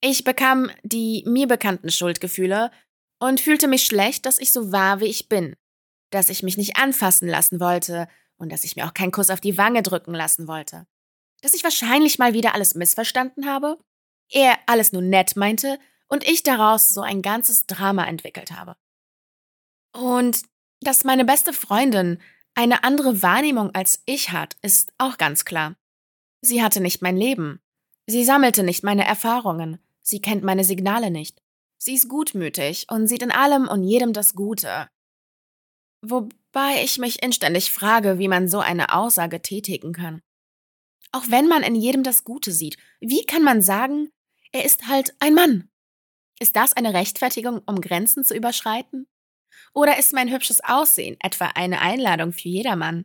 Ich 0.00 0.22
bekam 0.22 0.70
die 0.84 1.24
mir 1.26 1.48
bekannten 1.48 1.90
Schuldgefühle 1.90 2.70
und 3.18 3.40
fühlte 3.40 3.66
mich 3.66 3.84
schlecht, 3.84 4.26
dass 4.26 4.38
ich 4.38 4.52
so 4.52 4.70
war, 4.70 5.00
wie 5.00 5.06
ich 5.06 5.28
bin, 5.28 5.56
dass 6.10 6.28
ich 6.28 6.44
mich 6.44 6.58
nicht 6.58 6.76
anfassen 6.76 7.26
lassen 7.26 7.58
wollte 7.58 8.06
und 8.36 8.52
dass 8.52 8.62
ich 8.62 8.76
mir 8.76 8.86
auch 8.86 8.94
keinen 8.94 9.10
Kuss 9.10 9.30
auf 9.30 9.40
die 9.40 9.58
Wange 9.58 9.82
drücken 9.82 10.14
lassen 10.14 10.46
wollte, 10.46 10.86
dass 11.42 11.54
ich 11.54 11.64
wahrscheinlich 11.64 12.20
mal 12.20 12.34
wieder 12.34 12.54
alles 12.54 12.76
missverstanden 12.76 13.46
habe, 13.46 13.78
er 14.30 14.58
alles 14.66 14.92
nur 14.92 15.02
nett 15.02 15.36
meinte 15.36 15.78
und 16.08 16.26
ich 16.26 16.42
daraus 16.42 16.88
so 16.88 17.00
ein 17.00 17.22
ganzes 17.22 17.66
Drama 17.66 18.04
entwickelt 18.06 18.52
habe. 18.52 18.76
Und 19.92 20.42
dass 20.80 21.04
meine 21.04 21.24
beste 21.24 21.52
Freundin 21.52 22.20
eine 22.54 22.84
andere 22.84 23.22
Wahrnehmung 23.22 23.74
als 23.74 24.02
ich 24.06 24.30
hat, 24.30 24.56
ist 24.62 24.92
auch 24.98 25.18
ganz 25.18 25.44
klar. 25.44 25.76
Sie 26.40 26.62
hatte 26.62 26.80
nicht 26.80 27.02
mein 27.02 27.16
Leben. 27.16 27.60
Sie 28.06 28.24
sammelte 28.24 28.62
nicht 28.62 28.82
meine 28.82 29.04
Erfahrungen. 29.04 29.78
Sie 30.00 30.20
kennt 30.20 30.42
meine 30.42 30.64
Signale 30.64 31.10
nicht. 31.10 31.40
Sie 31.78 31.94
ist 31.94 32.08
gutmütig 32.08 32.86
und 32.90 33.06
sieht 33.06 33.22
in 33.22 33.30
allem 33.30 33.68
und 33.68 33.84
jedem 33.84 34.12
das 34.12 34.34
Gute. 34.34 34.88
Wobei 36.02 36.82
ich 36.82 36.98
mich 36.98 37.22
inständig 37.22 37.72
frage, 37.72 38.18
wie 38.18 38.28
man 38.28 38.48
so 38.48 38.58
eine 38.58 38.94
Aussage 38.94 39.40
tätigen 39.42 39.92
kann. 39.92 40.22
Auch 41.12 41.24
wenn 41.28 41.46
man 41.48 41.62
in 41.62 41.74
jedem 41.74 42.02
das 42.02 42.24
Gute 42.24 42.52
sieht, 42.52 42.76
wie 43.00 43.24
kann 43.24 43.42
man 43.42 43.62
sagen, 43.62 44.10
er 44.52 44.64
ist 44.64 44.88
halt 44.88 45.14
ein 45.20 45.34
Mann? 45.34 45.68
Ist 46.40 46.56
das 46.56 46.72
eine 46.72 46.94
Rechtfertigung, 46.94 47.62
um 47.66 47.80
Grenzen 47.80 48.24
zu 48.24 48.34
überschreiten? 48.34 49.06
Oder 49.74 49.98
ist 49.98 50.12
mein 50.12 50.30
hübsches 50.30 50.60
Aussehen 50.64 51.16
etwa 51.20 51.46
eine 51.54 51.80
Einladung 51.80 52.32
für 52.32 52.48
jedermann? 52.48 53.04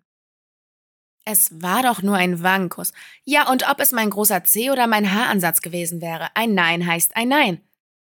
Es 1.25 1.61
war 1.61 1.81
doch 1.83 2.01
nur 2.01 2.15
ein 2.15 2.43
Wangenkuss. 2.43 2.93
Ja, 3.23 3.49
und 3.49 3.67
ob 3.69 3.79
es 3.79 3.91
mein 3.91 4.11
großer 4.11 4.43
C 4.43 4.69
oder 4.69 4.87
mein 4.87 5.11
Haaransatz 5.11 5.61
gewesen 5.61 5.99
wäre, 5.99 6.29
ein 6.35 6.53
Nein 6.53 6.85
heißt 6.85 7.15
ein 7.15 7.29
Nein. 7.29 7.61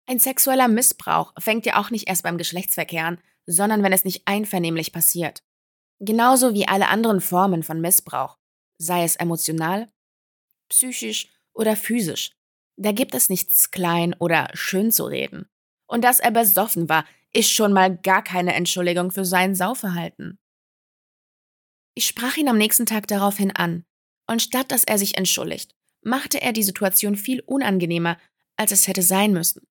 Ein 0.06 0.20
sexueller 0.20 0.68
Missbrauch 0.68 1.34
fängt 1.38 1.65
ja 1.65 1.80
auch 1.80 1.89
nicht 1.89 2.08
erst 2.08 2.24
beim 2.24 2.38
Geschlechtsverkehr 2.38 3.06
an, 3.06 3.22
sondern 3.46 3.84
wenn 3.84 3.94
es 3.94 4.06
nicht 4.06 4.24
einvernehmlich 4.26 4.94
passiert. 4.94 5.44
Genauso 6.00 6.54
wie 6.54 6.68
alle 6.68 6.88
anderen 6.88 7.20
Formen 7.20 7.63
von 7.63 7.82
Missbrauch, 7.82 8.38
sei 8.78 9.04
es 9.04 9.15
emotional, 9.18 9.92
psychisch 10.70 11.28
oder 11.54 11.76
physisch. 11.76 12.38
Da 12.82 12.94
gibt 12.94 13.13
es 13.13 13.28
nichts 13.28 13.72
klein 13.72 14.15
oder 14.20 14.50
schön 14.54 14.89
zu 14.92 15.04
reden. 15.04 15.50
Und 15.86 16.04
dass 16.06 16.20
er 16.20 16.32
besoffen 16.32 16.88
war, 16.88 17.04
ist 17.34 17.52
schon 17.52 17.74
mal 17.74 17.98
gar 17.98 18.24
keine 18.24 18.54
Entschuldigung 18.54 19.12
für 19.12 19.26
sein 19.26 19.54
Sauverhalten. 19.54 20.39
Ich 21.94 22.08
sprach 22.08 22.38
ihn 22.38 22.48
am 22.48 22.58
nächsten 22.58 22.86
Tag 22.86 23.08
daraufhin 23.08 23.52
an, 23.52 23.84
und 24.28 24.42
statt 24.42 24.72
dass 24.72 24.86
er 24.86 24.98
sich 24.98 25.18
entschuldigt, 25.18 25.76
machte 26.02 26.42
er 26.42 26.54
die 26.54 26.63
Situation 26.63 27.18
viel 27.18 27.42
unangenehmer, 27.42 28.18
als 28.56 28.72
es 28.72 28.88
hätte 28.88 29.02
sein 29.02 29.34
müssen. 29.34 29.68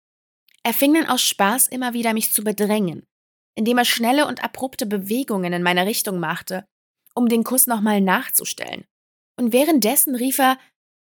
Er 0.62 0.74
fing 0.74 0.92
dann 0.92 1.06
aus 1.06 1.22
Spaß 1.22 1.68
immer 1.68 1.94
wieder 1.94 2.12
mich 2.12 2.34
zu 2.34 2.44
bedrängen, 2.44 3.06
indem 3.54 3.78
er 3.78 3.86
schnelle 3.86 4.26
und 4.26 4.44
abrupte 4.44 4.84
Bewegungen 4.84 5.54
in 5.54 5.62
meine 5.62 5.86
Richtung 5.86 6.18
machte, 6.20 6.66
um 7.14 7.28
den 7.28 7.42
Kuss 7.42 7.66
nochmal 7.66 8.02
nachzustellen. 8.02 8.84
Und 9.36 9.54
währenddessen 9.54 10.14
rief 10.14 10.38
er 10.38 10.58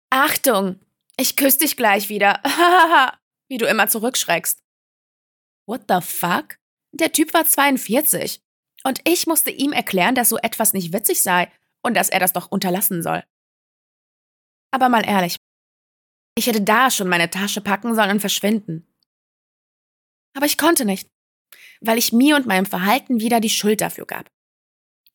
Achtung, 0.10 0.80
ich 1.17 1.36
küsse 1.36 1.60
dich 1.60 1.78
gleich 1.78 2.10
wieder, 2.10 2.41
wie 3.50 3.58
du 3.58 3.65
immer 3.65 3.88
zurückschreckst. 3.88 4.62
What 5.67 5.84
the 5.88 6.02
fuck? 6.02 6.58
Der 6.93 7.12
Typ 7.12 7.34
war 7.34 7.45
42. 7.45 8.41
Und 8.84 9.00
ich 9.08 9.28
musste 9.28 9.52
ihm 9.52 9.74
erklären, 9.74 10.15
dass 10.15 10.30
so 10.30 10.38
etwas 10.38 10.74
nicht 10.74 10.93
witzig 10.93 11.21
sei 11.21 11.52
und 11.84 11.95
dass 11.95 12.10
er 12.10 12.19
das 12.19 12.34
doch 12.34 12.52
unterlassen 12.52 13.04
soll. 13.04 13.24
Aber 14.71 14.89
mal 14.89 15.06
ehrlich, 15.06 15.38
ich 16.36 16.47
hätte 16.47 16.62
da 16.62 16.89
schon 16.89 17.10
meine 17.10 17.30
Tasche 17.30 17.62
packen 17.62 17.93
sollen 17.93 18.12
und 18.12 18.19
verschwinden. 18.19 18.88
Aber 20.36 20.45
ich 20.45 20.58
konnte 20.58 20.86
nicht, 20.86 21.10
weil 21.82 21.97
ich 21.97 22.13
mir 22.13 22.36
und 22.36 22.47
meinem 22.47 22.65
Verhalten 22.65 23.19
wieder 23.19 23.39
die 23.39 23.50
Schuld 23.50 23.82
dafür 23.82 24.06
gab. 24.06 24.32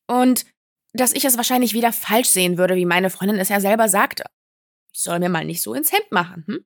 Und 0.07 0.45
dass 0.93 1.13
ich 1.13 1.25
es 1.25 1.37
wahrscheinlich 1.37 1.73
wieder 1.73 1.91
falsch 1.91 2.29
sehen 2.29 2.57
würde, 2.57 2.75
wie 2.75 2.85
meine 2.85 3.09
Freundin 3.09 3.39
es 3.39 3.49
ja 3.49 3.59
selber 3.59 3.89
sagte. 3.89 4.25
Soll 4.99 5.19
mir 5.19 5.29
mal 5.29 5.45
nicht 5.45 5.61
so 5.61 5.75
ins 5.75 5.91
Hemd 5.91 6.11
machen, 6.11 6.43
hm? 6.47 6.65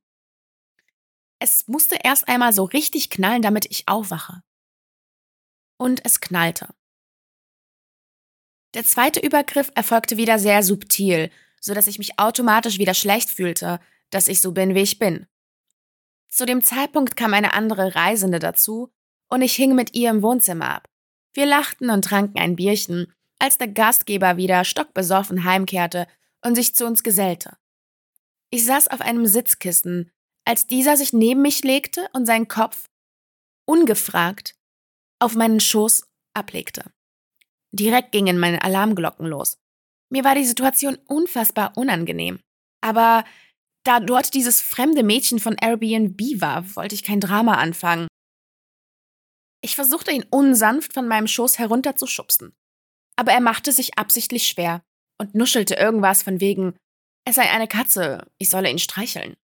Es 1.40 1.68
musste 1.68 1.98
erst 2.02 2.30
einmal 2.30 2.54
so 2.54 2.64
richtig 2.64 3.10
knallen, 3.10 3.42
damit 3.42 3.66
ich 3.70 3.90
aufwache. 3.90 4.42
Und 5.78 6.06
es 6.06 6.22
knallte. 6.22 6.74
Der 8.74 8.86
zweite 8.86 9.20
Übergriff 9.20 9.70
erfolgte 9.76 10.16
wieder 10.16 10.40
sehr 10.40 10.64
subtil, 10.64 11.30
so 11.60 11.74
dass 11.74 11.88
ich 11.88 11.98
mich 11.98 12.20
automatisch 12.20 12.78
wieder 12.78 12.94
schlecht 12.94 13.30
fühlte, 13.30 13.82
dass 14.12 14.30
ich 14.30 14.40
so 14.40 14.54
bin, 14.54 14.76
wie 14.76 14.82
ich 14.82 14.98
bin. 14.98 15.28
Zu 16.30 16.46
dem 16.46 16.62
Zeitpunkt 16.64 17.18
kam 17.18 17.34
eine 17.34 17.54
andere 17.54 17.96
Reisende 17.96 18.40
dazu 18.40 18.94
und 19.28 19.42
ich 19.42 19.58
hing 19.58 19.76
mit 19.76 19.94
ihr 19.94 20.10
im 20.10 20.22
Wohnzimmer 20.22 20.76
ab. 20.76 20.90
Wir 21.34 21.46
lachten 21.46 21.90
und 21.90 22.06
tranken 22.06 22.40
ein 22.40 22.56
Bierchen, 22.56 23.14
als 23.40 23.58
der 23.58 23.68
Gastgeber 23.68 24.38
wieder 24.38 24.64
stockbesoffen 24.64 25.44
heimkehrte 25.44 26.08
und 26.42 26.56
sich 26.56 26.74
zu 26.76 26.86
uns 26.86 27.04
gesellte. 27.04 27.58
Ich 28.54 28.66
saß 28.66 28.90
auf 28.90 29.02
einem 29.02 29.26
Sitzkissen, 29.26 30.12
als 30.46 30.68
dieser 30.68 30.98
sich 30.98 31.14
neben 31.14 31.42
mich 31.42 31.64
legte 31.64 32.10
und 32.14 32.26
seinen 32.26 32.48
Kopf, 32.48 32.90
ungefragt, 33.66 34.56
auf 35.20 35.36
meinen 35.36 35.60
Schoß 35.60 36.06
ablegte. 36.34 36.92
Direkt 37.72 38.12
gingen 38.12 38.38
meine 38.38 38.64
Alarmglocken 38.64 39.26
los. 39.26 39.58
Mir 40.12 40.26
war 40.26 40.36
die 40.36 40.46
Situation 40.46 40.98
unfassbar 41.08 41.78
unangenehm. 41.78 42.40
Aber 42.84 43.24
da 43.86 44.00
dort 44.00 44.34
dieses 44.34 44.60
fremde 44.62 45.04
Mädchen 45.04 45.40
von 45.40 45.56
Airbnb 45.56 46.20
war, 46.42 46.76
wollte 46.76 46.96
ich 46.96 47.04
kein 47.04 47.22
Drama 47.22 47.56
anfangen. 47.56 48.08
Ich 49.64 49.76
versuchte 49.76 50.12
ihn 50.12 50.26
unsanft 50.30 50.94
von 50.94 51.08
meinem 51.08 51.28
Schoß 51.28 51.60
herunterzuschubsen. 51.60 52.54
Aber 53.16 53.32
er 53.32 53.42
machte 53.42 53.72
sich 53.72 53.98
absichtlich 53.98 54.48
schwer 54.48 54.82
und 55.20 55.36
nuschelte 55.36 55.76
irgendwas 55.76 56.24
von 56.24 56.42
wegen, 56.42 56.76
es 57.26 57.36
sei 57.36 57.50
eine 57.50 57.68
Katze, 57.68 58.26
ich 58.38 58.50
solle 58.50 58.70
ihn 58.70 58.80
streicheln. 58.80 59.38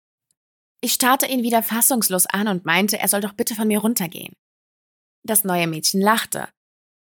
Ich 0.81 0.93
starrte 0.93 1.27
ihn 1.27 1.43
wieder 1.43 1.63
fassungslos 1.63 2.27
an 2.27 2.49
und 2.49 2.65
meinte, 2.65 2.99
er 2.99 3.09
soll 3.09 3.21
doch 3.21 3.33
bitte 3.33 3.55
von 3.55 3.69
mir 3.69 3.79
runtergehen. 3.79 4.35
Das 5.25 5.45
neue 5.45 5.67
Mädchen 5.67 6.01
lachte. 6.01 6.49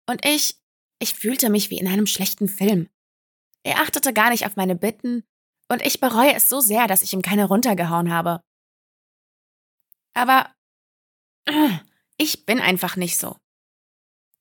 Und 0.09 0.25
ich, 0.25 0.57
ich 0.99 1.15
fühlte 1.15 1.51
mich 1.51 1.71
wie 1.71 1.79
in 1.79 1.89
einem 1.89 2.07
schlechten 2.07 2.49
Film. 2.49 2.89
Er 3.65 3.81
achtete 3.81 4.13
gar 4.13 4.31
nicht 4.31 4.47
auf 4.47 4.57
meine 4.57 4.77
Bitten, 4.77 5.25
und 5.73 5.81
ich 5.87 6.01
bereue 6.01 6.35
es 6.35 6.51
so 6.51 6.61
sehr, 6.61 6.87
dass 6.87 7.01
ich 7.01 7.15
ihm 7.15 7.23
keine 7.23 7.47
runtergehauen 7.47 8.13
habe. 8.13 8.43
Aber 10.13 10.55
ich 12.19 12.45
bin 12.45 12.61
einfach 12.61 12.97
nicht 12.97 13.17
so. 13.17 13.39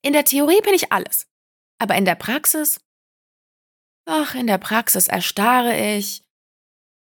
In 0.02 0.12
der 0.12 0.26
Theorie 0.26 0.60
bin 0.60 0.74
ich 0.74 0.92
alles, 0.92 1.26
aber 1.78 1.94
in 1.94 2.04
der 2.04 2.16
Praxis? 2.16 2.80
Ach, 4.04 4.34
in 4.34 4.46
der 4.46 4.58
Praxis 4.58 5.08
erstarre 5.08 5.76
ich 5.96 6.24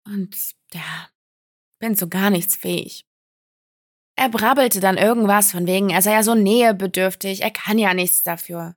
und 0.05 0.37
ja, 0.73 1.09
bin 1.79 1.97
zu 1.97 2.09
gar 2.09 2.31
nichts 2.31 2.57
fähig. 2.57 3.07
Er 4.17 4.29
brabbelte 4.29 4.81
dann 4.81 4.97
irgendwas 4.97 5.53
von 5.53 5.67
wegen, 5.67 5.91
er 5.91 6.03
sei 6.03 6.13
ja 6.13 6.25
so 6.25 6.35
nähebedürftig, 6.35 7.43
er 7.43 7.53
kann 7.53 7.79
ja 7.79 7.95
nichts 7.95 8.25
dafür. 8.25 8.75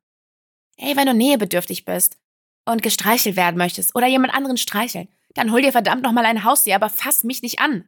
Ey, 0.78 0.96
wenn 0.96 1.08
du 1.08 1.16
nähebedürftig 1.16 1.86
bist 1.86 2.20
und 2.66 2.84
gestreichelt 2.84 3.36
werden 3.36 3.58
möchtest 3.58 3.96
oder 3.96 4.08
jemand 4.08 4.36
anderen 4.36 4.58
streicheln, 4.58 5.08
dann 5.34 5.52
hol 5.52 5.62
dir 5.62 5.72
verdammt 5.72 6.04
nochmal 6.04 6.26
ein 6.26 6.44
Haustier, 6.44 6.76
aber 6.76 6.90
fass 6.90 7.24
mich 7.24 7.42
nicht 7.42 7.60
an. 7.60 7.88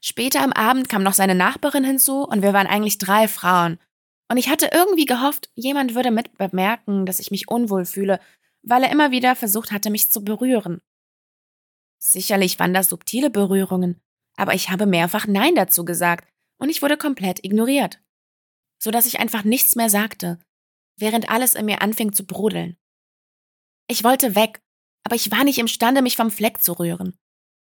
Später 0.00 0.42
am 0.42 0.52
Abend 0.52 0.88
kam 0.88 1.02
noch 1.02 1.12
seine 1.12 1.34
Nachbarin 1.34 1.84
hinzu 1.84 2.24
und 2.24 2.42
wir 2.42 2.52
waren 2.52 2.66
eigentlich 2.66 2.98
drei 2.98 3.28
Frauen. 3.28 3.78
Und 4.28 4.36
ich 4.36 4.48
hatte 4.48 4.70
irgendwie 4.72 5.04
gehofft, 5.04 5.50
jemand 5.54 5.94
würde 5.94 6.10
mit 6.10 6.38
bemerken, 6.38 7.04
dass 7.04 7.20
ich 7.20 7.30
mich 7.30 7.48
unwohl 7.48 7.84
fühle, 7.84 8.18
weil 8.62 8.84
er 8.84 8.90
immer 8.90 9.10
wieder 9.10 9.36
versucht 9.36 9.72
hatte, 9.72 9.90
mich 9.90 10.10
zu 10.10 10.22
berühren. 10.24 10.80
Sicherlich 11.98 12.58
waren 12.58 12.74
das 12.74 12.88
subtile 12.88 13.30
Berührungen, 13.30 14.00
aber 14.36 14.54
ich 14.54 14.70
habe 14.70 14.86
mehrfach 14.86 15.26
Nein 15.26 15.54
dazu 15.54 15.84
gesagt 15.84 16.28
und 16.58 16.68
ich 16.68 16.82
wurde 16.82 16.96
komplett 16.96 17.44
ignoriert, 17.44 18.00
so 18.78 18.90
dass 18.90 19.06
ich 19.06 19.20
einfach 19.20 19.44
nichts 19.44 19.76
mehr 19.76 19.90
sagte, 19.90 20.38
während 20.96 21.30
alles 21.30 21.54
in 21.54 21.66
mir 21.66 21.82
anfing 21.82 22.12
zu 22.12 22.24
brodeln. 22.24 22.76
Ich 23.88 24.04
wollte 24.04 24.34
weg, 24.34 24.60
aber 25.04 25.16
ich 25.16 25.30
war 25.30 25.44
nicht 25.44 25.58
imstande, 25.58 26.02
mich 26.02 26.16
vom 26.16 26.30
Fleck 26.30 26.62
zu 26.62 26.72
rühren. 26.72 27.16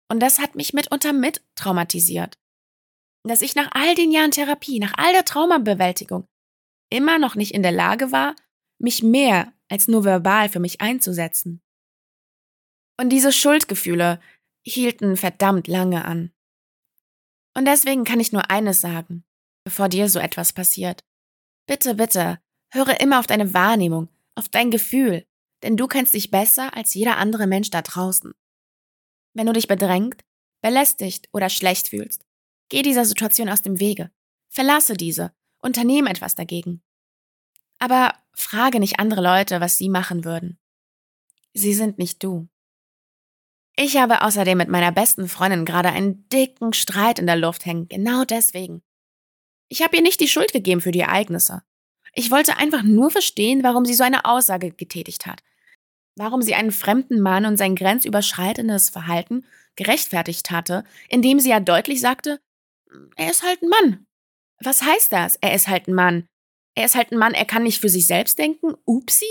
Und 0.09 0.19
das 0.19 0.39
hat 0.39 0.55
mich 0.55 0.73
mitunter 0.73 1.13
mit 1.13 1.43
traumatisiert. 1.55 2.37
Dass 3.23 3.41
ich 3.41 3.55
nach 3.55 3.71
all 3.71 3.95
den 3.95 4.11
Jahren 4.11 4.31
Therapie, 4.31 4.79
nach 4.79 4.93
all 4.97 5.11
der 5.13 5.25
Traumabewältigung, 5.25 6.27
immer 6.91 7.17
noch 7.17 7.35
nicht 7.35 7.53
in 7.53 7.63
der 7.63 7.71
Lage 7.71 8.11
war, 8.11 8.35
mich 8.77 9.01
mehr 9.01 9.51
als 9.69 9.87
nur 9.87 10.03
verbal 10.03 10.49
für 10.49 10.59
mich 10.59 10.81
einzusetzen. 10.81 11.61
Und 12.97 13.09
diese 13.09 13.31
Schuldgefühle 13.31 14.19
hielten 14.63 15.17
verdammt 15.17 15.67
lange 15.67 16.05
an. 16.05 16.31
Und 17.55 17.65
deswegen 17.65 18.03
kann 18.03 18.19
ich 18.19 18.31
nur 18.31 18.49
eines 18.49 18.81
sagen, 18.81 19.23
bevor 19.63 19.89
dir 19.89 20.09
so 20.09 20.19
etwas 20.19 20.53
passiert. 20.53 21.03
Bitte, 21.67 21.95
bitte, 21.95 22.39
höre 22.71 22.99
immer 22.99 23.19
auf 23.19 23.27
deine 23.27 23.53
Wahrnehmung, 23.53 24.09
auf 24.35 24.49
dein 24.49 24.71
Gefühl, 24.71 25.25
denn 25.63 25.77
du 25.77 25.87
kennst 25.87 26.13
dich 26.13 26.31
besser 26.31 26.75
als 26.75 26.93
jeder 26.93 27.17
andere 27.17 27.47
Mensch 27.47 27.69
da 27.69 27.81
draußen. 27.81 28.33
Wenn 29.33 29.47
du 29.47 29.53
dich 29.53 29.67
bedrängt, 29.67 30.23
belästigt 30.61 31.27
oder 31.33 31.49
schlecht 31.49 31.89
fühlst. 31.89 32.25
Geh 32.69 32.81
dieser 32.81 33.05
Situation 33.05 33.49
aus 33.49 33.61
dem 33.61 33.79
Wege. 33.79 34.11
Verlasse 34.49 34.95
diese. 34.95 35.33
Unternehme 35.59 36.09
etwas 36.09 36.35
dagegen. 36.35 36.81
Aber 37.85 38.15
frage 38.33 38.79
nicht 38.79 38.99
andere 38.99 39.21
Leute, 39.21 39.61
was 39.61 39.77
sie 39.77 39.89
machen 39.89 40.25
würden. 40.25 40.57
Sie 41.53 41.75
sind 41.75 41.99
nicht 41.99 42.23
du. 42.23 42.47
Ich 43.75 43.97
habe 43.97 44.23
außerdem 44.23 44.57
mit 44.57 44.69
meiner 44.69 44.91
besten 44.91 45.29
Freundin 45.29 45.65
gerade 45.65 45.89
einen 45.89 46.27
dicken 46.29 46.73
Streit 46.73 47.19
in 47.19 47.27
der 47.27 47.35
Luft 47.35 47.67
hängen, 47.67 47.87
genau 47.87 48.23
deswegen. 48.23 48.81
Ich 49.67 49.83
habe 49.83 49.97
ihr 49.97 50.01
nicht 50.01 50.19
die 50.19 50.27
Schuld 50.27 50.51
gegeben 50.51 50.81
für 50.81 50.91
die 50.91 51.01
Ereignisse. 51.01 51.61
Ich 52.13 52.31
wollte 52.31 52.57
einfach 52.57 52.81
nur 52.81 53.11
verstehen, 53.11 53.61
warum 53.61 53.85
sie 53.85 53.93
so 53.93 54.03
eine 54.03 54.25
Aussage 54.25 54.71
getätigt 54.71 55.27
hat. 55.27 55.43
Warum 56.15 56.41
sie 56.41 56.55
einen 56.55 56.71
fremden 56.71 57.21
Mann 57.21 57.45
und 57.45 57.57
sein 57.57 57.75
grenzüberschreitendes 57.75 58.89
Verhalten 58.89 59.45
gerechtfertigt 59.75 60.49
hatte, 60.49 60.85
indem 61.07 61.39
sie 61.39 61.49
ja 61.49 61.59
deutlich 61.59 62.01
sagte, 62.01 62.41
er 63.15 63.29
ist 63.29 63.43
halt 63.43 63.61
ein 63.61 63.69
Mann. 63.69 64.07
Was 64.59 64.81
heißt 64.81 65.11
das? 65.11 65.35
Er 65.35 65.53
ist 65.53 65.67
halt 65.67 65.87
ein 65.87 65.93
Mann. 65.93 66.27
Er 66.75 66.85
ist 66.85 66.95
halt 66.95 67.11
ein 67.11 67.17
Mann, 67.17 67.33
er 67.33 67.45
kann 67.45 67.63
nicht 67.63 67.79
für 67.79 67.89
sich 67.89 68.05
selbst 68.05 68.37
denken. 68.37 68.73
Upsi? 68.85 69.25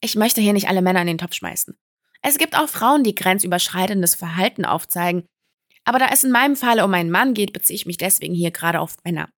Ich 0.00 0.16
möchte 0.16 0.40
hier 0.40 0.52
nicht 0.52 0.68
alle 0.68 0.82
Männer 0.82 1.00
in 1.00 1.08
den 1.08 1.18
Topf 1.18 1.34
schmeißen. 1.34 1.76
Es 2.22 2.38
gibt 2.38 2.56
auch 2.56 2.68
Frauen, 2.68 3.02
die 3.02 3.14
grenzüberschreitendes 3.14 4.14
Verhalten 4.14 4.64
aufzeigen. 4.64 5.26
Aber 5.84 5.98
da 5.98 6.08
es 6.12 6.22
in 6.22 6.30
meinem 6.30 6.54
Falle 6.54 6.84
um 6.84 6.94
einen 6.94 7.10
Mann 7.10 7.34
geht, 7.34 7.52
beziehe 7.52 7.74
ich 7.74 7.86
mich 7.86 7.96
deswegen 7.96 8.34
hier 8.34 8.52
gerade 8.52 8.80
auf 8.80 8.96
Männer. 9.04 9.28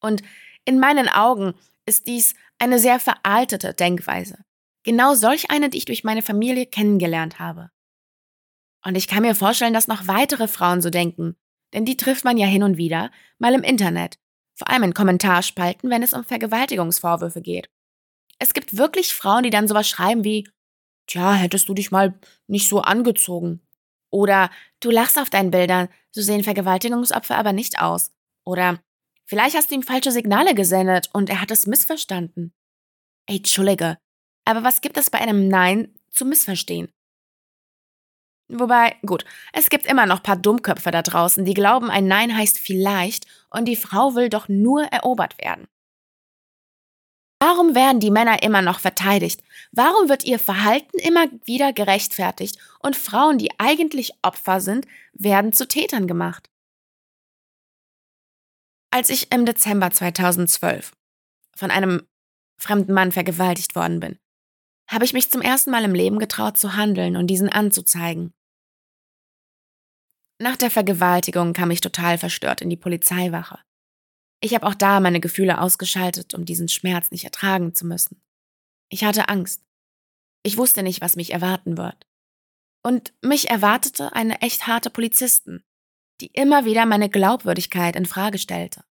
Und 0.00 0.22
in 0.66 0.78
meinen 0.78 1.08
Augen 1.08 1.54
ist 1.86 2.06
dies 2.06 2.34
eine 2.58 2.78
sehr 2.78 3.00
veraltete 3.00 3.72
Denkweise. 3.72 4.44
Genau 4.84 5.14
solch 5.14 5.50
eine, 5.50 5.70
die 5.70 5.78
ich 5.78 5.84
durch 5.86 6.04
meine 6.04 6.22
Familie 6.22 6.66
kennengelernt 6.66 7.38
habe. 7.38 7.70
Und 8.84 8.96
ich 8.96 9.06
kann 9.06 9.22
mir 9.22 9.34
vorstellen, 9.34 9.72
dass 9.72 9.88
noch 9.88 10.08
weitere 10.08 10.48
Frauen 10.48 10.82
so 10.82 10.90
denken, 10.90 11.36
denn 11.72 11.84
die 11.84 11.96
trifft 11.96 12.24
man 12.24 12.36
ja 12.36 12.46
hin 12.46 12.62
und 12.62 12.76
wieder, 12.76 13.10
mal 13.38 13.54
im 13.54 13.62
Internet, 13.62 14.18
vor 14.62 14.70
allem 14.70 14.84
in 14.84 14.94
Kommentarspalten, 14.94 15.90
wenn 15.90 16.04
es 16.04 16.12
um 16.12 16.22
Vergewaltigungsvorwürfe 16.22 17.40
geht. 17.40 17.68
Es 18.38 18.54
gibt 18.54 18.76
wirklich 18.76 19.12
Frauen, 19.12 19.42
die 19.42 19.50
dann 19.50 19.66
sowas 19.66 19.88
schreiben 19.88 20.22
wie, 20.22 20.48
tja, 21.08 21.34
hättest 21.34 21.68
du 21.68 21.74
dich 21.74 21.90
mal 21.90 22.14
nicht 22.46 22.68
so 22.68 22.80
angezogen. 22.80 23.60
Oder 24.12 24.50
du 24.78 24.92
lachst 24.92 25.18
auf 25.18 25.30
deinen 25.30 25.50
Bildern, 25.50 25.88
so 26.12 26.22
sehen 26.22 26.44
Vergewaltigungsopfer 26.44 27.36
aber 27.36 27.52
nicht 27.52 27.80
aus. 27.80 28.12
Oder 28.44 28.78
vielleicht 29.24 29.56
hast 29.56 29.72
du 29.72 29.74
ihm 29.74 29.82
falsche 29.82 30.12
Signale 30.12 30.54
gesendet 30.54 31.10
und 31.12 31.28
er 31.28 31.40
hat 31.40 31.50
es 31.50 31.66
missverstanden. 31.66 32.52
Ey, 33.26 33.38
Entschuldige, 33.38 33.98
aber 34.44 34.62
was 34.62 34.80
gibt 34.80 34.96
es 34.96 35.10
bei 35.10 35.18
einem 35.18 35.48
Nein 35.48 35.92
zu 36.08 36.24
missverstehen? 36.24 36.88
Wobei, 38.54 38.96
gut, 39.06 39.24
es 39.54 39.70
gibt 39.70 39.86
immer 39.86 40.04
noch 40.04 40.22
paar 40.22 40.36
Dummköpfe 40.36 40.90
da 40.90 41.00
draußen, 41.00 41.46
die 41.46 41.54
glauben, 41.54 41.90
ein 41.90 42.06
Nein 42.06 42.36
heißt 42.36 42.58
vielleicht 42.58 43.26
und 43.48 43.64
die 43.64 43.76
Frau 43.76 44.14
will 44.14 44.28
doch 44.28 44.46
nur 44.46 44.82
erobert 44.84 45.38
werden. 45.38 45.68
Warum 47.40 47.74
werden 47.74 47.98
die 47.98 48.10
Männer 48.10 48.42
immer 48.42 48.60
noch 48.60 48.78
verteidigt? 48.78 49.42
Warum 49.72 50.10
wird 50.10 50.24
ihr 50.24 50.38
Verhalten 50.38 50.98
immer 50.98 51.26
wieder 51.44 51.72
gerechtfertigt 51.72 52.58
und 52.78 52.94
Frauen, 52.94 53.38
die 53.38 53.50
eigentlich 53.58 54.12
Opfer 54.20 54.60
sind, 54.60 54.86
werden 55.14 55.54
zu 55.54 55.66
Tätern 55.66 56.06
gemacht? 56.06 56.50
Als 58.90 59.08
ich 59.08 59.32
im 59.32 59.46
Dezember 59.46 59.90
2012 59.90 60.92
von 61.56 61.70
einem 61.70 62.06
fremden 62.58 62.92
Mann 62.92 63.12
vergewaltigt 63.12 63.74
worden 63.74 63.98
bin, 63.98 64.18
habe 64.88 65.06
ich 65.06 65.14
mich 65.14 65.30
zum 65.30 65.40
ersten 65.40 65.70
Mal 65.70 65.84
im 65.84 65.94
Leben 65.94 66.18
getraut 66.18 66.58
zu 66.58 66.76
handeln 66.76 67.16
und 67.16 67.28
diesen 67.28 67.48
anzuzeigen. 67.48 68.34
Nach 70.42 70.56
der 70.56 70.72
Vergewaltigung 70.72 71.52
kam 71.52 71.70
ich 71.70 71.80
total 71.80 72.18
verstört 72.18 72.62
in 72.62 72.68
die 72.68 72.76
Polizeiwache. 72.76 73.60
Ich 74.40 74.56
habe 74.56 74.66
auch 74.66 74.74
da 74.74 74.98
meine 74.98 75.20
Gefühle 75.20 75.60
ausgeschaltet, 75.60 76.34
um 76.34 76.44
diesen 76.44 76.66
Schmerz 76.66 77.12
nicht 77.12 77.22
ertragen 77.22 77.76
zu 77.76 77.86
müssen. 77.86 78.20
Ich 78.88 79.04
hatte 79.04 79.28
Angst. 79.28 79.62
Ich 80.42 80.56
wusste 80.56 80.82
nicht, 80.82 81.00
was 81.00 81.14
mich 81.14 81.32
erwarten 81.32 81.76
wird. 81.76 82.08
Und 82.84 83.14
mich 83.22 83.50
erwartete 83.50 84.14
eine 84.14 84.42
echt 84.42 84.66
harte 84.66 84.90
Polizisten, 84.90 85.62
die 86.20 86.26
immer 86.26 86.64
wieder 86.64 86.86
meine 86.86 87.08
Glaubwürdigkeit 87.08 87.94
in 87.94 88.04
Frage 88.04 88.38
stellte. 88.38 88.82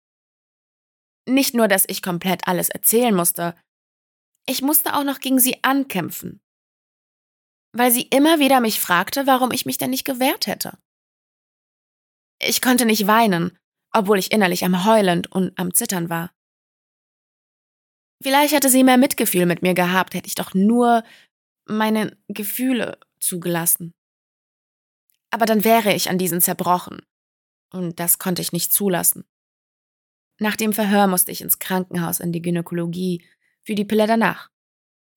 Nicht 1.28 1.54
nur, 1.54 1.66
dass 1.66 1.84
ich 1.88 2.00
komplett 2.00 2.46
alles 2.46 2.68
erzählen 2.68 3.12
musste, 3.12 3.56
ich 4.46 4.62
musste 4.62 4.94
auch 4.94 5.02
noch 5.02 5.18
gegen 5.18 5.40
sie 5.40 5.64
ankämpfen. 5.64 6.40
Weil 7.72 7.90
sie 7.90 8.02
immer 8.02 8.38
wieder 8.38 8.60
mich 8.60 8.78
fragte, 8.78 9.26
warum 9.26 9.50
ich 9.50 9.66
mich 9.66 9.78
denn 9.78 9.90
nicht 9.90 10.04
gewehrt 10.04 10.46
hätte. 10.46 10.78
Ich 12.42 12.62
konnte 12.62 12.86
nicht 12.86 13.06
weinen, 13.06 13.58
obwohl 13.92 14.18
ich 14.18 14.32
innerlich 14.32 14.64
am 14.64 14.86
Heulen 14.86 15.26
und 15.26 15.58
am 15.58 15.74
Zittern 15.74 16.08
war. 16.08 16.32
Vielleicht 18.22 18.54
hätte 18.54 18.70
sie 18.70 18.82
mehr 18.82 18.96
Mitgefühl 18.96 19.46
mit 19.46 19.62
mir 19.62 19.74
gehabt, 19.74 20.14
hätte 20.14 20.26
ich 20.26 20.34
doch 20.34 20.54
nur 20.54 21.04
meine 21.66 22.16
Gefühle 22.28 22.98
zugelassen. 23.18 23.94
Aber 25.30 25.46
dann 25.46 25.64
wäre 25.64 25.94
ich 25.94 26.08
an 26.08 26.18
diesen 26.18 26.40
zerbrochen. 26.40 27.00
Und 27.72 28.00
das 28.00 28.18
konnte 28.18 28.42
ich 28.42 28.52
nicht 28.52 28.72
zulassen. 28.72 29.24
Nach 30.38 30.56
dem 30.56 30.72
Verhör 30.72 31.06
musste 31.06 31.30
ich 31.30 31.42
ins 31.42 31.58
Krankenhaus 31.58 32.20
in 32.20 32.32
die 32.32 32.42
Gynäkologie 32.42 33.24
für 33.62 33.74
die 33.74 33.84
Pille 33.84 34.06
danach. 34.06 34.50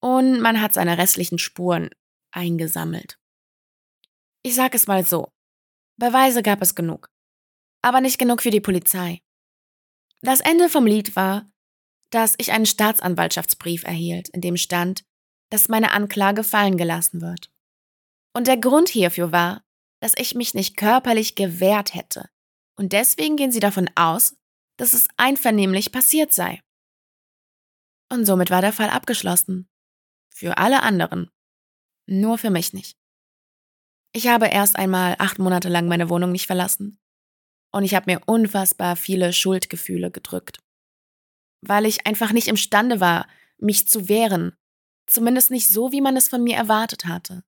Und 0.00 0.40
man 0.40 0.60
hat 0.60 0.74
seine 0.74 0.98
restlichen 0.98 1.38
Spuren 1.38 1.90
eingesammelt. 2.30 3.18
Ich 4.42 4.54
sag 4.54 4.74
es 4.74 4.86
mal 4.86 5.04
so. 5.04 5.32
Beweise 5.96 6.42
gab 6.42 6.60
es 6.60 6.74
genug 6.74 7.13
aber 7.84 8.00
nicht 8.00 8.18
genug 8.18 8.40
für 8.40 8.50
die 8.50 8.62
Polizei. 8.62 9.20
Das 10.22 10.40
Ende 10.40 10.70
vom 10.70 10.86
Lied 10.86 11.16
war, 11.16 11.50
dass 12.08 12.34
ich 12.38 12.50
einen 12.50 12.64
Staatsanwaltschaftsbrief 12.64 13.84
erhielt, 13.84 14.30
in 14.30 14.40
dem 14.40 14.56
stand, 14.56 15.04
dass 15.50 15.68
meine 15.68 15.92
Anklage 15.92 16.44
fallen 16.44 16.78
gelassen 16.78 17.20
wird. 17.20 17.50
Und 18.32 18.46
der 18.46 18.56
Grund 18.56 18.88
hierfür 18.88 19.32
war, 19.32 19.62
dass 20.00 20.14
ich 20.16 20.34
mich 20.34 20.54
nicht 20.54 20.78
körperlich 20.78 21.34
gewehrt 21.34 21.94
hätte. 21.94 22.30
Und 22.74 22.94
deswegen 22.94 23.36
gehen 23.36 23.52
sie 23.52 23.60
davon 23.60 23.90
aus, 23.96 24.34
dass 24.78 24.94
es 24.94 25.06
einvernehmlich 25.18 25.92
passiert 25.92 26.32
sei. 26.32 26.62
Und 28.10 28.24
somit 28.24 28.48
war 28.48 28.62
der 28.62 28.72
Fall 28.72 28.88
abgeschlossen. 28.88 29.68
Für 30.34 30.56
alle 30.56 30.82
anderen. 30.82 31.30
Nur 32.06 32.38
für 32.38 32.50
mich 32.50 32.72
nicht. 32.72 32.96
Ich 34.12 34.28
habe 34.28 34.46
erst 34.46 34.76
einmal 34.76 35.16
acht 35.18 35.38
Monate 35.38 35.68
lang 35.68 35.86
meine 35.86 36.08
Wohnung 36.08 36.32
nicht 36.32 36.46
verlassen 36.46 36.98
und 37.74 37.82
ich 37.82 37.94
habe 37.94 38.10
mir 38.10 38.20
unfassbar 38.26 38.94
viele 38.94 39.32
Schuldgefühle 39.32 40.10
gedrückt. 40.12 40.60
Weil 41.60 41.86
ich 41.86 42.06
einfach 42.06 42.32
nicht 42.32 42.46
imstande 42.46 43.00
war, 43.00 43.26
mich 43.58 43.88
zu 43.88 44.08
wehren. 44.08 44.56
Zumindest 45.06 45.50
nicht 45.50 45.68
so, 45.68 45.90
wie 45.90 46.00
man 46.00 46.16
es 46.16 46.28
von 46.28 46.44
mir 46.44 46.56
erwartet 46.56 47.06
hatte. 47.06 47.42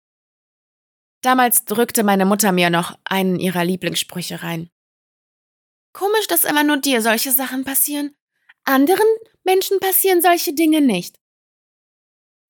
Damals 1.22 1.64
drückte 1.64 2.02
meine 2.02 2.26
Mutter 2.26 2.50
mir 2.50 2.70
noch 2.70 2.98
einen 3.04 3.38
ihrer 3.38 3.64
Lieblingssprüche 3.64 4.42
rein. 4.42 4.68
Komisch, 5.92 6.26
dass 6.26 6.44
immer 6.44 6.64
nur 6.64 6.78
dir 6.78 7.02
solche 7.02 7.30
Sachen 7.30 7.64
passieren. 7.64 8.14
Anderen 8.64 9.06
Menschen 9.44 9.78
passieren 9.78 10.20
solche 10.20 10.54
Dinge 10.54 10.80
nicht. 10.80 11.20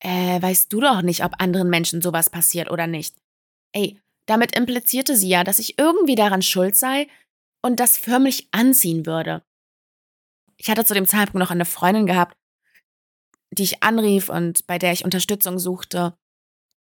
Äh, 0.00 0.40
weißt 0.40 0.72
du 0.72 0.80
doch 0.80 1.02
nicht, 1.02 1.24
ob 1.24 1.40
anderen 1.40 1.68
Menschen 1.68 2.00
sowas 2.00 2.30
passiert 2.30 2.70
oder 2.70 2.86
nicht. 2.86 3.16
Ey, 3.72 4.00
damit 4.26 4.56
implizierte 4.56 5.14
sie 5.16 5.28
ja, 5.28 5.44
dass 5.44 5.58
ich 5.58 5.78
irgendwie 5.78 6.14
daran 6.14 6.42
schuld 6.42 6.74
sei, 6.74 7.06
und 7.62 7.80
das 7.80 7.96
förmlich 7.96 8.48
anziehen 8.52 9.06
würde. 9.06 9.42
Ich 10.56 10.70
hatte 10.70 10.84
zu 10.84 10.94
dem 10.94 11.06
Zeitpunkt 11.06 11.38
noch 11.38 11.50
eine 11.50 11.64
Freundin 11.64 12.06
gehabt, 12.06 12.36
die 13.50 13.64
ich 13.64 13.82
anrief 13.82 14.28
und 14.28 14.66
bei 14.66 14.78
der 14.78 14.92
ich 14.92 15.04
Unterstützung 15.04 15.58
suchte 15.58 16.16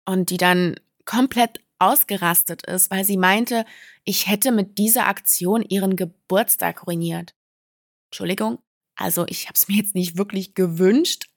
und 0.06 0.30
die 0.30 0.36
dann 0.36 0.76
komplett 1.04 1.60
ausgerastet 1.78 2.66
ist, 2.66 2.90
weil 2.90 3.04
sie 3.04 3.16
meinte, 3.16 3.64
ich 4.04 4.28
hätte 4.28 4.52
mit 4.52 4.78
dieser 4.78 5.06
Aktion 5.06 5.62
ihren 5.62 5.96
Geburtstag 5.96 6.86
ruiniert. 6.86 7.34
Entschuldigung, 8.10 8.58
also 8.96 9.26
ich 9.28 9.46
habe 9.46 9.54
es 9.54 9.68
mir 9.68 9.76
jetzt 9.76 9.94
nicht 9.94 10.16
wirklich 10.16 10.54
gewünscht 10.54 11.28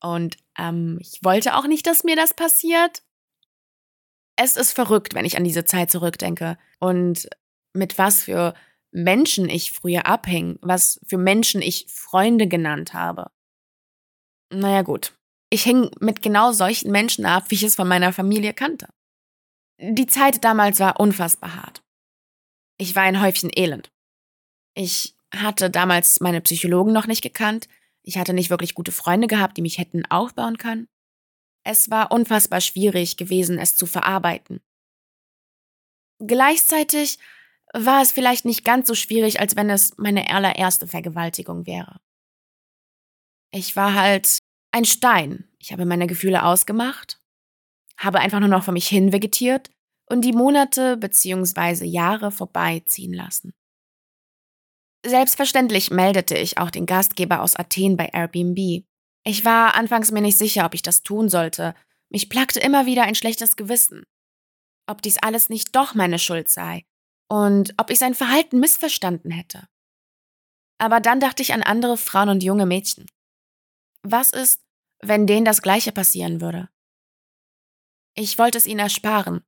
und 0.00 0.38
ähm, 0.56 0.98
ich 1.00 1.22
wollte 1.22 1.56
auch 1.56 1.66
nicht, 1.66 1.86
dass 1.86 2.04
mir 2.04 2.16
das 2.16 2.34
passiert. 2.34 3.02
Es 4.36 4.56
ist 4.56 4.72
verrückt, 4.72 5.14
wenn 5.14 5.26
ich 5.26 5.36
an 5.36 5.44
diese 5.44 5.64
Zeit 5.64 5.90
zurückdenke 5.90 6.56
und 6.78 7.28
mit 7.72 7.98
was 7.98 8.24
für 8.24 8.54
Menschen 8.92 9.48
ich 9.48 9.72
früher 9.72 10.06
abhing, 10.06 10.58
was 10.62 11.00
für 11.06 11.18
Menschen 11.18 11.62
ich 11.62 11.86
Freunde 11.88 12.48
genannt 12.48 12.92
habe. 12.92 13.30
Naja 14.52 14.82
gut, 14.82 15.16
ich 15.50 15.62
hing 15.62 15.90
mit 16.00 16.22
genau 16.22 16.52
solchen 16.52 16.90
Menschen 16.90 17.24
ab, 17.24 17.44
wie 17.48 17.54
ich 17.56 17.62
es 17.62 17.76
von 17.76 17.88
meiner 17.88 18.12
Familie 18.12 18.52
kannte. 18.52 18.88
Die 19.80 20.06
Zeit 20.06 20.44
damals 20.44 20.80
war 20.80 21.00
unfassbar 21.00 21.54
hart. 21.54 21.82
Ich 22.78 22.94
war 22.94 23.02
ein 23.02 23.20
Häufchen 23.20 23.50
Elend. 23.54 23.90
Ich 24.74 25.16
hatte 25.34 25.70
damals 25.70 26.20
meine 26.20 26.40
Psychologen 26.40 26.92
noch 26.92 27.06
nicht 27.06 27.22
gekannt. 27.22 27.68
Ich 28.02 28.18
hatte 28.18 28.32
nicht 28.32 28.50
wirklich 28.50 28.74
gute 28.74 28.92
Freunde 28.92 29.26
gehabt, 29.26 29.56
die 29.56 29.62
mich 29.62 29.78
hätten 29.78 30.04
aufbauen 30.06 30.58
können. 30.58 30.88
Es 31.64 31.90
war 31.90 32.10
unfassbar 32.10 32.60
schwierig 32.60 33.16
gewesen, 33.16 33.58
es 33.58 33.76
zu 33.76 33.86
verarbeiten. 33.86 34.60
Gleichzeitig 36.18 37.18
war 37.72 38.02
es 38.02 38.12
vielleicht 38.12 38.44
nicht 38.44 38.64
ganz 38.64 38.88
so 38.88 38.94
schwierig, 38.94 39.40
als 39.40 39.56
wenn 39.56 39.70
es 39.70 39.96
meine 39.96 40.28
allererste 40.30 40.86
Vergewaltigung 40.86 41.66
wäre. 41.66 42.00
Ich 43.52 43.76
war 43.76 43.94
halt 43.94 44.38
ein 44.72 44.84
Stein. 44.84 45.48
Ich 45.58 45.72
habe 45.72 45.84
meine 45.84 46.06
Gefühle 46.06 46.44
ausgemacht, 46.44 47.20
habe 47.98 48.20
einfach 48.20 48.40
nur 48.40 48.48
noch 48.48 48.64
vor 48.64 48.72
mich 48.72 48.88
hin 48.88 49.12
vegetiert 49.12 49.70
und 50.08 50.22
die 50.22 50.32
Monate 50.32 50.96
bzw. 50.96 51.84
Jahre 51.84 52.30
vorbeiziehen 52.30 53.12
lassen. 53.12 53.52
Selbstverständlich 55.04 55.90
meldete 55.90 56.36
ich 56.36 56.58
auch 56.58 56.70
den 56.70 56.86
Gastgeber 56.86 57.42
aus 57.42 57.56
Athen 57.56 57.96
bei 57.96 58.06
Airbnb. 58.06 58.84
Ich 59.24 59.44
war 59.44 59.74
anfangs 59.74 60.10
mir 60.10 60.20
nicht 60.20 60.38
sicher, 60.38 60.66
ob 60.66 60.74
ich 60.74 60.82
das 60.82 61.02
tun 61.02 61.28
sollte. 61.28 61.74
Mich 62.10 62.28
plagte 62.28 62.60
immer 62.60 62.86
wieder 62.86 63.04
ein 63.04 63.14
schlechtes 63.14 63.56
Gewissen. 63.56 64.04
Ob 64.86 65.02
dies 65.02 65.18
alles 65.18 65.48
nicht 65.48 65.74
doch 65.76 65.94
meine 65.94 66.18
Schuld 66.18 66.48
sei 66.48 66.84
und 67.30 67.74
ob 67.76 67.90
ich 67.90 67.98
sein 67.98 68.14
Verhalten 68.14 68.58
missverstanden 68.58 69.30
hätte. 69.30 69.68
Aber 70.78 71.00
dann 71.00 71.20
dachte 71.20 71.42
ich 71.42 71.52
an 71.52 71.62
andere 71.62 71.96
Frauen 71.96 72.28
und 72.28 72.42
junge 72.42 72.66
Mädchen. 72.66 73.06
Was 74.02 74.30
ist, 74.30 74.62
wenn 75.00 75.26
denen 75.26 75.44
das 75.44 75.62
Gleiche 75.62 75.92
passieren 75.92 76.40
würde? 76.40 76.68
Ich 78.14 78.38
wollte 78.38 78.58
es 78.58 78.66
ihnen 78.66 78.80
ersparen, 78.80 79.44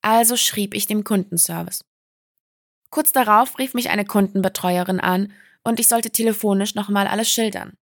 also 0.00 0.36
schrieb 0.36 0.74
ich 0.74 0.86
dem 0.86 1.04
Kundenservice. 1.04 1.84
Kurz 2.90 3.12
darauf 3.12 3.58
rief 3.58 3.72
mich 3.72 3.90
eine 3.90 4.04
Kundenbetreuerin 4.04 4.98
an 4.98 5.32
und 5.62 5.78
ich 5.78 5.88
sollte 5.88 6.10
telefonisch 6.10 6.74
nochmal 6.74 7.06
alles 7.06 7.30
schildern. 7.30 7.78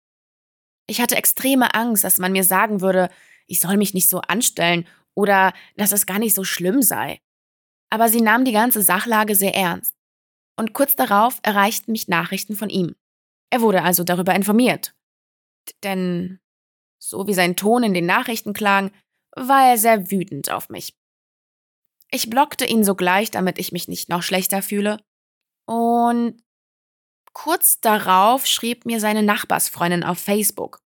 Ich 0.86 1.00
hatte 1.00 1.16
extreme 1.16 1.74
Angst, 1.74 2.04
dass 2.04 2.18
man 2.18 2.34
mir 2.34 2.44
sagen 2.44 2.82
würde, 2.82 3.10
ich 3.48 3.62
soll 3.62 3.78
mich 3.78 3.94
nicht 3.94 4.10
so 4.10 4.20
anstellen 4.20 4.88
oder 5.14 5.54
dass 5.78 5.94
es 5.94 6.06
gar 6.06 6.20
nicht 6.20 6.36
so 6.36 6.44
schlimm 6.44 6.82
sei. 6.82 7.22
Aber 7.90 8.10
sie 8.10 8.22
nahm 8.22 8.46
die 8.46 8.52
ganze 8.52 8.82
Sachlage 8.82 9.36
sehr 9.36 9.56
ernst. 9.56 9.96
Und 10.58 10.74
kurz 10.74 10.96
darauf 10.96 11.40
erreichten 11.44 11.92
mich 11.92 12.08
Nachrichten 12.08 12.56
von 12.56 12.70
ihm. 12.70 12.96
Er 13.50 13.62
wurde 13.62 13.82
also 13.84 14.04
darüber 14.04 14.36
informiert. 14.36 14.96
Denn, 15.84 16.40
so 17.00 17.28
wie 17.28 17.34
sein 17.34 17.56
Ton 17.56 17.84
in 17.84 17.94
den 17.94 18.06
Nachrichten 18.06 18.54
klang, 18.54 18.92
war 19.36 19.70
er 19.70 19.78
sehr 19.78 20.12
wütend 20.12 20.52
auf 20.52 20.70
mich. 20.70 20.96
Ich 22.12 22.30
blockte 22.30 22.66
ihn 22.66 22.84
sogleich, 22.84 23.32
damit 23.32 23.60
ich 23.60 23.72
mich 23.72 23.88
nicht 23.88 24.10
noch 24.10 24.24
schlechter 24.24 24.62
fühle. 24.62 25.00
Und 25.66 26.42
kurz 27.34 27.80
darauf 27.80 28.46
schrieb 28.46 28.86
mir 28.86 29.00
seine 29.00 29.24
Nachbarsfreundin 29.24 30.04
auf 30.04 30.20
Facebook. 30.20 30.82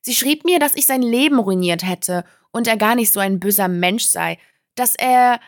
Sie 0.00 0.14
schrieb 0.14 0.44
mir, 0.44 0.58
dass 0.58 0.76
ich 0.76 0.86
sein 0.86 1.02
Leben 1.02 1.38
ruiniert 1.38 1.84
hätte 1.84 2.24
und 2.52 2.68
er 2.68 2.76
gar 2.76 2.94
nicht 2.94 3.12
so 3.12 3.20
ein 3.20 3.40
böser 3.40 3.68
Mensch 3.68 4.04
sei, 4.04 4.38
dass 4.76 4.94
er 4.94 5.40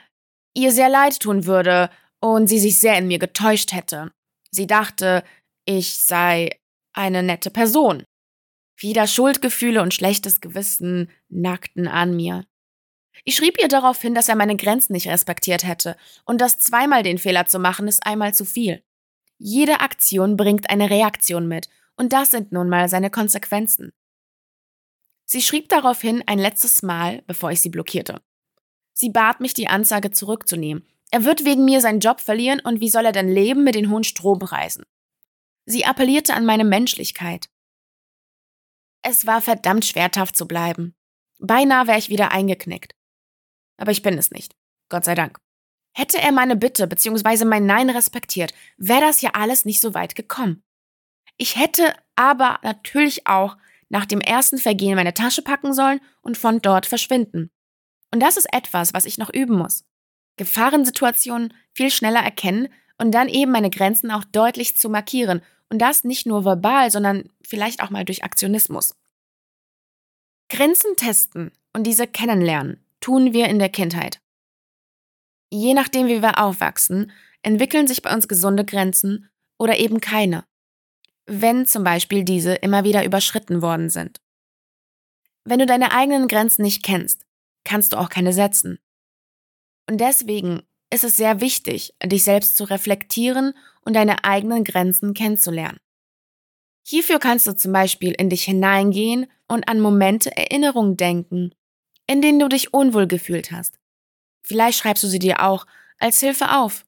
ihr 0.57 0.73
sehr 0.73 0.89
leid 0.89 1.21
tun 1.21 1.47
würde 1.47 1.91
und 2.21 2.49
sie 2.49 2.59
sich 2.59 2.81
sehr 2.81 2.99
in 2.99 3.07
mir 3.07 3.19
getäuscht 3.19 3.73
hätte. 3.73 4.13
Sie 4.51 4.67
dachte, 4.67 5.23
ich 5.67 5.99
sei 5.99 6.59
eine 6.93 7.23
nette 7.23 7.51
Person. 7.51 8.05
Wieder 8.79 9.07
Schuldgefühle 9.07 9.83
und 9.83 9.95
schlechtes 9.95 10.41
Gewissen 10.41 11.11
nackten 11.29 11.89
an 11.89 12.17
mir. 12.17 12.47
Ich 13.25 13.37
schrieb 13.37 13.59
ihr 13.61 13.69
darauf 13.69 14.01
hin, 14.01 14.15
dass 14.15 14.29
er 14.29 14.37
meine 14.37 14.57
Grenzen 14.57 14.93
nicht 14.93 15.09
respektiert 15.09 15.65
hätte 15.65 15.97
und 16.25 16.41
dass 16.41 16.59
zweimal 16.59 17.03
den 17.03 17.19
Fehler 17.19 17.47
zu 17.47 17.59
machen 17.59 17.89
ist 17.89 18.05
einmal 18.05 18.35
zu 18.35 18.45
viel. 18.45 18.83
Jede 19.39 19.81
Aktion 19.81 20.37
bringt 20.37 20.71
eine 20.71 20.91
Reaktion 20.91 21.49
mit 21.49 21.69
und 21.97 22.13
das 22.13 22.31
sind 22.31 22.53
nun 22.53 22.69
mal 22.69 22.89
seine 22.89 23.11
Konsequenzen. 23.11 23.93
Sie 25.25 25.43
schrieb 25.43 25.69
daraufhin 25.69 26.23
ein 26.27 26.39
letztes 26.39 26.83
Mal, 26.83 27.23
bevor 27.27 27.51
ich 27.51 27.61
sie 27.61 27.71
blockierte. 27.71 28.21
Sie 28.99 29.11
bat 29.11 29.41
mich, 29.41 29.53
die 29.53 29.69
Anzeige 29.69 30.11
zurückzunehmen. 30.11 30.87
Er 31.11 31.25
wird 31.25 31.45
wegen 31.45 31.67
mir 31.67 31.83
seinen 31.83 32.01
Job 32.01 32.21
verlieren 32.21 32.61
und 32.61 32.81
wie 32.81 32.89
soll 32.89 33.05
er 33.05 33.13
denn 33.13 33.29
leben 33.29 33.63
mit 33.63 33.75
den 33.75 33.91
hohen 33.91 34.05
Strompreisen? 34.05 34.85
Sie 35.67 35.85
appellierte 35.85 36.33
an 36.33 36.47
meine 36.47 36.65
Menschlichkeit. 36.65 37.49
Es 39.03 39.27
war 39.27 39.43
verdammt 39.43 39.85
schwerhaft 39.85 40.35
zu 40.35 40.49
bleiben. 40.49 40.95
Beinahe 41.39 41.87
wäre 41.87 41.99
ich 41.99 42.09
wieder 42.09 42.33
eingeknickt. 42.33 42.95
Aber 43.77 43.91
ich 43.91 44.01
bin 44.03 44.17
es 44.17 44.31
nicht. 44.31 44.57
Gott 44.89 45.05
sei 45.05 45.15
Dank. 45.15 45.39
Hätte 45.93 46.19
er 46.19 46.33
meine 46.33 46.57
Bitte 46.57 46.87
bzw. 46.87 47.45
mein 47.45 47.67
Nein 47.67 47.91
respektiert, 47.91 48.55
wäre 48.79 49.03
das 49.03 49.21
ja 49.21 49.31
alles 49.35 49.67
nicht 49.67 49.81
so 49.81 49.93
weit 49.93 50.15
gekommen. 50.15 50.63
Ich 51.37 51.57
hätte 51.57 51.95
aber 52.15 52.61
natürlich 52.63 53.27
auch 53.27 53.59
nach 53.91 54.07
dem 54.07 54.21
ersten 54.21 54.57
Vergehen 54.57 54.97
meine 54.97 55.15
Tasche 55.15 55.43
packen 55.43 55.75
sollen 55.75 56.01
und 56.23 56.39
von 56.39 56.63
dort 56.63 56.87
verschwinden. 56.87 57.51
Und 58.17 58.21
das 58.21 58.39
ist 58.39 58.51
etwas, 58.51 58.95
was 58.95 59.05
ich 59.05 59.19
noch 59.19 59.31
üben 59.31 59.59
muss. 59.59 59.85
Gefahrensituationen 60.39 61.53
viel 61.75 61.91
schneller 61.91 62.21
erkennen 62.21 62.69
und 62.97 63.13
dann 63.13 63.29
eben 63.29 63.53
meine 63.53 63.69
Grenzen 63.69 64.11
auch 64.11 64.25
deutlich 64.25 64.79
zu 64.79 64.89
markieren. 64.89 65.43
Und 65.69 65.83
das 65.83 66.03
nicht 66.03 66.25
nur 66.25 66.43
verbal, 66.43 66.91
sondern 66.91 67.29
vielleicht 67.43 67.83
auch 67.83 67.91
mal 67.91 68.07
durch 68.07 68.25
Aktionismus. 68.25 68.97
Grenzen 70.49 70.97
testen 70.97 71.53
und 71.75 71.87
diese 71.87 72.07
kennenlernen 72.07 72.83
tun 73.01 73.35
wir 73.35 73.49
in 73.49 73.59
der 73.59 73.69
Kindheit. 73.69 74.23
Je 75.51 75.75
nachdem, 75.75 76.07
wie 76.07 76.23
wir 76.23 76.43
aufwachsen, 76.43 77.13
entwickeln 77.43 77.87
sich 77.87 78.01
bei 78.01 78.15
uns 78.15 78.29
gesunde 78.29 78.65
Grenzen 78.65 79.29
oder 79.59 79.77
eben 79.77 80.01
keine, 80.01 80.47
wenn 81.27 81.67
zum 81.67 81.85
Beispiel 81.85 82.25
diese 82.25 82.55
immer 82.55 82.83
wieder 82.83 83.05
überschritten 83.05 83.61
worden 83.61 83.91
sind. 83.91 84.23
Wenn 85.45 85.59
du 85.59 85.67
deine 85.67 85.93
eigenen 85.93 86.29
Grenzen 86.29 86.63
nicht 86.63 86.83
kennst, 86.83 87.26
kannst 87.67 87.93
du 87.93 87.99
auch 87.99 88.09
keine 88.09 88.33
setzen. 88.33 88.79
Und 89.89 89.99
deswegen 90.01 90.63
ist 90.91 91.05
es 91.05 91.17
sehr 91.17 91.41
wichtig, 91.41 91.95
dich 92.03 92.25
selbst 92.25 92.57
zu 92.57 92.65
reflektieren 92.65 93.53
und 93.83 93.95
deine 93.95 94.25
eigenen 94.25 94.65
Grenzen 94.65 95.15
kennenzulernen. 95.15 95.79
Hierfür 96.87 97.19
kannst 97.19 97.47
du 97.47 97.57
zum 97.57 97.73
Beispiel 97.73 98.13
in 98.13 98.31
dich 98.31 98.45
hineingehen 98.45 99.27
und 99.49 99.69
an 99.69 99.81
Momente 99.81 100.37
Erinnerung 100.37 100.97
denken, 100.97 101.53
in 102.07 102.23
denen 102.23 102.39
du 102.39 102.49
dich 102.49 102.73
unwohl 102.73 103.07
gefühlt 103.07 103.51
hast. 103.51 103.79
Vielleicht 104.43 104.79
schreibst 104.79 105.03
du 105.03 105.09
sie 105.09 105.19
dir 105.19 105.43
auch 105.43 105.67
als 105.99 106.21
Hilfe 106.21 106.57
auf. 106.57 106.87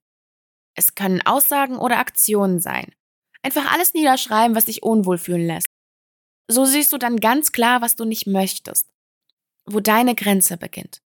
Es 0.75 0.95
können 0.95 1.27
Aussagen 1.27 1.77
oder 1.77 1.99
Aktionen 1.99 2.61
sein. 2.61 2.95
Einfach 3.43 3.73
alles 3.73 3.95
niederschreiben, 3.95 4.55
was 4.57 4.67
dich 4.67 4.85
unwohl 4.85 5.19
fühlen 5.19 5.47
lässt. 5.47 5.71
So 6.49 6.65
siehst 6.65 6.93
du 6.93 6.99
dann 6.99 7.19
ganz 7.19 7.51
klar, 7.51 7.83
was 7.83 7.97
du 7.97 8.05
nicht 8.05 8.27
möchtest, 8.27 8.89
wo 9.73 9.81
deine 9.81 10.15
Grenze 10.15 10.57
beginnt. 10.57 11.03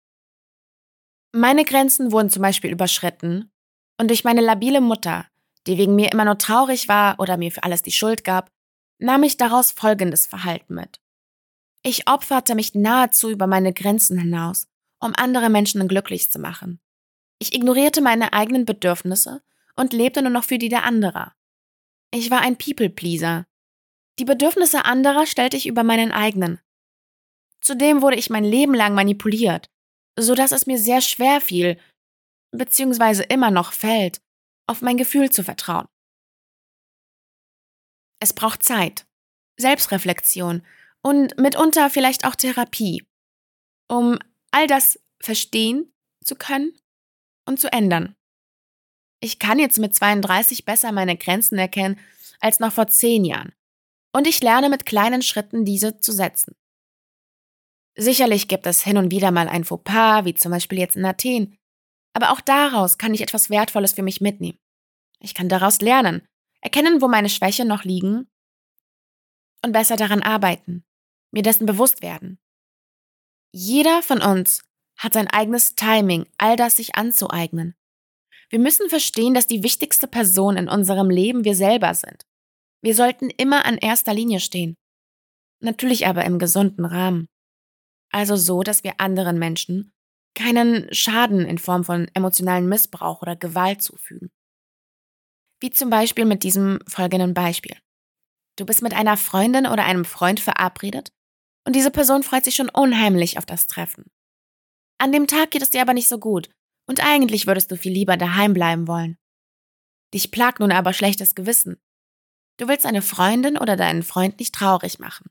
Meine 1.33 1.65
Grenzen 1.65 2.13
wurden 2.13 2.31
zum 2.31 2.43
Beispiel 2.43 2.71
überschritten 2.71 3.51
und 3.99 4.09
durch 4.09 4.25
meine 4.25 4.41
labile 4.41 4.81
Mutter, 4.81 5.27
die 5.67 5.79
wegen 5.79 5.95
mir 5.95 6.13
immer 6.13 6.25
nur 6.25 6.39
traurig 6.39 6.89
war 6.89 7.19
oder 7.19 7.37
mir 7.37 7.51
für 7.51 7.63
alles 7.63 7.83
die 7.83 7.93
Schuld 7.93 8.25
gab, 8.25 8.51
nahm 8.99 9.23
ich 9.23 9.37
daraus 9.37 9.73
folgendes 9.73 10.27
Verhalten 10.27 10.75
mit. 10.75 11.01
Ich 11.83 12.09
opferte 12.09 12.55
mich 12.55 12.75
nahezu 12.75 13.31
über 13.31 13.47
meine 13.47 13.73
Grenzen 13.73 14.19
hinaus, 14.19 14.69
um 15.01 15.13
andere 15.17 15.51
Menschen 15.51 15.87
glücklich 15.89 16.31
zu 16.31 16.39
machen. 16.39 16.81
Ich 17.39 17.55
ignorierte 17.55 18.01
meine 18.01 18.33
eigenen 18.33 18.65
Bedürfnisse 18.65 19.43
und 19.75 19.93
lebte 19.93 20.23
nur 20.23 20.31
noch 20.31 20.45
für 20.45 20.59
die 20.59 20.69
der 20.69 20.85
anderer. 20.85 21.35
Ich 22.13 22.31
war 22.31 22.41
ein 22.41 22.57
People-Pleaser. 22.57 23.47
Die 24.19 24.25
Bedürfnisse 24.25 24.85
anderer 24.85 25.27
stellte 25.27 25.57
ich 25.57 25.67
über 25.67 25.83
meinen 25.83 26.13
eigenen. 26.13 26.61
Zudem 27.63 28.03
wurde 28.03 28.17
ich 28.17 28.29
mein 28.29 28.45
Leben 28.45 28.75
lang 28.75 28.95
manipuliert, 28.95 29.71
so 30.19 30.35
dass 30.35 30.53
es 30.53 30.67
mir 30.67 30.79
sehr 30.79 31.01
schwer 31.01 31.41
fiel, 31.41 31.79
beziehungsweise 32.51 33.23
immer 33.23 33.51
noch 33.51 33.73
fällt, 33.73 34.21
auf 34.69 34.83
mein 34.83 34.97
Gefühl 34.97 35.31
zu 35.31 35.43
vertrauen. 35.43 35.87
Es 38.21 38.33
braucht 38.33 38.63
Zeit, 38.63 39.07
Selbstreflexion 39.59 40.65
und 41.03 41.39
mitunter 41.39 41.91
vielleicht 41.91 42.25
auch 42.25 42.35
Therapie, 42.37 43.05
um 43.91 44.19
all 44.53 44.67
das 44.67 45.01
verstehen 45.21 45.93
zu 46.25 46.37
können 46.37 46.79
und 47.47 47.59
zu 47.59 47.73
ändern. 47.73 48.15
Ich 49.21 49.39
kann 49.39 49.59
jetzt 49.59 49.79
mit 49.79 49.95
32 49.95 50.65
besser 50.65 50.91
meine 50.91 51.17
Grenzen 51.17 51.59
erkennen 51.59 51.99
als 52.41 52.59
noch 52.59 52.73
vor 52.73 52.89
zehn 52.89 53.25
Jahren. 53.25 53.53
Und 54.13 54.27
ich 54.27 54.43
lerne 54.43 54.69
mit 54.69 54.85
kleinen 54.85 55.23
Schritten 55.23 55.65
diese 55.65 55.99
zu 55.99 56.13
setzen. 56.13 56.55
Sicherlich 57.95 58.49
gibt 58.49 58.67
es 58.67 58.83
hin 58.83 58.97
und 58.97 59.11
wieder 59.11 59.31
mal 59.31 59.49
ein 59.49 59.65
Fauxpas, 59.65 60.25
wie 60.25 60.35
zum 60.35 60.51
Beispiel 60.51 60.79
jetzt 60.79 60.97
in 60.97 61.05
Athen. 61.05 61.57
Aber 62.15 62.33
auch 62.33 62.41
daraus 62.41 62.99
kann 62.99 63.15
ich 63.15 63.21
etwas 63.21 63.51
Wertvolles 63.51 63.93
für 63.93 64.03
mich 64.03 64.21
mitnehmen. 64.21 64.59
Ich 65.21 65.35
kann 65.35 65.49
daraus 65.49 65.81
lernen, 65.81 66.27
erkennen, 66.61 67.01
wo 67.01 67.09
meine 67.09 67.29
Schwächen 67.29 67.69
noch 67.69 67.85
liegen 67.85 68.29
und 69.65 69.73
besser 69.73 69.97
daran 69.97 70.23
arbeiten 70.23 70.85
mir 71.33 71.43
dessen 71.43 71.67
bewusst 71.67 72.03
werden. 72.03 72.39
Jeder 73.53 74.03
von 74.03 74.23
uns 74.23 74.63
hat 74.97 75.15
sein 75.15 75.29
eigenes 75.29 75.75
Timing, 75.75 76.27
all 76.39 76.57
das 76.57 76.77
sich 76.77 76.95
anzueignen. 76.95 77.75
Wir 78.51 78.59
müssen 78.59 78.89
verstehen, 78.89 79.35
dass 79.35 79.47
die 79.47 79.63
wichtigste 79.63 80.07
Person 80.07 80.57
in 80.57 80.69
unserem 80.69 81.11
Leben 81.11 81.45
wir 81.45 81.57
selber 81.57 81.95
sind. 81.95 82.25
Wir 82.83 82.95
sollten 82.95 83.31
immer 83.31 83.65
an 83.65 83.79
erster 83.79 84.13
Linie 84.13 84.41
stehen. 84.41 84.77
Natürlich 85.61 86.07
aber 86.07 86.25
im 86.25 86.39
gesunden 86.39 86.85
Rahmen. 86.85 87.29
Also 88.13 88.37
so, 88.37 88.63
dass 88.63 88.85
wir 88.85 88.95
anderen 88.99 89.39
Menschen 89.39 89.93
keinen 90.35 90.93
Schaden 90.95 91.45
in 91.45 91.59
Form 91.59 91.85
von 91.85 92.09
emotionalen 92.15 92.69
Missbrauch 92.69 93.23
oder 93.23 93.37
Gewalt 93.37 93.83
zufügen. 93.83 94.31
Wie 95.61 95.71
zum 95.71 95.91
Beispiel 95.91 96.25
mit 96.25 96.43
diesem 96.43 96.79
folgenden 96.89 97.35
Beispiel. 97.35 97.77
Du 98.57 98.67
bist 98.67 98.83
mit 98.83 98.95
einer 98.95 99.17
Freundin 99.17 99.67
oder 99.67 99.85
einem 99.85 100.05
Freund 100.05 100.41
verabredet 100.41 101.13
und 101.65 101.75
diese 101.75 101.91
Person 101.91 102.23
freut 102.23 102.45
sich 102.45 102.55
schon 102.55 102.69
unheimlich 102.69 103.39
auf 103.39 103.47
das 103.47 103.67
Treffen. 103.67 104.11
An 104.99 105.13
dem 105.13 105.27
Tag 105.27 105.51
geht 105.51 105.63
es 105.63 105.71
dir 105.71 105.83
aber 105.83 105.95
nicht 105.95 106.09
so 106.09 106.19
gut 106.19 106.51
und 106.87 107.05
eigentlich 107.05 107.47
würdest 107.47 107.71
du 107.71 107.77
viel 107.77 107.93
lieber 107.93 108.17
daheim 108.17 108.53
bleiben 108.53 108.87
wollen. 108.89 109.19
Dich 110.13 110.31
plagt 110.31 110.61
nun 110.61 110.73
aber 110.73 110.93
schlechtes 110.93 111.35
Gewissen. 111.35 111.81
Du 112.59 112.69
willst 112.69 112.85
eine 112.85 113.03
Freundin 113.03 113.57
oder 113.57 113.77
deinen 113.77 114.03
Freund 114.03 114.39
nicht 114.39 114.55
traurig 114.55 114.99
machen. 114.99 115.31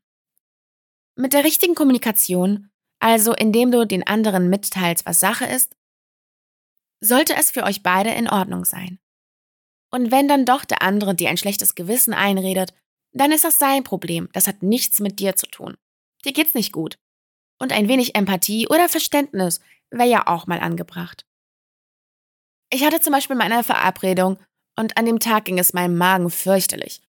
Mit 1.16 1.34
der 1.34 1.44
richtigen 1.44 1.76
Kommunikation, 1.76 2.71
also 3.02 3.34
indem 3.34 3.72
du 3.72 3.86
den 3.86 4.06
anderen 4.06 4.50
mitteilst, 4.50 5.06
was 5.06 5.20
Sache 5.20 5.46
ist, 5.46 5.76
sollte 7.04 7.36
es 7.36 7.52
für 7.52 7.64
euch 7.64 7.84
beide 7.84 8.12
in 8.12 8.30
Ordnung 8.30 8.64
sein. 8.64 9.00
Und 9.92 10.12
wenn 10.12 10.28
dann 10.28 10.46
doch 10.46 10.64
der 10.64 10.84
andere 10.84 11.16
dir 11.16 11.30
ein 11.30 11.38
schlechtes 11.38 11.76
Gewissen 11.76 12.14
einredet, 12.14 12.74
dann 13.12 13.32
ist 13.32 13.44
das 13.44 13.58
sein 13.58 13.84
Problem, 13.84 14.30
das 14.34 14.48
hat 14.48 14.64
nichts 14.64 15.00
mit 15.00 15.20
dir 15.20 15.36
zu 15.36 15.48
tun. 15.48 15.76
Dir 16.24 16.32
geht's 16.32 16.54
nicht 16.54 16.72
gut. 16.72 16.98
Und 17.60 17.74
ein 17.74 17.88
wenig 17.88 18.16
Empathie 18.16 18.68
oder 18.68 18.88
Verständnis 18.88 19.60
wäre 19.90 20.10
ja 20.10 20.28
auch 20.28 20.48
mal 20.48 20.60
angebracht. 20.60 21.26
Ich 22.72 22.86
hatte 22.86 23.02
zum 23.02 23.12
Beispiel 23.12 23.36
meine 23.36 23.64
Verabredung 23.64 24.38
und 24.78 24.96
an 24.96 25.06
dem 25.06 25.20
Tag 25.20 25.46
ging 25.46 25.60
es 25.60 25.74
meinem 25.74 25.98
Magen 25.98 26.30
fürchterlich. 26.30 27.02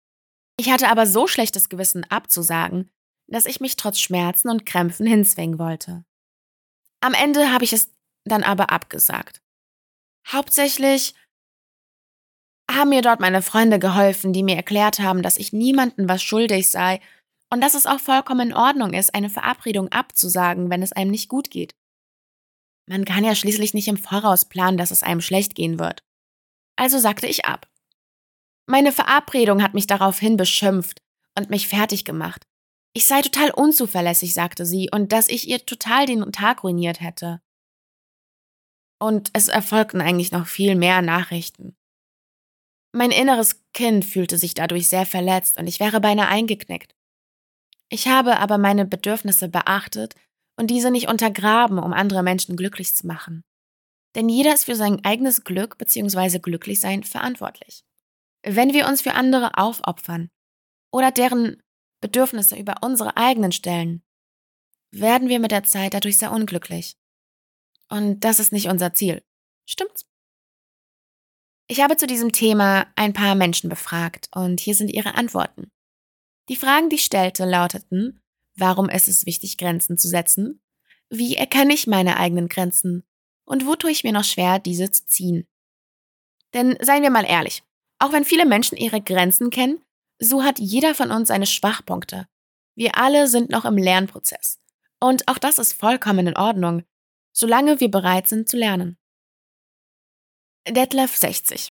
Ich 0.57 0.71
hatte 0.71 0.89
aber 0.89 1.05
so 1.05 1.27
schlechtes 1.27 1.69
Gewissen 1.69 2.03
abzusagen, 2.05 2.89
dass 3.31 3.45
ich 3.45 3.59
mich 3.59 3.75
trotz 3.75 3.99
Schmerzen 3.99 4.49
und 4.49 4.65
Krämpfen 4.65 5.05
hinzwingen 5.05 5.57
wollte. 5.57 6.03
Am 7.01 7.13
Ende 7.13 7.51
habe 7.51 7.63
ich 7.63 7.73
es 7.73 7.91
dann 8.25 8.43
aber 8.43 8.69
abgesagt. 8.69 9.41
Hauptsächlich 10.27 11.15
haben 12.69 12.89
mir 12.89 13.01
dort 13.01 13.19
meine 13.19 13.41
Freunde 13.41 13.79
geholfen, 13.79 14.33
die 14.33 14.43
mir 14.43 14.55
erklärt 14.55 14.99
haben, 14.99 15.23
dass 15.23 15.37
ich 15.37 15.51
niemandem 15.51 16.07
was 16.07 16.21
schuldig 16.21 16.69
sei 16.69 17.01
und 17.49 17.61
dass 17.61 17.73
es 17.73 17.85
auch 17.85 17.99
vollkommen 17.99 18.49
in 18.49 18.55
Ordnung 18.55 18.93
ist, 18.93 19.13
eine 19.13 19.29
Verabredung 19.29 19.89
abzusagen, 19.89 20.69
wenn 20.69 20.81
es 20.81 20.93
einem 20.93 21.11
nicht 21.11 21.27
gut 21.27 21.49
geht. 21.49 21.75
Man 22.87 23.05
kann 23.05 23.23
ja 23.23 23.35
schließlich 23.35 23.73
nicht 23.73 23.87
im 23.87 23.97
Voraus 23.97 24.45
planen, 24.45 24.77
dass 24.77 24.91
es 24.91 25.03
einem 25.03 25.21
schlecht 25.21 25.55
gehen 25.55 25.79
wird. 25.79 26.03
Also 26.77 26.99
sagte 26.99 27.27
ich 27.27 27.45
ab. 27.45 27.67
Meine 28.67 28.91
Verabredung 28.91 29.61
hat 29.61 29.73
mich 29.73 29.87
daraufhin 29.87 30.37
beschimpft 30.37 31.01
und 31.37 31.49
mich 31.49 31.67
fertig 31.67 32.05
gemacht. 32.05 32.45
Ich 32.93 33.05
sei 33.05 33.21
total 33.21 33.51
unzuverlässig, 33.51 34.33
sagte 34.33 34.65
sie, 34.65 34.89
und 34.91 35.11
dass 35.11 35.29
ich 35.29 35.47
ihr 35.47 35.65
total 35.65 36.05
den 36.05 36.31
Tag 36.31 36.63
ruiniert 36.63 36.99
hätte. 36.99 37.41
Und 38.99 39.29
es 39.33 39.47
erfolgten 39.47 40.01
eigentlich 40.01 40.31
noch 40.31 40.47
viel 40.47 40.75
mehr 40.75 41.01
Nachrichten. 41.01 41.75
Mein 42.93 43.11
inneres 43.11 43.63
Kind 43.73 44.03
fühlte 44.03 44.37
sich 44.37 44.53
dadurch 44.53 44.89
sehr 44.89 45.05
verletzt 45.05 45.57
und 45.57 45.67
ich 45.67 45.79
wäre 45.79 46.01
beinahe 46.01 46.27
eingeknickt. 46.27 46.93
Ich 47.89 48.07
habe 48.07 48.37
aber 48.37 48.57
meine 48.57 48.85
Bedürfnisse 48.85 49.47
beachtet 49.47 50.15
und 50.57 50.67
diese 50.67 50.91
nicht 50.91 51.07
untergraben, 51.07 51.79
um 51.79 51.93
andere 51.93 52.23
Menschen 52.23 52.57
glücklich 52.57 52.93
zu 52.93 53.07
machen. 53.07 53.43
Denn 54.15 54.27
jeder 54.27 54.53
ist 54.53 54.65
für 54.65 54.75
sein 54.75 55.03
eigenes 55.05 55.45
Glück 55.45 55.77
bzw. 55.77 56.39
Glücklichsein 56.39 57.03
verantwortlich. 57.03 57.83
Wenn 58.43 58.73
wir 58.73 58.87
uns 58.87 59.01
für 59.01 59.13
andere 59.13 59.57
aufopfern 59.57 60.29
oder 60.91 61.11
deren 61.11 61.61
Bedürfnisse 62.01 62.57
über 62.57 62.75
unsere 62.81 63.15
eigenen 63.15 63.51
stellen, 63.51 64.03
werden 64.91 65.29
wir 65.29 65.39
mit 65.39 65.51
der 65.51 65.63
Zeit 65.63 65.93
dadurch 65.93 66.17
sehr 66.17 66.31
unglücklich. 66.31 66.97
Und 67.89 68.21
das 68.21 68.39
ist 68.39 68.51
nicht 68.51 68.67
unser 68.67 68.93
Ziel. 68.93 69.23
Stimmt's? 69.65 70.05
Ich 71.67 71.79
habe 71.79 71.95
zu 71.95 72.07
diesem 72.07 72.33
Thema 72.33 72.87
ein 72.95 73.13
paar 73.13 73.35
Menschen 73.35 73.69
befragt 73.69 74.27
und 74.35 74.59
hier 74.59 74.75
sind 74.75 74.89
ihre 74.89 75.15
Antworten. 75.15 75.71
Die 76.49 76.57
Fragen, 76.57 76.89
die 76.89 76.97
ich 76.97 77.05
stellte, 77.05 77.45
lauteten, 77.45 78.21
warum 78.55 78.89
ist 78.89 79.07
es 79.07 79.25
wichtig, 79.25 79.57
Grenzen 79.57 79.97
zu 79.97 80.09
setzen? 80.09 80.61
Wie 81.09 81.35
erkenne 81.35 81.73
ich 81.73 81.87
meine 81.87 82.17
eigenen 82.17 82.49
Grenzen? 82.49 83.03
Und 83.45 83.65
wo 83.65 83.75
tue 83.75 83.91
ich 83.91 84.03
mir 84.03 84.11
noch 84.11 84.25
schwer, 84.25 84.59
diese 84.59 84.91
zu 84.91 85.05
ziehen? 85.05 85.47
Denn 86.53 86.77
seien 86.81 87.03
wir 87.03 87.09
mal 87.09 87.25
ehrlich, 87.25 87.63
auch 87.99 88.11
wenn 88.11 88.25
viele 88.25 88.45
Menschen 88.45 88.77
ihre 88.77 89.01
Grenzen 89.01 89.49
kennen, 89.49 89.81
so 90.21 90.43
hat 90.43 90.59
jeder 90.59 90.93
von 90.93 91.11
uns 91.11 91.27
seine 91.27 91.47
Schwachpunkte. 91.47 92.27
Wir 92.75 92.97
alle 92.97 93.27
sind 93.27 93.49
noch 93.49 93.65
im 93.65 93.77
Lernprozess. 93.77 94.59
Und 94.99 95.27
auch 95.27 95.39
das 95.39 95.57
ist 95.57 95.73
vollkommen 95.73 96.27
in 96.27 96.37
Ordnung, 96.37 96.83
solange 97.33 97.79
wir 97.79 97.89
bereit 97.89 98.27
sind 98.27 98.47
zu 98.47 98.55
lernen. 98.55 98.97
Detlef 100.67 101.17
60. 101.17 101.69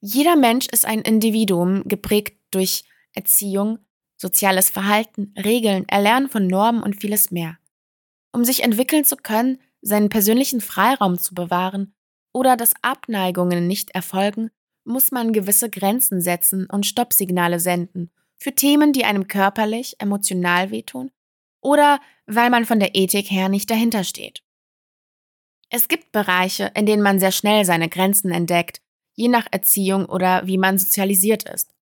Jeder 0.00 0.34
Mensch 0.36 0.66
ist 0.66 0.84
ein 0.84 1.00
Individuum, 1.00 1.84
geprägt 1.84 2.38
durch 2.50 2.84
Erziehung, 3.12 3.78
soziales 4.16 4.68
Verhalten, 4.68 5.32
Regeln, 5.36 5.88
Erlernen 5.88 6.28
von 6.28 6.46
Normen 6.46 6.82
und 6.82 7.00
vieles 7.00 7.30
mehr. 7.30 7.56
Um 8.32 8.44
sich 8.44 8.64
entwickeln 8.64 9.04
zu 9.04 9.16
können, 9.16 9.60
seinen 9.80 10.08
persönlichen 10.08 10.60
Freiraum 10.60 11.18
zu 11.18 11.34
bewahren 11.34 11.94
oder 12.32 12.56
dass 12.56 12.74
Abneigungen 12.82 13.68
nicht 13.68 13.92
erfolgen, 13.92 14.50
muss 14.86 15.10
man 15.10 15.32
gewisse 15.32 15.68
Grenzen 15.68 16.20
setzen 16.20 16.66
und 16.66 16.86
Stoppsignale 16.86 17.60
senden 17.60 18.10
für 18.38 18.54
Themen, 18.54 18.92
die 18.92 19.04
einem 19.04 19.28
körperlich, 19.28 19.96
emotional 19.98 20.70
wehtun 20.70 21.10
oder 21.60 22.00
weil 22.26 22.50
man 22.50 22.64
von 22.64 22.78
der 22.78 22.94
Ethik 22.94 23.30
her 23.30 23.48
nicht 23.48 23.70
dahinter 23.70 24.04
steht. 24.04 24.42
Es 25.68 25.88
gibt 25.88 26.12
Bereiche, 26.12 26.70
in 26.74 26.86
denen 26.86 27.02
man 27.02 27.18
sehr 27.18 27.32
schnell 27.32 27.64
seine 27.64 27.88
Grenzen 27.88 28.30
entdeckt, 28.30 28.80
je 29.14 29.28
nach 29.28 29.46
Erziehung 29.50 30.06
oder 30.06 30.46
wie 30.46 30.58
man 30.58 30.78
sozialisiert 30.78 31.48
ist. 31.48 31.74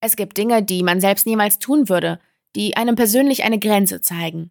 Es 0.00 0.16
gibt 0.16 0.38
Dinge, 0.38 0.62
die 0.62 0.82
man 0.82 1.00
selbst 1.00 1.26
niemals 1.26 1.58
tun 1.58 1.88
würde, 1.88 2.20
die 2.56 2.76
einem 2.76 2.96
persönlich 2.96 3.44
eine 3.44 3.58
Grenze 3.58 4.00
zeigen. 4.00 4.50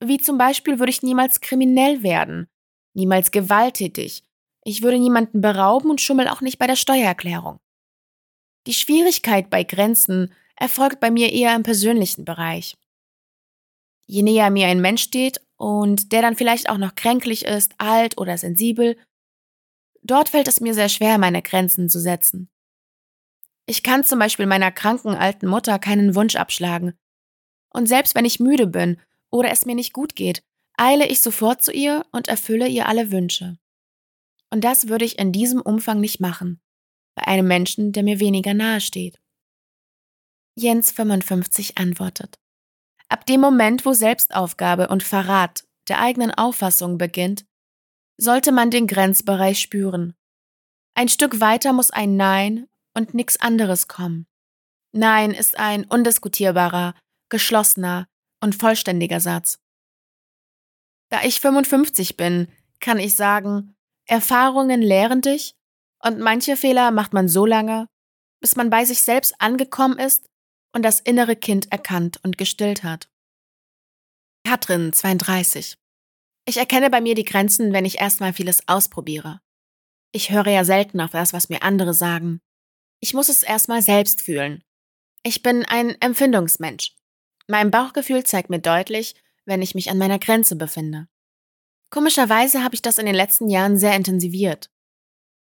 Wie 0.00 0.18
zum 0.18 0.38
Beispiel 0.38 0.78
würde 0.78 0.90
ich 0.90 1.02
niemals 1.02 1.40
kriminell 1.40 2.02
werden, 2.02 2.48
niemals 2.94 3.30
gewalttätig, 3.30 4.22
ich 4.68 4.82
würde 4.82 4.98
niemanden 4.98 5.40
berauben 5.40 5.90
und 5.90 6.00
schummel 6.00 6.28
auch 6.28 6.42
nicht 6.42 6.58
bei 6.58 6.66
der 6.66 6.76
Steuererklärung. 6.76 7.58
Die 8.66 8.74
Schwierigkeit 8.74 9.48
bei 9.48 9.64
Grenzen 9.64 10.34
erfolgt 10.56 11.00
bei 11.00 11.10
mir 11.10 11.32
eher 11.32 11.56
im 11.56 11.62
persönlichen 11.62 12.26
Bereich. 12.26 12.76
Je 14.06 14.22
näher 14.22 14.50
mir 14.50 14.66
ein 14.66 14.82
Mensch 14.82 15.02
steht 15.02 15.40
und 15.56 16.12
der 16.12 16.20
dann 16.20 16.36
vielleicht 16.36 16.68
auch 16.68 16.76
noch 16.76 16.94
kränklich 16.94 17.46
ist, 17.46 17.72
alt 17.78 18.18
oder 18.18 18.36
sensibel, 18.36 18.98
dort 20.02 20.28
fällt 20.28 20.48
es 20.48 20.60
mir 20.60 20.74
sehr 20.74 20.90
schwer, 20.90 21.16
meine 21.16 21.40
Grenzen 21.40 21.88
zu 21.88 21.98
setzen. 21.98 22.50
Ich 23.64 23.82
kann 23.82 24.04
zum 24.04 24.18
Beispiel 24.18 24.46
meiner 24.46 24.70
kranken 24.70 25.14
alten 25.14 25.46
Mutter 25.46 25.78
keinen 25.78 26.14
Wunsch 26.14 26.36
abschlagen. 26.36 26.92
Und 27.70 27.86
selbst 27.86 28.14
wenn 28.14 28.26
ich 28.26 28.40
müde 28.40 28.66
bin 28.66 29.00
oder 29.30 29.50
es 29.50 29.64
mir 29.64 29.74
nicht 29.74 29.94
gut 29.94 30.14
geht, 30.14 30.42
eile 30.76 31.06
ich 31.06 31.22
sofort 31.22 31.62
zu 31.62 31.72
ihr 31.72 32.04
und 32.12 32.28
erfülle 32.28 32.68
ihr 32.68 32.86
alle 32.86 33.10
Wünsche. 33.10 33.58
Und 34.50 34.64
das 34.64 34.88
würde 34.88 35.04
ich 35.04 35.18
in 35.18 35.32
diesem 35.32 35.60
Umfang 35.60 36.00
nicht 36.00 36.20
machen, 36.20 36.60
bei 37.14 37.26
einem 37.26 37.46
Menschen, 37.46 37.92
der 37.92 38.02
mir 38.02 38.20
weniger 38.20 38.54
nahe 38.54 38.80
steht. 38.80 39.18
Jens 40.56 40.90
55 40.90 41.78
antwortet. 41.78 42.38
Ab 43.08 43.26
dem 43.26 43.40
Moment, 43.40 43.86
wo 43.86 43.92
Selbstaufgabe 43.92 44.88
und 44.88 45.02
Verrat 45.02 45.64
der 45.88 46.00
eigenen 46.00 46.32
Auffassung 46.32 46.98
beginnt, 46.98 47.46
sollte 48.18 48.52
man 48.52 48.70
den 48.70 48.86
Grenzbereich 48.86 49.60
spüren. 49.60 50.14
Ein 50.94 51.08
Stück 51.08 51.40
weiter 51.40 51.72
muss 51.72 51.90
ein 51.90 52.16
Nein 52.16 52.66
und 52.94 53.14
nichts 53.14 53.38
anderes 53.40 53.86
kommen. 53.88 54.26
Nein 54.92 55.30
ist 55.30 55.58
ein 55.58 55.84
undiskutierbarer, 55.84 56.94
geschlossener 57.28 58.08
und 58.42 58.56
vollständiger 58.56 59.20
Satz. 59.20 59.58
Da 61.10 61.22
ich 61.22 61.40
55 61.40 62.16
bin, 62.16 62.48
kann 62.80 62.98
ich 62.98 63.14
sagen, 63.14 63.76
Erfahrungen 64.08 64.80
lehren 64.80 65.20
dich 65.20 65.54
und 66.02 66.18
manche 66.18 66.56
Fehler 66.56 66.90
macht 66.90 67.12
man 67.12 67.28
so 67.28 67.46
lange, 67.46 67.88
bis 68.40 68.56
man 68.56 68.70
bei 68.70 68.84
sich 68.84 69.02
selbst 69.02 69.34
angekommen 69.38 69.98
ist 69.98 70.28
und 70.72 70.82
das 70.82 71.00
innere 71.00 71.36
Kind 71.36 71.70
erkannt 71.70 72.18
und 72.24 72.38
gestillt 72.38 72.82
hat. 72.82 73.10
Katrin, 74.44 74.92
32. 74.92 75.76
Ich 76.46 76.56
erkenne 76.56 76.88
bei 76.88 77.02
mir 77.02 77.14
die 77.14 77.24
Grenzen, 77.24 77.72
wenn 77.74 77.84
ich 77.84 78.00
erstmal 78.00 78.32
vieles 78.32 78.66
ausprobiere. 78.66 79.40
Ich 80.12 80.30
höre 80.30 80.48
ja 80.48 80.64
selten 80.64 81.00
auf 81.02 81.10
das, 81.10 81.34
was 81.34 81.50
mir 81.50 81.62
andere 81.62 81.92
sagen. 81.92 82.40
Ich 83.00 83.12
muss 83.12 83.28
es 83.28 83.42
erstmal 83.42 83.82
selbst 83.82 84.22
fühlen. 84.22 84.64
Ich 85.22 85.42
bin 85.42 85.66
ein 85.66 86.00
Empfindungsmensch. 86.00 86.94
Mein 87.46 87.70
Bauchgefühl 87.70 88.24
zeigt 88.24 88.48
mir 88.48 88.60
deutlich, 88.60 89.14
wenn 89.44 89.60
ich 89.60 89.74
mich 89.74 89.90
an 89.90 89.98
meiner 89.98 90.18
Grenze 90.18 90.56
befinde. 90.56 91.08
Komischerweise 91.90 92.62
habe 92.62 92.74
ich 92.74 92.82
das 92.82 92.98
in 92.98 93.06
den 93.06 93.14
letzten 93.14 93.48
Jahren 93.48 93.78
sehr 93.78 93.94
intensiviert. 93.96 94.70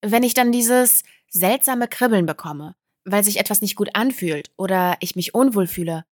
Wenn 0.02 0.24
ich 0.24 0.34
dann 0.34 0.52
dieses 0.52 1.04
seltsame 1.30 1.88
Kribbeln 1.88 2.26
bekomme, 2.26 2.76
weil 3.06 3.24
sich 3.24 3.40
etwas 3.40 3.62
nicht 3.62 3.76
gut 3.76 3.96
anfühlt 3.96 4.52
oder 4.58 4.98
ich 5.00 5.16
mich 5.16 5.34
unwohl 5.34 5.68
fühle, 5.68 6.06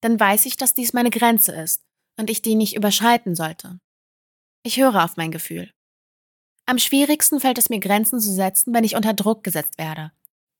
dann 0.00 0.18
weiß 0.18 0.46
ich, 0.46 0.56
dass 0.56 0.74
dies 0.74 0.92
meine 0.92 1.10
Grenze 1.10 1.52
ist 1.52 1.82
und 2.16 2.30
ich 2.30 2.42
die 2.42 2.54
nicht 2.54 2.76
überschreiten 2.76 3.34
sollte. 3.34 3.80
Ich 4.62 4.78
höre 4.78 5.04
auf 5.04 5.16
mein 5.16 5.30
Gefühl. 5.30 5.70
Am 6.66 6.78
schwierigsten 6.78 7.40
fällt 7.40 7.58
es 7.58 7.68
mir, 7.68 7.80
Grenzen 7.80 8.20
zu 8.20 8.32
setzen, 8.32 8.72
wenn 8.72 8.84
ich 8.84 8.96
unter 8.96 9.12
Druck 9.12 9.44
gesetzt 9.44 9.76
werde. 9.78 10.12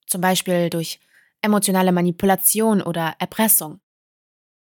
Zum 0.07 0.21
Beispiel 0.21 0.69
durch 0.69 1.01
emotionale 1.41 1.93
Manipulation 1.93 2.83
oder 2.83 3.15
Erpressung. 3.19 3.81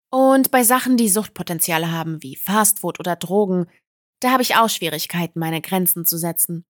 Und 0.10 0.52
bei 0.52 0.64
Sachen, 0.64 0.98
die 0.98 1.08
Suchtpotenziale 1.08 1.92
haben, 1.92 2.22
wie 2.22 2.36
Fastfood 2.36 3.00
oder 3.00 3.16
Drogen, 3.16 3.68
da 4.22 4.32
habe 4.32 4.44
ich 4.44 4.56
auch 4.56 4.70
Schwierigkeiten, 4.70 5.40
meine 5.40 5.62
Grenzen 5.62 6.06
zu 6.06 6.18
setzen. 6.18 6.66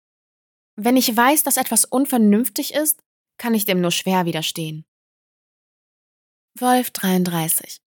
Wenn 0.76 0.96
ich 0.96 1.16
weiß, 1.16 1.44
dass 1.44 1.58
etwas 1.58 1.86
unvernünftig 1.86 2.74
ist, 2.74 3.02
kann 3.38 3.54
ich 3.54 3.66
dem 3.66 3.82
nur 3.82 3.92
schwer 3.92 4.26
widerstehen. 4.26 4.86
Wolf 6.60 6.92
33. 6.92 7.82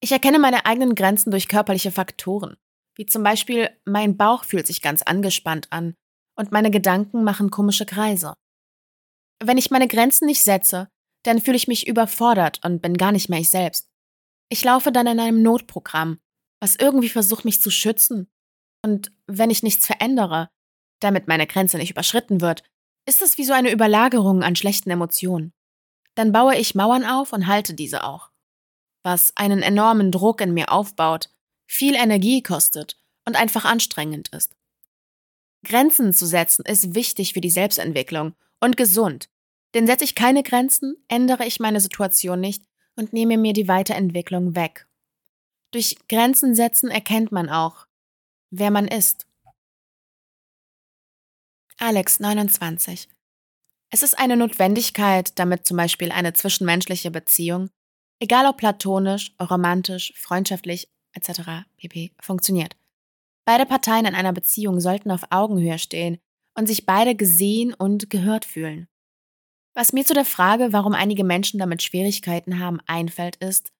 Ich 0.00 0.10
erkenne 0.10 0.38
meine 0.38 0.66
eigenen 0.66 0.94
Grenzen 0.94 1.30
durch 1.30 1.48
körperliche 1.48 1.92
Faktoren, 1.92 2.56
wie 2.96 3.06
zum 3.06 3.22
Beispiel 3.22 3.70
mein 3.84 4.16
Bauch 4.16 4.44
fühlt 4.44 4.66
sich 4.66 4.82
ganz 4.82 5.02
angespannt 5.02 5.68
an 5.70 5.94
und 6.36 6.50
meine 6.50 6.70
Gedanken 6.70 7.24
machen 7.24 7.50
komische 7.50 7.86
Kreise. 7.86 8.34
Wenn 9.40 9.58
ich 9.58 9.70
meine 9.70 9.88
Grenzen 9.88 10.26
nicht 10.26 10.42
setze, 10.42 10.88
dann 11.24 11.40
fühle 11.40 11.56
ich 11.56 11.68
mich 11.68 11.86
überfordert 11.86 12.64
und 12.64 12.82
bin 12.82 12.96
gar 12.96 13.12
nicht 13.12 13.28
mehr 13.28 13.40
ich 13.40 13.50
selbst. 13.50 13.88
Ich 14.48 14.64
laufe 14.64 14.92
dann 14.92 15.06
in 15.06 15.20
einem 15.20 15.42
Notprogramm, 15.42 16.18
was 16.60 16.76
irgendwie 16.76 17.08
versucht, 17.08 17.44
mich 17.44 17.60
zu 17.62 17.70
schützen. 17.70 18.31
Und 18.82 19.12
wenn 19.26 19.50
ich 19.50 19.62
nichts 19.62 19.86
verändere, 19.86 20.48
damit 21.00 21.28
meine 21.28 21.46
Grenze 21.46 21.78
nicht 21.78 21.90
überschritten 21.90 22.40
wird, 22.40 22.62
ist 23.06 23.22
es 23.22 23.38
wie 23.38 23.44
so 23.44 23.52
eine 23.52 23.72
Überlagerung 23.72 24.42
an 24.42 24.56
schlechten 24.56 24.90
Emotionen. 24.90 25.52
Dann 26.14 26.32
baue 26.32 26.56
ich 26.56 26.74
Mauern 26.74 27.04
auf 27.04 27.32
und 27.32 27.46
halte 27.46 27.74
diese 27.74 28.04
auch. 28.04 28.30
Was 29.02 29.32
einen 29.36 29.62
enormen 29.62 30.12
Druck 30.12 30.40
in 30.40 30.54
mir 30.54 30.70
aufbaut, 30.70 31.30
viel 31.66 31.94
Energie 31.94 32.42
kostet 32.42 32.98
und 33.24 33.36
einfach 33.36 33.64
anstrengend 33.64 34.28
ist. 34.28 34.54
Grenzen 35.64 36.12
zu 36.12 36.26
setzen 36.26 36.64
ist 36.64 36.94
wichtig 36.94 37.32
für 37.32 37.40
die 37.40 37.50
Selbstentwicklung 37.50 38.34
und 38.60 38.76
gesund, 38.76 39.28
denn 39.74 39.86
setze 39.86 40.04
ich 40.04 40.14
keine 40.14 40.42
Grenzen, 40.42 40.96
ändere 41.08 41.46
ich 41.46 41.60
meine 41.60 41.80
Situation 41.80 42.40
nicht 42.40 42.64
und 42.96 43.12
nehme 43.12 43.38
mir 43.38 43.52
die 43.52 43.68
Weiterentwicklung 43.68 44.54
weg. 44.54 44.86
Durch 45.70 45.96
Grenzen 46.08 46.54
setzen 46.54 46.90
erkennt 46.90 47.32
man 47.32 47.48
auch, 47.48 47.86
wer 48.52 48.70
man 48.70 48.86
ist. 48.86 49.26
Alex 51.78 52.20
29. 52.20 53.08
Es 53.90 54.02
ist 54.02 54.18
eine 54.18 54.36
Notwendigkeit, 54.36 55.38
damit 55.38 55.66
zum 55.66 55.76
Beispiel 55.76 56.12
eine 56.12 56.32
zwischenmenschliche 56.32 57.10
Beziehung, 57.10 57.70
egal 58.20 58.46
ob 58.46 58.58
platonisch, 58.58 59.34
romantisch, 59.40 60.12
freundschaftlich 60.16 60.88
etc. 61.14 61.66
pp. 61.76 62.12
funktioniert. 62.20 62.76
Beide 63.44 63.66
Parteien 63.66 64.06
in 64.06 64.14
einer 64.14 64.32
Beziehung 64.32 64.80
sollten 64.80 65.10
auf 65.10 65.24
Augenhöhe 65.30 65.78
stehen 65.78 66.18
und 66.56 66.66
sich 66.66 66.86
beide 66.86 67.16
gesehen 67.16 67.74
und 67.74 68.10
gehört 68.10 68.44
fühlen. 68.44 68.86
Was 69.74 69.92
mir 69.92 70.04
zu 70.04 70.14
der 70.14 70.26
Frage, 70.26 70.72
warum 70.72 70.92
einige 70.92 71.24
Menschen 71.24 71.58
damit 71.58 71.82
Schwierigkeiten 71.82 72.60
haben, 72.60 72.80
einfällt, 72.86 73.36
ist, 73.36 73.72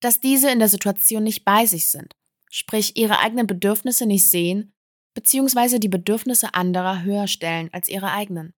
dass 0.00 0.20
diese 0.20 0.50
in 0.50 0.58
der 0.58 0.68
Situation 0.68 1.22
nicht 1.22 1.44
bei 1.44 1.66
sich 1.66 1.88
sind, 1.88 2.15
sprich 2.50 2.96
ihre 2.96 3.18
eigenen 3.20 3.46
Bedürfnisse 3.46 4.06
nicht 4.06 4.30
sehen, 4.30 4.72
beziehungsweise 5.14 5.80
die 5.80 5.88
Bedürfnisse 5.88 6.54
anderer 6.54 7.02
höher 7.02 7.26
stellen 7.26 7.70
als 7.72 7.88
ihre 7.88 8.12
eigenen. 8.12 8.54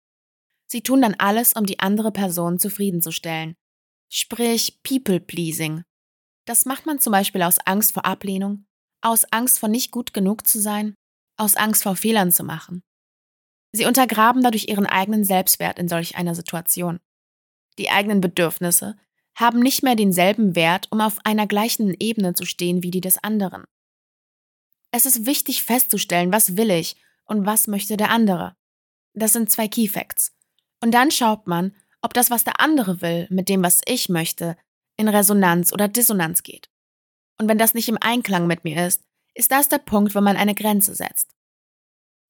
Sie 0.66 0.82
tun 0.82 1.03
dann 1.03 1.14
alles, 1.14 1.53
um 1.53 1.66
die 1.66 1.80
andere 1.80 2.11
Person 2.11 2.59
zufriedenzustellen, 2.59 3.55
sprich 4.11 4.82
People-Pleasing. 4.82 5.84
Das 6.47 6.64
macht 6.64 6.87
man 6.87 6.99
zum 6.99 7.12
Beispiel 7.12 7.43
aus 7.43 7.59
Angst 7.64 7.93
vor 7.93 8.05
Ablehnung, 8.05 8.66
aus 9.01 9.24
Angst 9.32 9.59
vor 9.59 9.68
nicht 9.68 9.91
gut 9.91 10.12
genug 10.12 10.47
zu 10.47 10.61
sein, 10.61 10.95
aus 11.37 11.57
Angst 11.57 11.82
vor 11.82 11.97
Fehlern 11.97 12.32
zu 12.32 12.43
machen. 12.43 12.82
Sie 13.72 13.84
untergraben 13.84 14.43
dadurch 14.43 14.68
ihren 14.68 14.87
eigenen 14.87 15.24
Selbstwert 15.24 15.78
in 15.78 15.89
solch 15.89 16.16
einer 16.16 16.34
Situation. 16.34 17.01
Die 17.78 17.91
eigenen 17.91 18.20
Bedürfnisse 18.20 18.97
haben 19.37 19.61
nicht 19.61 19.82
mehr 19.82 19.97
denselben 19.97 20.57
Wert, 20.57 20.89
um 20.91 21.01
auf 21.01 21.18
einer 21.24 21.47
gleichen 21.47 21.95
Ebene 21.99 22.32
zu 22.32 22.47
stehen 22.47 22.82
wie 22.82 22.91
die 22.91 23.03
des 23.03 23.22
anderen. 23.22 23.64
Es 24.91 25.07
ist 25.07 25.26
wichtig 25.26 25.62
festzustellen, 25.62 26.32
was 26.32 26.57
will 26.57 26.70
ich 26.70 26.97
und 27.24 27.47
was 27.47 27.66
möchte 27.66 27.97
der 27.97 28.11
andere. 28.11 28.57
Das 29.14 29.32
sind 29.32 29.51
zwei 29.51 29.68
Key 29.68 29.89
Facts. 29.89 30.32
Und 30.80 30.93
dann 30.93 31.11
schaut 31.11 31.47
man, 31.47 31.74
ob 32.03 32.14
das, 32.14 32.30
was 32.30 32.45
der 32.45 32.61
andere 32.61 33.01
will, 33.01 33.26
mit 33.30 33.49
dem, 33.49 33.62
was 33.62 33.80
ich 33.87 34.09
möchte, 34.09 34.57
in 34.97 35.09
Resonanz 35.09 35.72
oder 35.72 35.89
Dissonanz 35.89 36.43
geht. 36.43 36.70
Und 37.39 37.49
wenn 37.49 37.59
das 37.59 37.74
nicht 37.74 37.89
im 37.89 37.99
Einklang 38.01 38.47
mit 38.47 38.64
mir 38.64 38.87
ist, 38.87 39.03
ist 39.34 39.53
das 39.53 39.68
der 39.68 39.78
Punkt, 39.78 40.14
wo 40.14 40.20
man 40.20 40.37
eine 40.37 40.55
Grenze 40.55 40.95
setzt. 40.95 41.34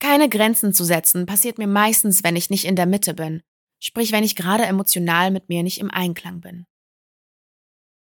Keine 0.01 0.29
Grenzen 0.29 0.75
zu 0.75 0.85
setzen 0.85 1.27
passiert 1.27 1.59
mir 1.59 1.67
meistens, 1.67 2.23
wenn 2.23 2.37
ich 2.37 2.51
nicht 2.51 2.65
in 2.65 2.77
der 2.77 2.87
Mitte 2.87 3.15
bin, 3.15 3.43
sprich 3.79 4.13
wenn 4.13 4.25
ich 4.25 4.37
gerade 4.37 4.65
emotional 4.65 5.31
mit 5.31 5.49
mir 5.49 5.63
nicht 5.63 5.79
im 5.79 5.91
Einklang 5.91 6.41
bin. 6.41 6.67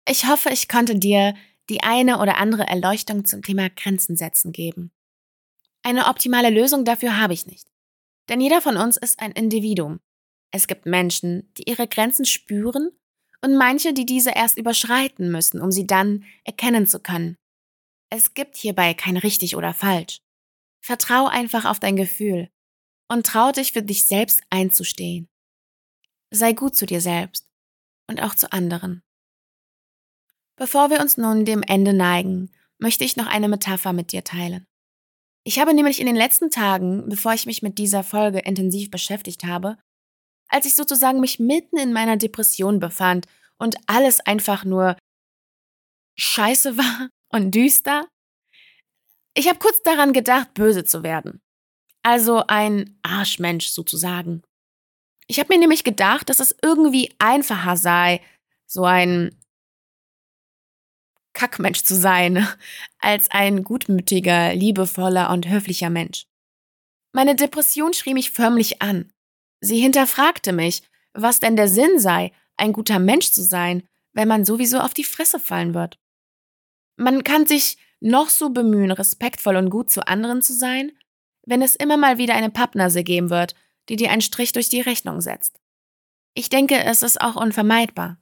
Ich 0.08 0.26
hoffe, 0.26 0.50
ich 0.50 0.68
konnte 0.68 0.96
dir 0.96 1.34
die 1.70 1.82
eine 1.82 2.18
oder 2.20 2.38
andere 2.38 2.66
Erleuchtung 2.66 3.24
zum 3.24 3.42
Thema 3.42 3.70
Grenzen 3.70 4.16
setzen 4.16 4.52
geben. 4.52 4.92
Eine 5.82 6.06
optimale 6.06 6.50
Lösung 6.50 6.84
dafür 6.84 7.18
habe 7.18 7.34
ich 7.34 7.46
nicht. 7.46 7.68
Denn 8.28 8.40
jeder 8.40 8.60
von 8.60 8.76
uns 8.76 8.96
ist 8.96 9.20
ein 9.20 9.32
Individuum. 9.32 10.00
Es 10.50 10.66
gibt 10.66 10.86
Menschen, 10.86 11.52
die 11.56 11.68
ihre 11.68 11.86
Grenzen 11.86 12.24
spüren 12.24 12.90
und 13.42 13.56
manche, 13.56 13.92
die 13.92 14.06
diese 14.06 14.30
erst 14.30 14.56
überschreiten 14.56 15.30
müssen, 15.30 15.60
um 15.60 15.70
sie 15.70 15.86
dann 15.86 16.24
erkennen 16.44 16.86
zu 16.86 17.00
können. 17.00 17.36
Es 18.10 18.32
gibt 18.32 18.56
hierbei 18.56 18.94
kein 18.94 19.16
richtig 19.16 19.56
oder 19.56 19.74
falsch. 19.74 20.20
Vertrau 20.80 21.26
einfach 21.26 21.64
auf 21.66 21.80
dein 21.80 21.96
Gefühl 21.96 22.48
und 23.10 23.26
trau 23.26 23.52
dich 23.52 23.72
für 23.72 23.82
dich 23.82 24.06
selbst 24.06 24.42
einzustehen. 24.50 25.28
Sei 26.30 26.52
gut 26.52 26.76
zu 26.76 26.86
dir 26.86 27.00
selbst 27.00 27.46
und 28.08 28.22
auch 28.22 28.34
zu 28.34 28.52
anderen. 28.52 29.03
Bevor 30.56 30.90
wir 30.90 31.00
uns 31.00 31.16
nun 31.16 31.44
dem 31.44 31.62
Ende 31.62 31.92
neigen, 31.92 32.50
möchte 32.78 33.04
ich 33.04 33.16
noch 33.16 33.26
eine 33.26 33.48
Metapher 33.48 33.92
mit 33.92 34.12
dir 34.12 34.24
teilen. 34.24 34.66
Ich 35.44 35.58
habe 35.58 35.74
nämlich 35.74 36.00
in 36.00 36.06
den 36.06 36.16
letzten 36.16 36.50
Tagen, 36.50 37.08
bevor 37.08 37.34
ich 37.34 37.46
mich 37.46 37.62
mit 37.62 37.78
dieser 37.78 38.02
Folge 38.02 38.38
intensiv 38.38 38.90
beschäftigt 38.90 39.44
habe, 39.44 39.76
als 40.48 40.66
ich 40.66 40.76
sozusagen 40.76 41.20
mich 41.20 41.38
mitten 41.38 41.76
in 41.76 41.92
meiner 41.92 42.16
Depression 42.16 42.78
befand 42.78 43.26
und 43.58 43.76
alles 43.86 44.20
einfach 44.20 44.64
nur 44.64 44.96
scheiße 46.16 46.76
war 46.78 47.08
und 47.28 47.54
düster, 47.54 48.06
ich 49.36 49.48
habe 49.48 49.58
kurz 49.58 49.82
daran 49.82 50.12
gedacht, 50.12 50.54
böse 50.54 50.84
zu 50.84 51.02
werden. 51.02 51.42
Also 52.02 52.44
ein 52.46 52.98
Arschmensch 53.02 53.66
sozusagen. 53.66 54.42
Ich 55.26 55.40
habe 55.40 55.52
mir 55.52 55.58
nämlich 55.58 55.82
gedacht, 55.82 56.28
dass 56.28 56.38
es 56.38 56.54
irgendwie 56.62 57.12
einfacher 57.18 57.76
sei, 57.76 58.20
so 58.66 58.84
ein 58.84 59.36
Kackmensch 61.34 61.82
zu 61.82 61.94
sein, 61.94 62.48
als 62.98 63.30
ein 63.30 63.64
gutmütiger, 63.64 64.54
liebevoller 64.54 65.30
und 65.30 65.48
höflicher 65.48 65.90
Mensch. 65.90 66.26
Meine 67.12 67.36
Depression 67.36 67.92
schrie 67.92 68.14
mich 68.14 68.30
förmlich 68.30 68.80
an. 68.80 69.12
Sie 69.60 69.78
hinterfragte 69.78 70.52
mich, 70.52 70.82
was 71.12 71.40
denn 71.40 71.56
der 71.56 71.68
Sinn 71.68 71.98
sei, 71.98 72.32
ein 72.56 72.72
guter 72.72 72.98
Mensch 72.98 73.30
zu 73.30 73.42
sein, 73.42 73.86
wenn 74.12 74.28
man 74.28 74.44
sowieso 74.44 74.78
auf 74.80 74.94
die 74.94 75.04
Fresse 75.04 75.38
fallen 75.38 75.74
wird. 75.74 75.98
Man 76.96 77.24
kann 77.24 77.46
sich 77.46 77.78
noch 78.00 78.28
so 78.30 78.50
bemühen, 78.50 78.90
respektvoll 78.90 79.56
und 79.56 79.70
gut 79.70 79.90
zu 79.90 80.06
anderen 80.06 80.42
zu 80.42 80.52
sein, 80.52 80.92
wenn 81.46 81.62
es 81.62 81.76
immer 81.76 81.96
mal 81.96 82.18
wieder 82.18 82.34
eine 82.34 82.50
Pappnase 82.50 83.02
geben 83.02 83.30
wird, 83.30 83.54
die 83.88 83.96
dir 83.96 84.10
einen 84.10 84.20
Strich 84.20 84.52
durch 84.52 84.68
die 84.68 84.80
Rechnung 84.80 85.20
setzt. 85.20 85.60
Ich 86.34 86.48
denke, 86.48 86.82
es 86.84 87.02
ist 87.02 87.20
auch 87.20 87.36
unvermeidbar. 87.36 88.18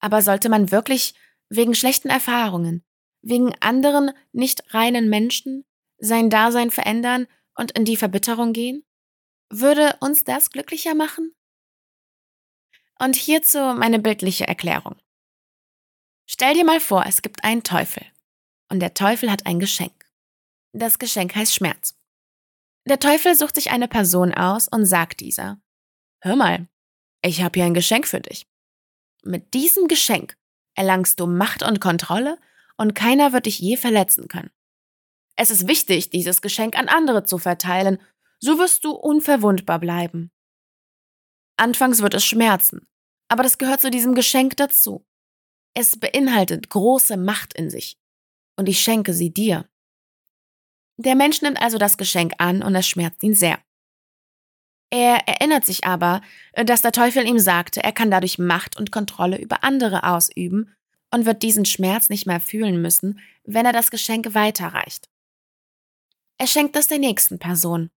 Aber 0.00 0.22
sollte 0.22 0.48
man 0.48 0.70
wirklich 0.70 1.14
wegen 1.50 1.74
schlechten 1.74 2.08
Erfahrungen, 2.08 2.84
wegen 3.22 3.54
anderen 3.60 4.12
nicht 4.32 4.72
reinen 4.72 5.10
Menschen 5.10 5.64
sein 5.98 6.30
Dasein 6.30 6.70
verändern 6.70 7.26
und 7.54 7.72
in 7.72 7.84
die 7.84 7.96
Verbitterung 7.96 8.52
gehen? 8.52 8.84
Würde 9.50 9.96
uns 10.00 10.24
das 10.24 10.50
glücklicher 10.50 10.94
machen? 10.94 11.34
Und 12.98 13.16
hierzu 13.16 13.58
meine 13.58 13.98
bildliche 13.98 14.46
Erklärung. 14.46 14.96
Stell 16.26 16.54
dir 16.54 16.64
mal 16.64 16.80
vor, 16.80 17.04
es 17.06 17.22
gibt 17.22 17.44
einen 17.44 17.64
Teufel 17.64 18.06
und 18.70 18.80
der 18.80 18.94
Teufel 18.94 19.30
hat 19.30 19.46
ein 19.46 19.58
Geschenk. 19.58 20.06
Das 20.72 20.98
Geschenk 20.98 21.34
heißt 21.34 21.54
Schmerz. 21.54 21.96
Der 22.86 23.00
Teufel 23.00 23.34
sucht 23.34 23.56
sich 23.56 23.70
eine 23.70 23.88
Person 23.88 24.32
aus 24.32 24.68
und 24.68 24.86
sagt 24.86 25.20
dieser, 25.20 25.60
Hör 26.22 26.36
mal, 26.36 26.68
ich 27.22 27.42
habe 27.42 27.58
hier 27.58 27.66
ein 27.66 27.74
Geschenk 27.74 28.06
für 28.06 28.20
dich. 28.20 28.46
Mit 29.22 29.54
diesem 29.54 29.88
Geschenk 29.88 30.36
erlangst 30.74 31.20
du 31.20 31.26
Macht 31.26 31.62
und 31.62 31.80
Kontrolle 31.80 32.38
und 32.76 32.94
keiner 32.94 33.32
wird 33.32 33.46
dich 33.46 33.58
je 33.58 33.76
verletzen 33.76 34.28
können. 34.28 34.50
Es 35.36 35.50
ist 35.50 35.68
wichtig, 35.68 36.10
dieses 36.10 36.42
Geschenk 36.42 36.78
an 36.78 36.88
andere 36.88 37.24
zu 37.24 37.38
verteilen, 37.38 37.98
so 38.38 38.58
wirst 38.58 38.84
du 38.84 38.92
unverwundbar 38.92 39.78
bleiben. 39.78 40.30
Anfangs 41.56 42.00
wird 42.00 42.14
es 42.14 42.24
schmerzen, 42.24 42.86
aber 43.28 43.42
das 43.42 43.58
gehört 43.58 43.80
zu 43.80 43.90
diesem 43.90 44.14
Geschenk 44.14 44.56
dazu. 44.56 45.06
Es 45.74 45.98
beinhaltet 45.98 46.70
große 46.70 47.16
Macht 47.16 47.54
in 47.54 47.70
sich 47.70 47.98
und 48.56 48.68
ich 48.68 48.80
schenke 48.80 49.12
sie 49.12 49.32
dir. 49.32 49.68
Der 50.96 51.14
Mensch 51.14 51.40
nimmt 51.40 51.62
also 51.62 51.78
das 51.78 51.96
Geschenk 51.96 52.34
an 52.38 52.62
und 52.62 52.74
es 52.74 52.86
schmerzt 52.86 53.22
ihn 53.22 53.34
sehr. 53.34 53.58
Er 54.90 55.28
erinnert 55.28 55.64
sich 55.64 55.84
aber, 55.84 56.20
dass 56.54 56.82
der 56.82 56.92
Teufel 56.92 57.26
ihm 57.26 57.38
sagte, 57.38 57.82
er 57.82 57.92
kann 57.92 58.10
dadurch 58.10 58.38
Macht 58.38 58.76
und 58.76 58.90
Kontrolle 58.90 59.38
über 59.38 59.62
andere 59.62 60.04
ausüben 60.04 60.74
und 61.12 61.26
wird 61.26 61.42
diesen 61.42 61.64
Schmerz 61.64 62.08
nicht 62.08 62.26
mehr 62.26 62.40
fühlen 62.40 62.82
müssen, 62.82 63.20
wenn 63.44 63.66
er 63.66 63.72
das 63.72 63.90
Geschenk 63.90 64.34
weiterreicht. 64.34 65.08
Er 66.38 66.46
schenkt 66.46 66.74
es 66.76 66.88
der 66.88 66.98
nächsten 66.98 67.38
Person. 67.38 67.90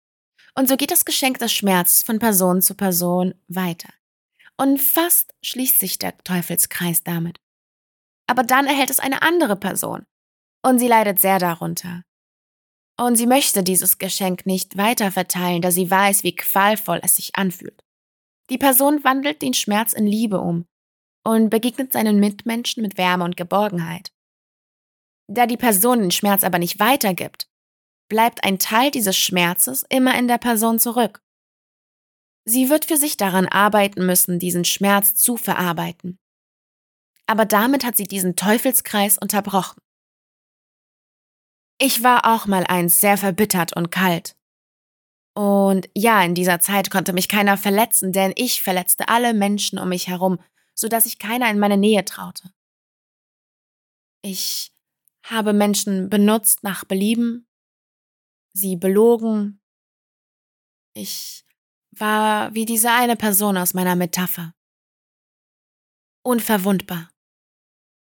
Und 0.54 0.68
so 0.68 0.76
geht 0.76 0.90
das 0.90 1.04
Geschenk 1.04 1.38
des 1.38 1.52
Schmerzes 1.52 2.02
von 2.02 2.18
Person 2.18 2.60
zu 2.60 2.74
Person 2.74 3.34
weiter. 3.48 3.88
Und 4.58 4.80
fast 4.80 5.32
schließt 5.42 5.78
sich 5.78 5.98
der 5.98 6.18
Teufelskreis 6.18 7.02
damit. 7.02 7.38
Aber 8.26 8.42
dann 8.42 8.66
erhält 8.66 8.90
es 8.90 8.98
eine 8.98 9.22
andere 9.22 9.56
Person. 9.56 10.04
Und 10.62 10.78
sie 10.78 10.88
leidet 10.88 11.20
sehr 11.20 11.38
darunter. 11.38 12.04
Und 13.02 13.16
sie 13.16 13.26
möchte 13.26 13.64
dieses 13.64 13.98
Geschenk 13.98 14.46
nicht 14.46 14.76
weiterverteilen, 14.76 15.60
da 15.60 15.72
sie 15.72 15.90
weiß, 15.90 16.22
wie 16.22 16.36
qualvoll 16.36 17.00
es 17.02 17.16
sich 17.16 17.34
anfühlt. 17.34 17.82
Die 18.48 18.58
Person 18.58 19.02
wandelt 19.02 19.42
den 19.42 19.54
Schmerz 19.54 19.92
in 19.92 20.06
Liebe 20.06 20.38
um 20.38 20.66
und 21.24 21.50
begegnet 21.50 21.92
seinen 21.92 22.20
Mitmenschen 22.20 22.80
mit 22.80 22.98
Wärme 22.98 23.24
und 23.24 23.36
Geborgenheit. 23.36 24.12
Da 25.26 25.46
die 25.46 25.56
Person 25.56 25.98
den 25.98 26.10
Schmerz 26.12 26.44
aber 26.44 26.60
nicht 26.60 26.78
weitergibt, 26.78 27.48
bleibt 28.08 28.44
ein 28.44 28.60
Teil 28.60 28.92
dieses 28.92 29.16
Schmerzes 29.16 29.84
immer 29.88 30.16
in 30.16 30.28
der 30.28 30.38
Person 30.38 30.78
zurück. 30.78 31.24
Sie 32.44 32.70
wird 32.70 32.84
für 32.84 32.96
sich 32.96 33.16
daran 33.16 33.46
arbeiten 33.48 34.06
müssen, 34.06 34.38
diesen 34.38 34.64
Schmerz 34.64 35.16
zu 35.16 35.36
verarbeiten. 35.36 36.20
Aber 37.26 37.46
damit 37.46 37.84
hat 37.84 37.96
sie 37.96 38.04
diesen 38.04 38.36
Teufelskreis 38.36 39.18
unterbrochen. 39.18 39.80
Ich 41.84 42.04
war 42.04 42.32
auch 42.32 42.46
mal 42.46 42.64
eins 42.68 43.00
sehr 43.00 43.18
verbittert 43.18 43.74
und 43.74 43.90
kalt. 43.90 44.36
Und 45.34 45.90
ja, 45.96 46.22
in 46.22 46.36
dieser 46.36 46.60
Zeit 46.60 46.92
konnte 46.92 47.12
mich 47.12 47.28
keiner 47.28 47.58
verletzen, 47.58 48.12
denn 48.12 48.32
ich 48.36 48.62
verletzte 48.62 49.08
alle 49.08 49.34
Menschen 49.34 49.80
um 49.80 49.88
mich 49.88 50.06
herum, 50.06 50.38
so 50.76 50.86
dass 50.86 51.04
sich 51.04 51.18
keiner 51.18 51.50
in 51.50 51.58
meine 51.58 51.76
Nähe 51.76 52.04
traute. 52.04 52.54
Ich 54.22 54.72
habe 55.24 55.52
Menschen 55.52 56.08
benutzt 56.08 56.62
nach 56.62 56.84
Belieben, 56.84 57.48
sie 58.52 58.76
belogen. 58.76 59.60
Ich 60.94 61.44
war 61.90 62.54
wie 62.54 62.64
diese 62.64 62.92
eine 62.92 63.16
Person 63.16 63.56
aus 63.56 63.74
meiner 63.74 63.96
Metapher. 63.96 64.54
Unverwundbar, 66.24 67.10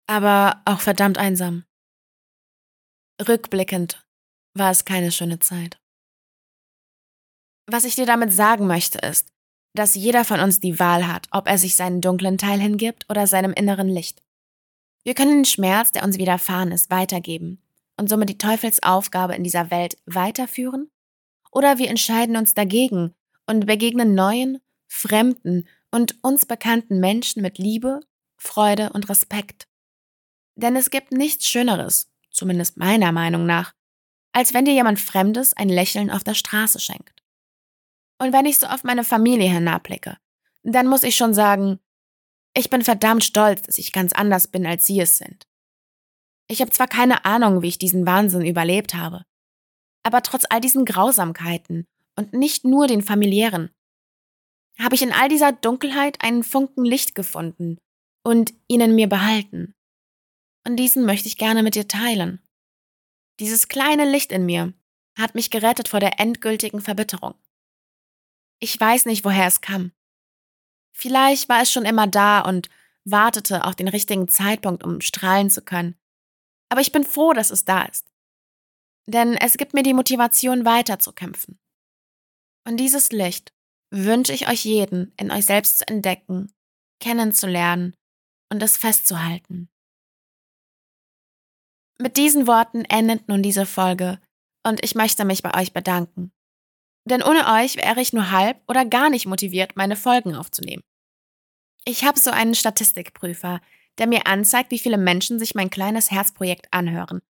aber 0.07 0.63
auch 0.65 0.79
verdammt 0.79 1.19
einsam. 1.19 1.67
Rückblickend 3.25 4.05
war 4.53 4.71
es 4.71 4.85
keine 4.85 5.11
schöne 5.11 5.39
Zeit. 5.39 5.79
Was 7.65 7.83
ich 7.83 7.95
dir 7.95 8.05
damit 8.05 8.31
sagen 8.31 8.67
möchte 8.67 8.99
ist, 8.99 9.29
dass 9.73 9.95
jeder 9.95 10.23
von 10.23 10.39
uns 10.39 10.59
die 10.59 10.79
Wahl 10.79 11.07
hat, 11.07 11.27
ob 11.31 11.47
er 11.47 11.57
sich 11.57 11.75
seinen 11.75 12.01
dunklen 12.01 12.37
Teil 12.37 12.59
hingibt 12.59 13.05
oder 13.09 13.27
seinem 13.27 13.53
inneren 13.53 13.89
Licht. 13.89 14.21
Wir 15.03 15.15
können 15.15 15.39
den 15.39 15.45
Schmerz, 15.45 15.91
der 15.91 16.03
uns 16.03 16.17
widerfahren 16.17 16.71
ist, 16.71 16.89
weitergeben 16.89 17.61
und 17.97 18.07
somit 18.09 18.29
die 18.29 18.37
Teufelsaufgabe 18.37 19.35
in 19.35 19.43
dieser 19.43 19.71
Welt 19.71 19.97
weiterführen? 20.05 20.89
Oder 21.51 21.77
wir 21.79 21.89
entscheiden 21.89 22.37
uns 22.37 22.53
dagegen 22.53 23.15
und 23.47 23.65
begegnen 23.65 24.13
neuen, 24.13 24.59
fremden 24.87 25.67
und 25.91 26.23
uns 26.23 26.45
bekannten 26.45 26.99
Menschen 26.99 27.41
mit 27.41 27.57
Liebe, 27.57 27.99
Freude 28.35 28.91
und 28.93 29.09
Respekt. 29.09 29.67
Denn 30.55 30.75
es 30.75 30.89
gibt 30.91 31.11
nichts 31.11 31.47
Schöneres, 31.47 32.09
zumindest 32.37 32.77
meiner 32.77 33.11
Meinung 33.11 33.45
nach, 33.45 33.73
als 34.31 34.53
wenn 34.53 34.65
dir 34.65 34.73
jemand 34.73 34.99
Fremdes 34.99 35.53
ein 35.53 35.69
Lächeln 35.69 36.11
auf 36.11 36.23
der 36.23 36.35
Straße 36.35 36.79
schenkt. 36.79 37.23
Und 38.19 38.33
wenn 38.33 38.45
ich 38.45 38.59
so 38.59 38.67
auf 38.67 38.83
meine 38.83 39.03
Familie 39.03 39.49
hinablicke, 39.49 40.17
dann 40.63 40.87
muss 40.87 41.03
ich 41.03 41.15
schon 41.15 41.33
sagen, 41.33 41.79
ich 42.55 42.69
bin 42.69 42.83
verdammt 42.83 43.23
stolz, 43.23 43.61
dass 43.63 43.77
ich 43.77 43.91
ganz 43.91 44.13
anders 44.13 44.47
bin, 44.47 44.65
als 44.65 44.85
sie 44.85 44.99
es 44.99 45.17
sind. 45.17 45.47
Ich 46.47 46.61
habe 46.61 46.71
zwar 46.71 46.87
keine 46.87 47.25
Ahnung, 47.25 47.61
wie 47.61 47.67
ich 47.67 47.77
diesen 47.77 48.05
Wahnsinn 48.05 48.45
überlebt 48.45 48.93
habe, 48.93 49.25
aber 50.03 50.21
trotz 50.23 50.45
all 50.49 50.61
diesen 50.61 50.85
Grausamkeiten 50.85 51.85
und 52.15 52.33
nicht 52.33 52.63
nur 52.63 52.87
den 52.87 53.01
familiären, 53.01 53.69
habe 54.79 54.95
ich 54.95 55.01
in 55.01 55.11
all 55.11 55.29
dieser 55.29 55.51
Dunkelheit 55.51 56.23
einen 56.23 56.43
Funken 56.43 56.85
Licht 56.85 57.15
gefunden 57.15 57.77
und 58.23 58.53
ihn 58.67 58.81
in 58.81 58.95
mir 58.95 59.07
behalten. 59.07 59.73
Und 60.67 60.75
diesen 60.75 61.05
möchte 61.05 61.29
ich 61.29 61.37
gerne 61.37 61.63
mit 61.63 61.75
dir 61.75 61.87
teilen. 61.87 62.41
Dieses 63.39 63.69
kleine 63.69 64.03
Licht 64.03 64.33
in 64.33 64.45
mir 64.45 64.73
hat 65.17 65.33
mich 65.33 65.49
gerettet 65.49 65.87
vor 65.87 66.01
der 66.01 66.19
endgültigen 66.19 66.81
Verbitterung. 66.81 67.35
Ich 68.59 68.77
weiß 68.77 69.05
nicht, 69.05 69.23
woher 69.23 69.47
es 69.47 69.61
kam. 69.61 69.93
Vielleicht 70.91 71.47
war 71.47 71.61
es 71.61 71.71
schon 71.71 71.85
immer 71.85 72.05
da 72.05 72.41
und 72.41 72.67
wartete 73.05 73.63
auf 73.63 73.77
den 73.77 73.87
richtigen 73.87 74.27
Zeitpunkt, 74.27 74.83
um 74.83 74.99
strahlen 74.99 75.49
zu 75.49 75.61
können. 75.61 75.95
Aber 76.67 76.81
ich 76.81 76.91
bin 76.91 77.05
froh, 77.05 77.31
dass 77.31 77.49
es 77.49 77.63
da 77.63 77.83
ist. 77.83 78.11
Denn 79.05 79.37
es 79.37 79.55
gibt 79.55 79.73
mir 79.73 79.83
die 79.83 79.93
Motivation, 79.93 80.65
weiterzukämpfen. 80.65 81.57
Und 82.67 82.75
dieses 82.75 83.13
Licht 83.13 83.53
wünsche 83.89 84.33
ich 84.33 84.49
euch 84.49 84.65
jeden, 84.65 85.13
in 85.15 85.31
euch 85.31 85.45
selbst 85.45 85.77
zu 85.77 85.87
entdecken, 85.87 86.51
kennenzulernen 86.99 87.95
und 88.51 88.61
es 88.61 88.75
festzuhalten. 88.75 89.69
Mit 91.99 92.17
diesen 92.17 92.47
Worten 92.47 92.85
endet 92.85 93.27
nun 93.27 93.41
diese 93.41 93.65
Folge 93.65 94.19
und 94.63 94.83
ich 94.83 94.95
möchte 94.95 95.25
mich 95.25 95.41
bei 95.41 95.59
euch 95.59 95.73
bedanken. 95.73 96.31
Denn 97.05 97.23
ohne 97.23 97.47
euch 97.53 97.77
wäre 97.77 98.01
ich 98.01 98.13
nur 98.13 98.31
halb 98.31 98.61
oder 98.67 98.85
gar 98.85 99.09
nicht 99.09 99.25
motiviert, 99.25 99.75
meine 99.75 99.95
Folgen 99.95 100.35
aufzunehmen. 100.35 100.83
Ich 101.85 102.03
habe 102.03 102.19
so 102.19 102.31
einen 102.31 102.53
Statistikprüfer, 102.53 103.61
der 103.97 104.07
mir 104.07 104.27
anzeigt, 104.27 104.71
wie 104.71 104.79
viele 104.79 104.97
Menschen 104.97 105.39
sich 105.39 105.55
mein 105.55 105.69
kleines 105.69 106.11
Herzprojekt 106.11 106.67
anhören. 106.71 107.21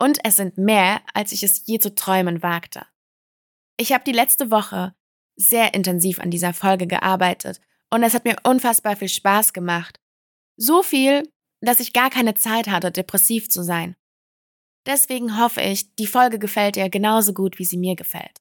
Und 0.00 0.18
es 0.24 0.36
sind 0.36 0.56
mehr, 0.56 1.02
als 1.12 1.32
ich 1.32 1.42
es 1.42 1.66
je 1.66 1.78
zu 1.78 1.94
träumen 1.94 2.42
wagte. 2.42 2.86
Ich 3.76 3.92
habe 3.92 4.04
die 4.04 4.12
letzte 4.12 4.50
Woche 4.50 4.94
sehr 5.36 5.74
intensiv 5.74 6.18
an 6.20 6.30
dieser 6.30 6.54
Folge 6.54 6.86
gearbeitet 6.86 7.60
und 7.90 8.02
es 8.02 8.14
hat 8.14 8.24
mir 8.24 8.36
unfassbar 8.42 8.96
viel 8.96 9.08
Spaß 9.08 9.52
gemacht. 9.52 10.00
So 10.56 10.82
viel, 10.82 11.30
dass 11.60 11.80
ich 11.80 11.92
gar 11.92 12.10
keine 12.10 12.34
Zeit 12.34 12.68
hatte, 12.68 12.90
depressiv 12.90 13.48
zu 13.48 13.62
sein. 13.62 13.94
Deswegen 14.86 15.38
hoffe 15.38 15.60
ich, 15.60 15.94
die 15.96 16.06
Folge 16.06 16.38
gefällt 16.38 16.76
dir 16.76 16.88
genauso 16.88 17.34
gut, 17.34 17.58
wie 17.58 17.64
sie 17.64 17.76
mir 17.76 17.96
gefällt. 17.96 18.40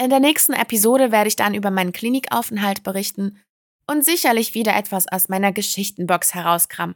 In 0.00 0.10
der 0.10 0.20
nächsten 0.20 0.52
Episode 0.52 1.10
werde 1.10 1.28
ich 1.28 1.36
dann 1.36 1.54
über 1.54 1.70
meinen 1.70 1.92
Klinikaufenthalt 1.92 2.82
berichten 2.84 3.42
und 3.86 4.04
sicherlich 4.04 4.54
wieder 4.54 4.76
etwas 4.76 5.08
aus 5.08 5.28
meiner 5.28 5.52
Geschichtenbox 5.52 6.34
herauskram. 6.34 6.94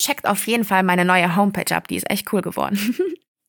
Checkt 0.00 0.26
auf 0.26 0.46
jeden 0.46 0.64
Fall 0.64 0.82
meine 0.82 1.04
neue 1.04 1.36
Homepage 1.36 1.74
ab, 1.74 1.88
die 1.88 1.96
ist 1.96 2.08
echt 2.10 2.32
cool 2.32 2.42
geworden. 2.42 2.96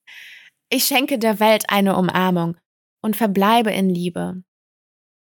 ich 0.70 0.86
schenke 0.86 1.20
der 1.20 1.40
Welt 1.40 1.70
eine 1.70 1.98
Umarmung 1.98 2.58
und 3.02 3.16
verbleibe 3.16 3.72
in 3.72 3.90
Liebe. 3.90 4.44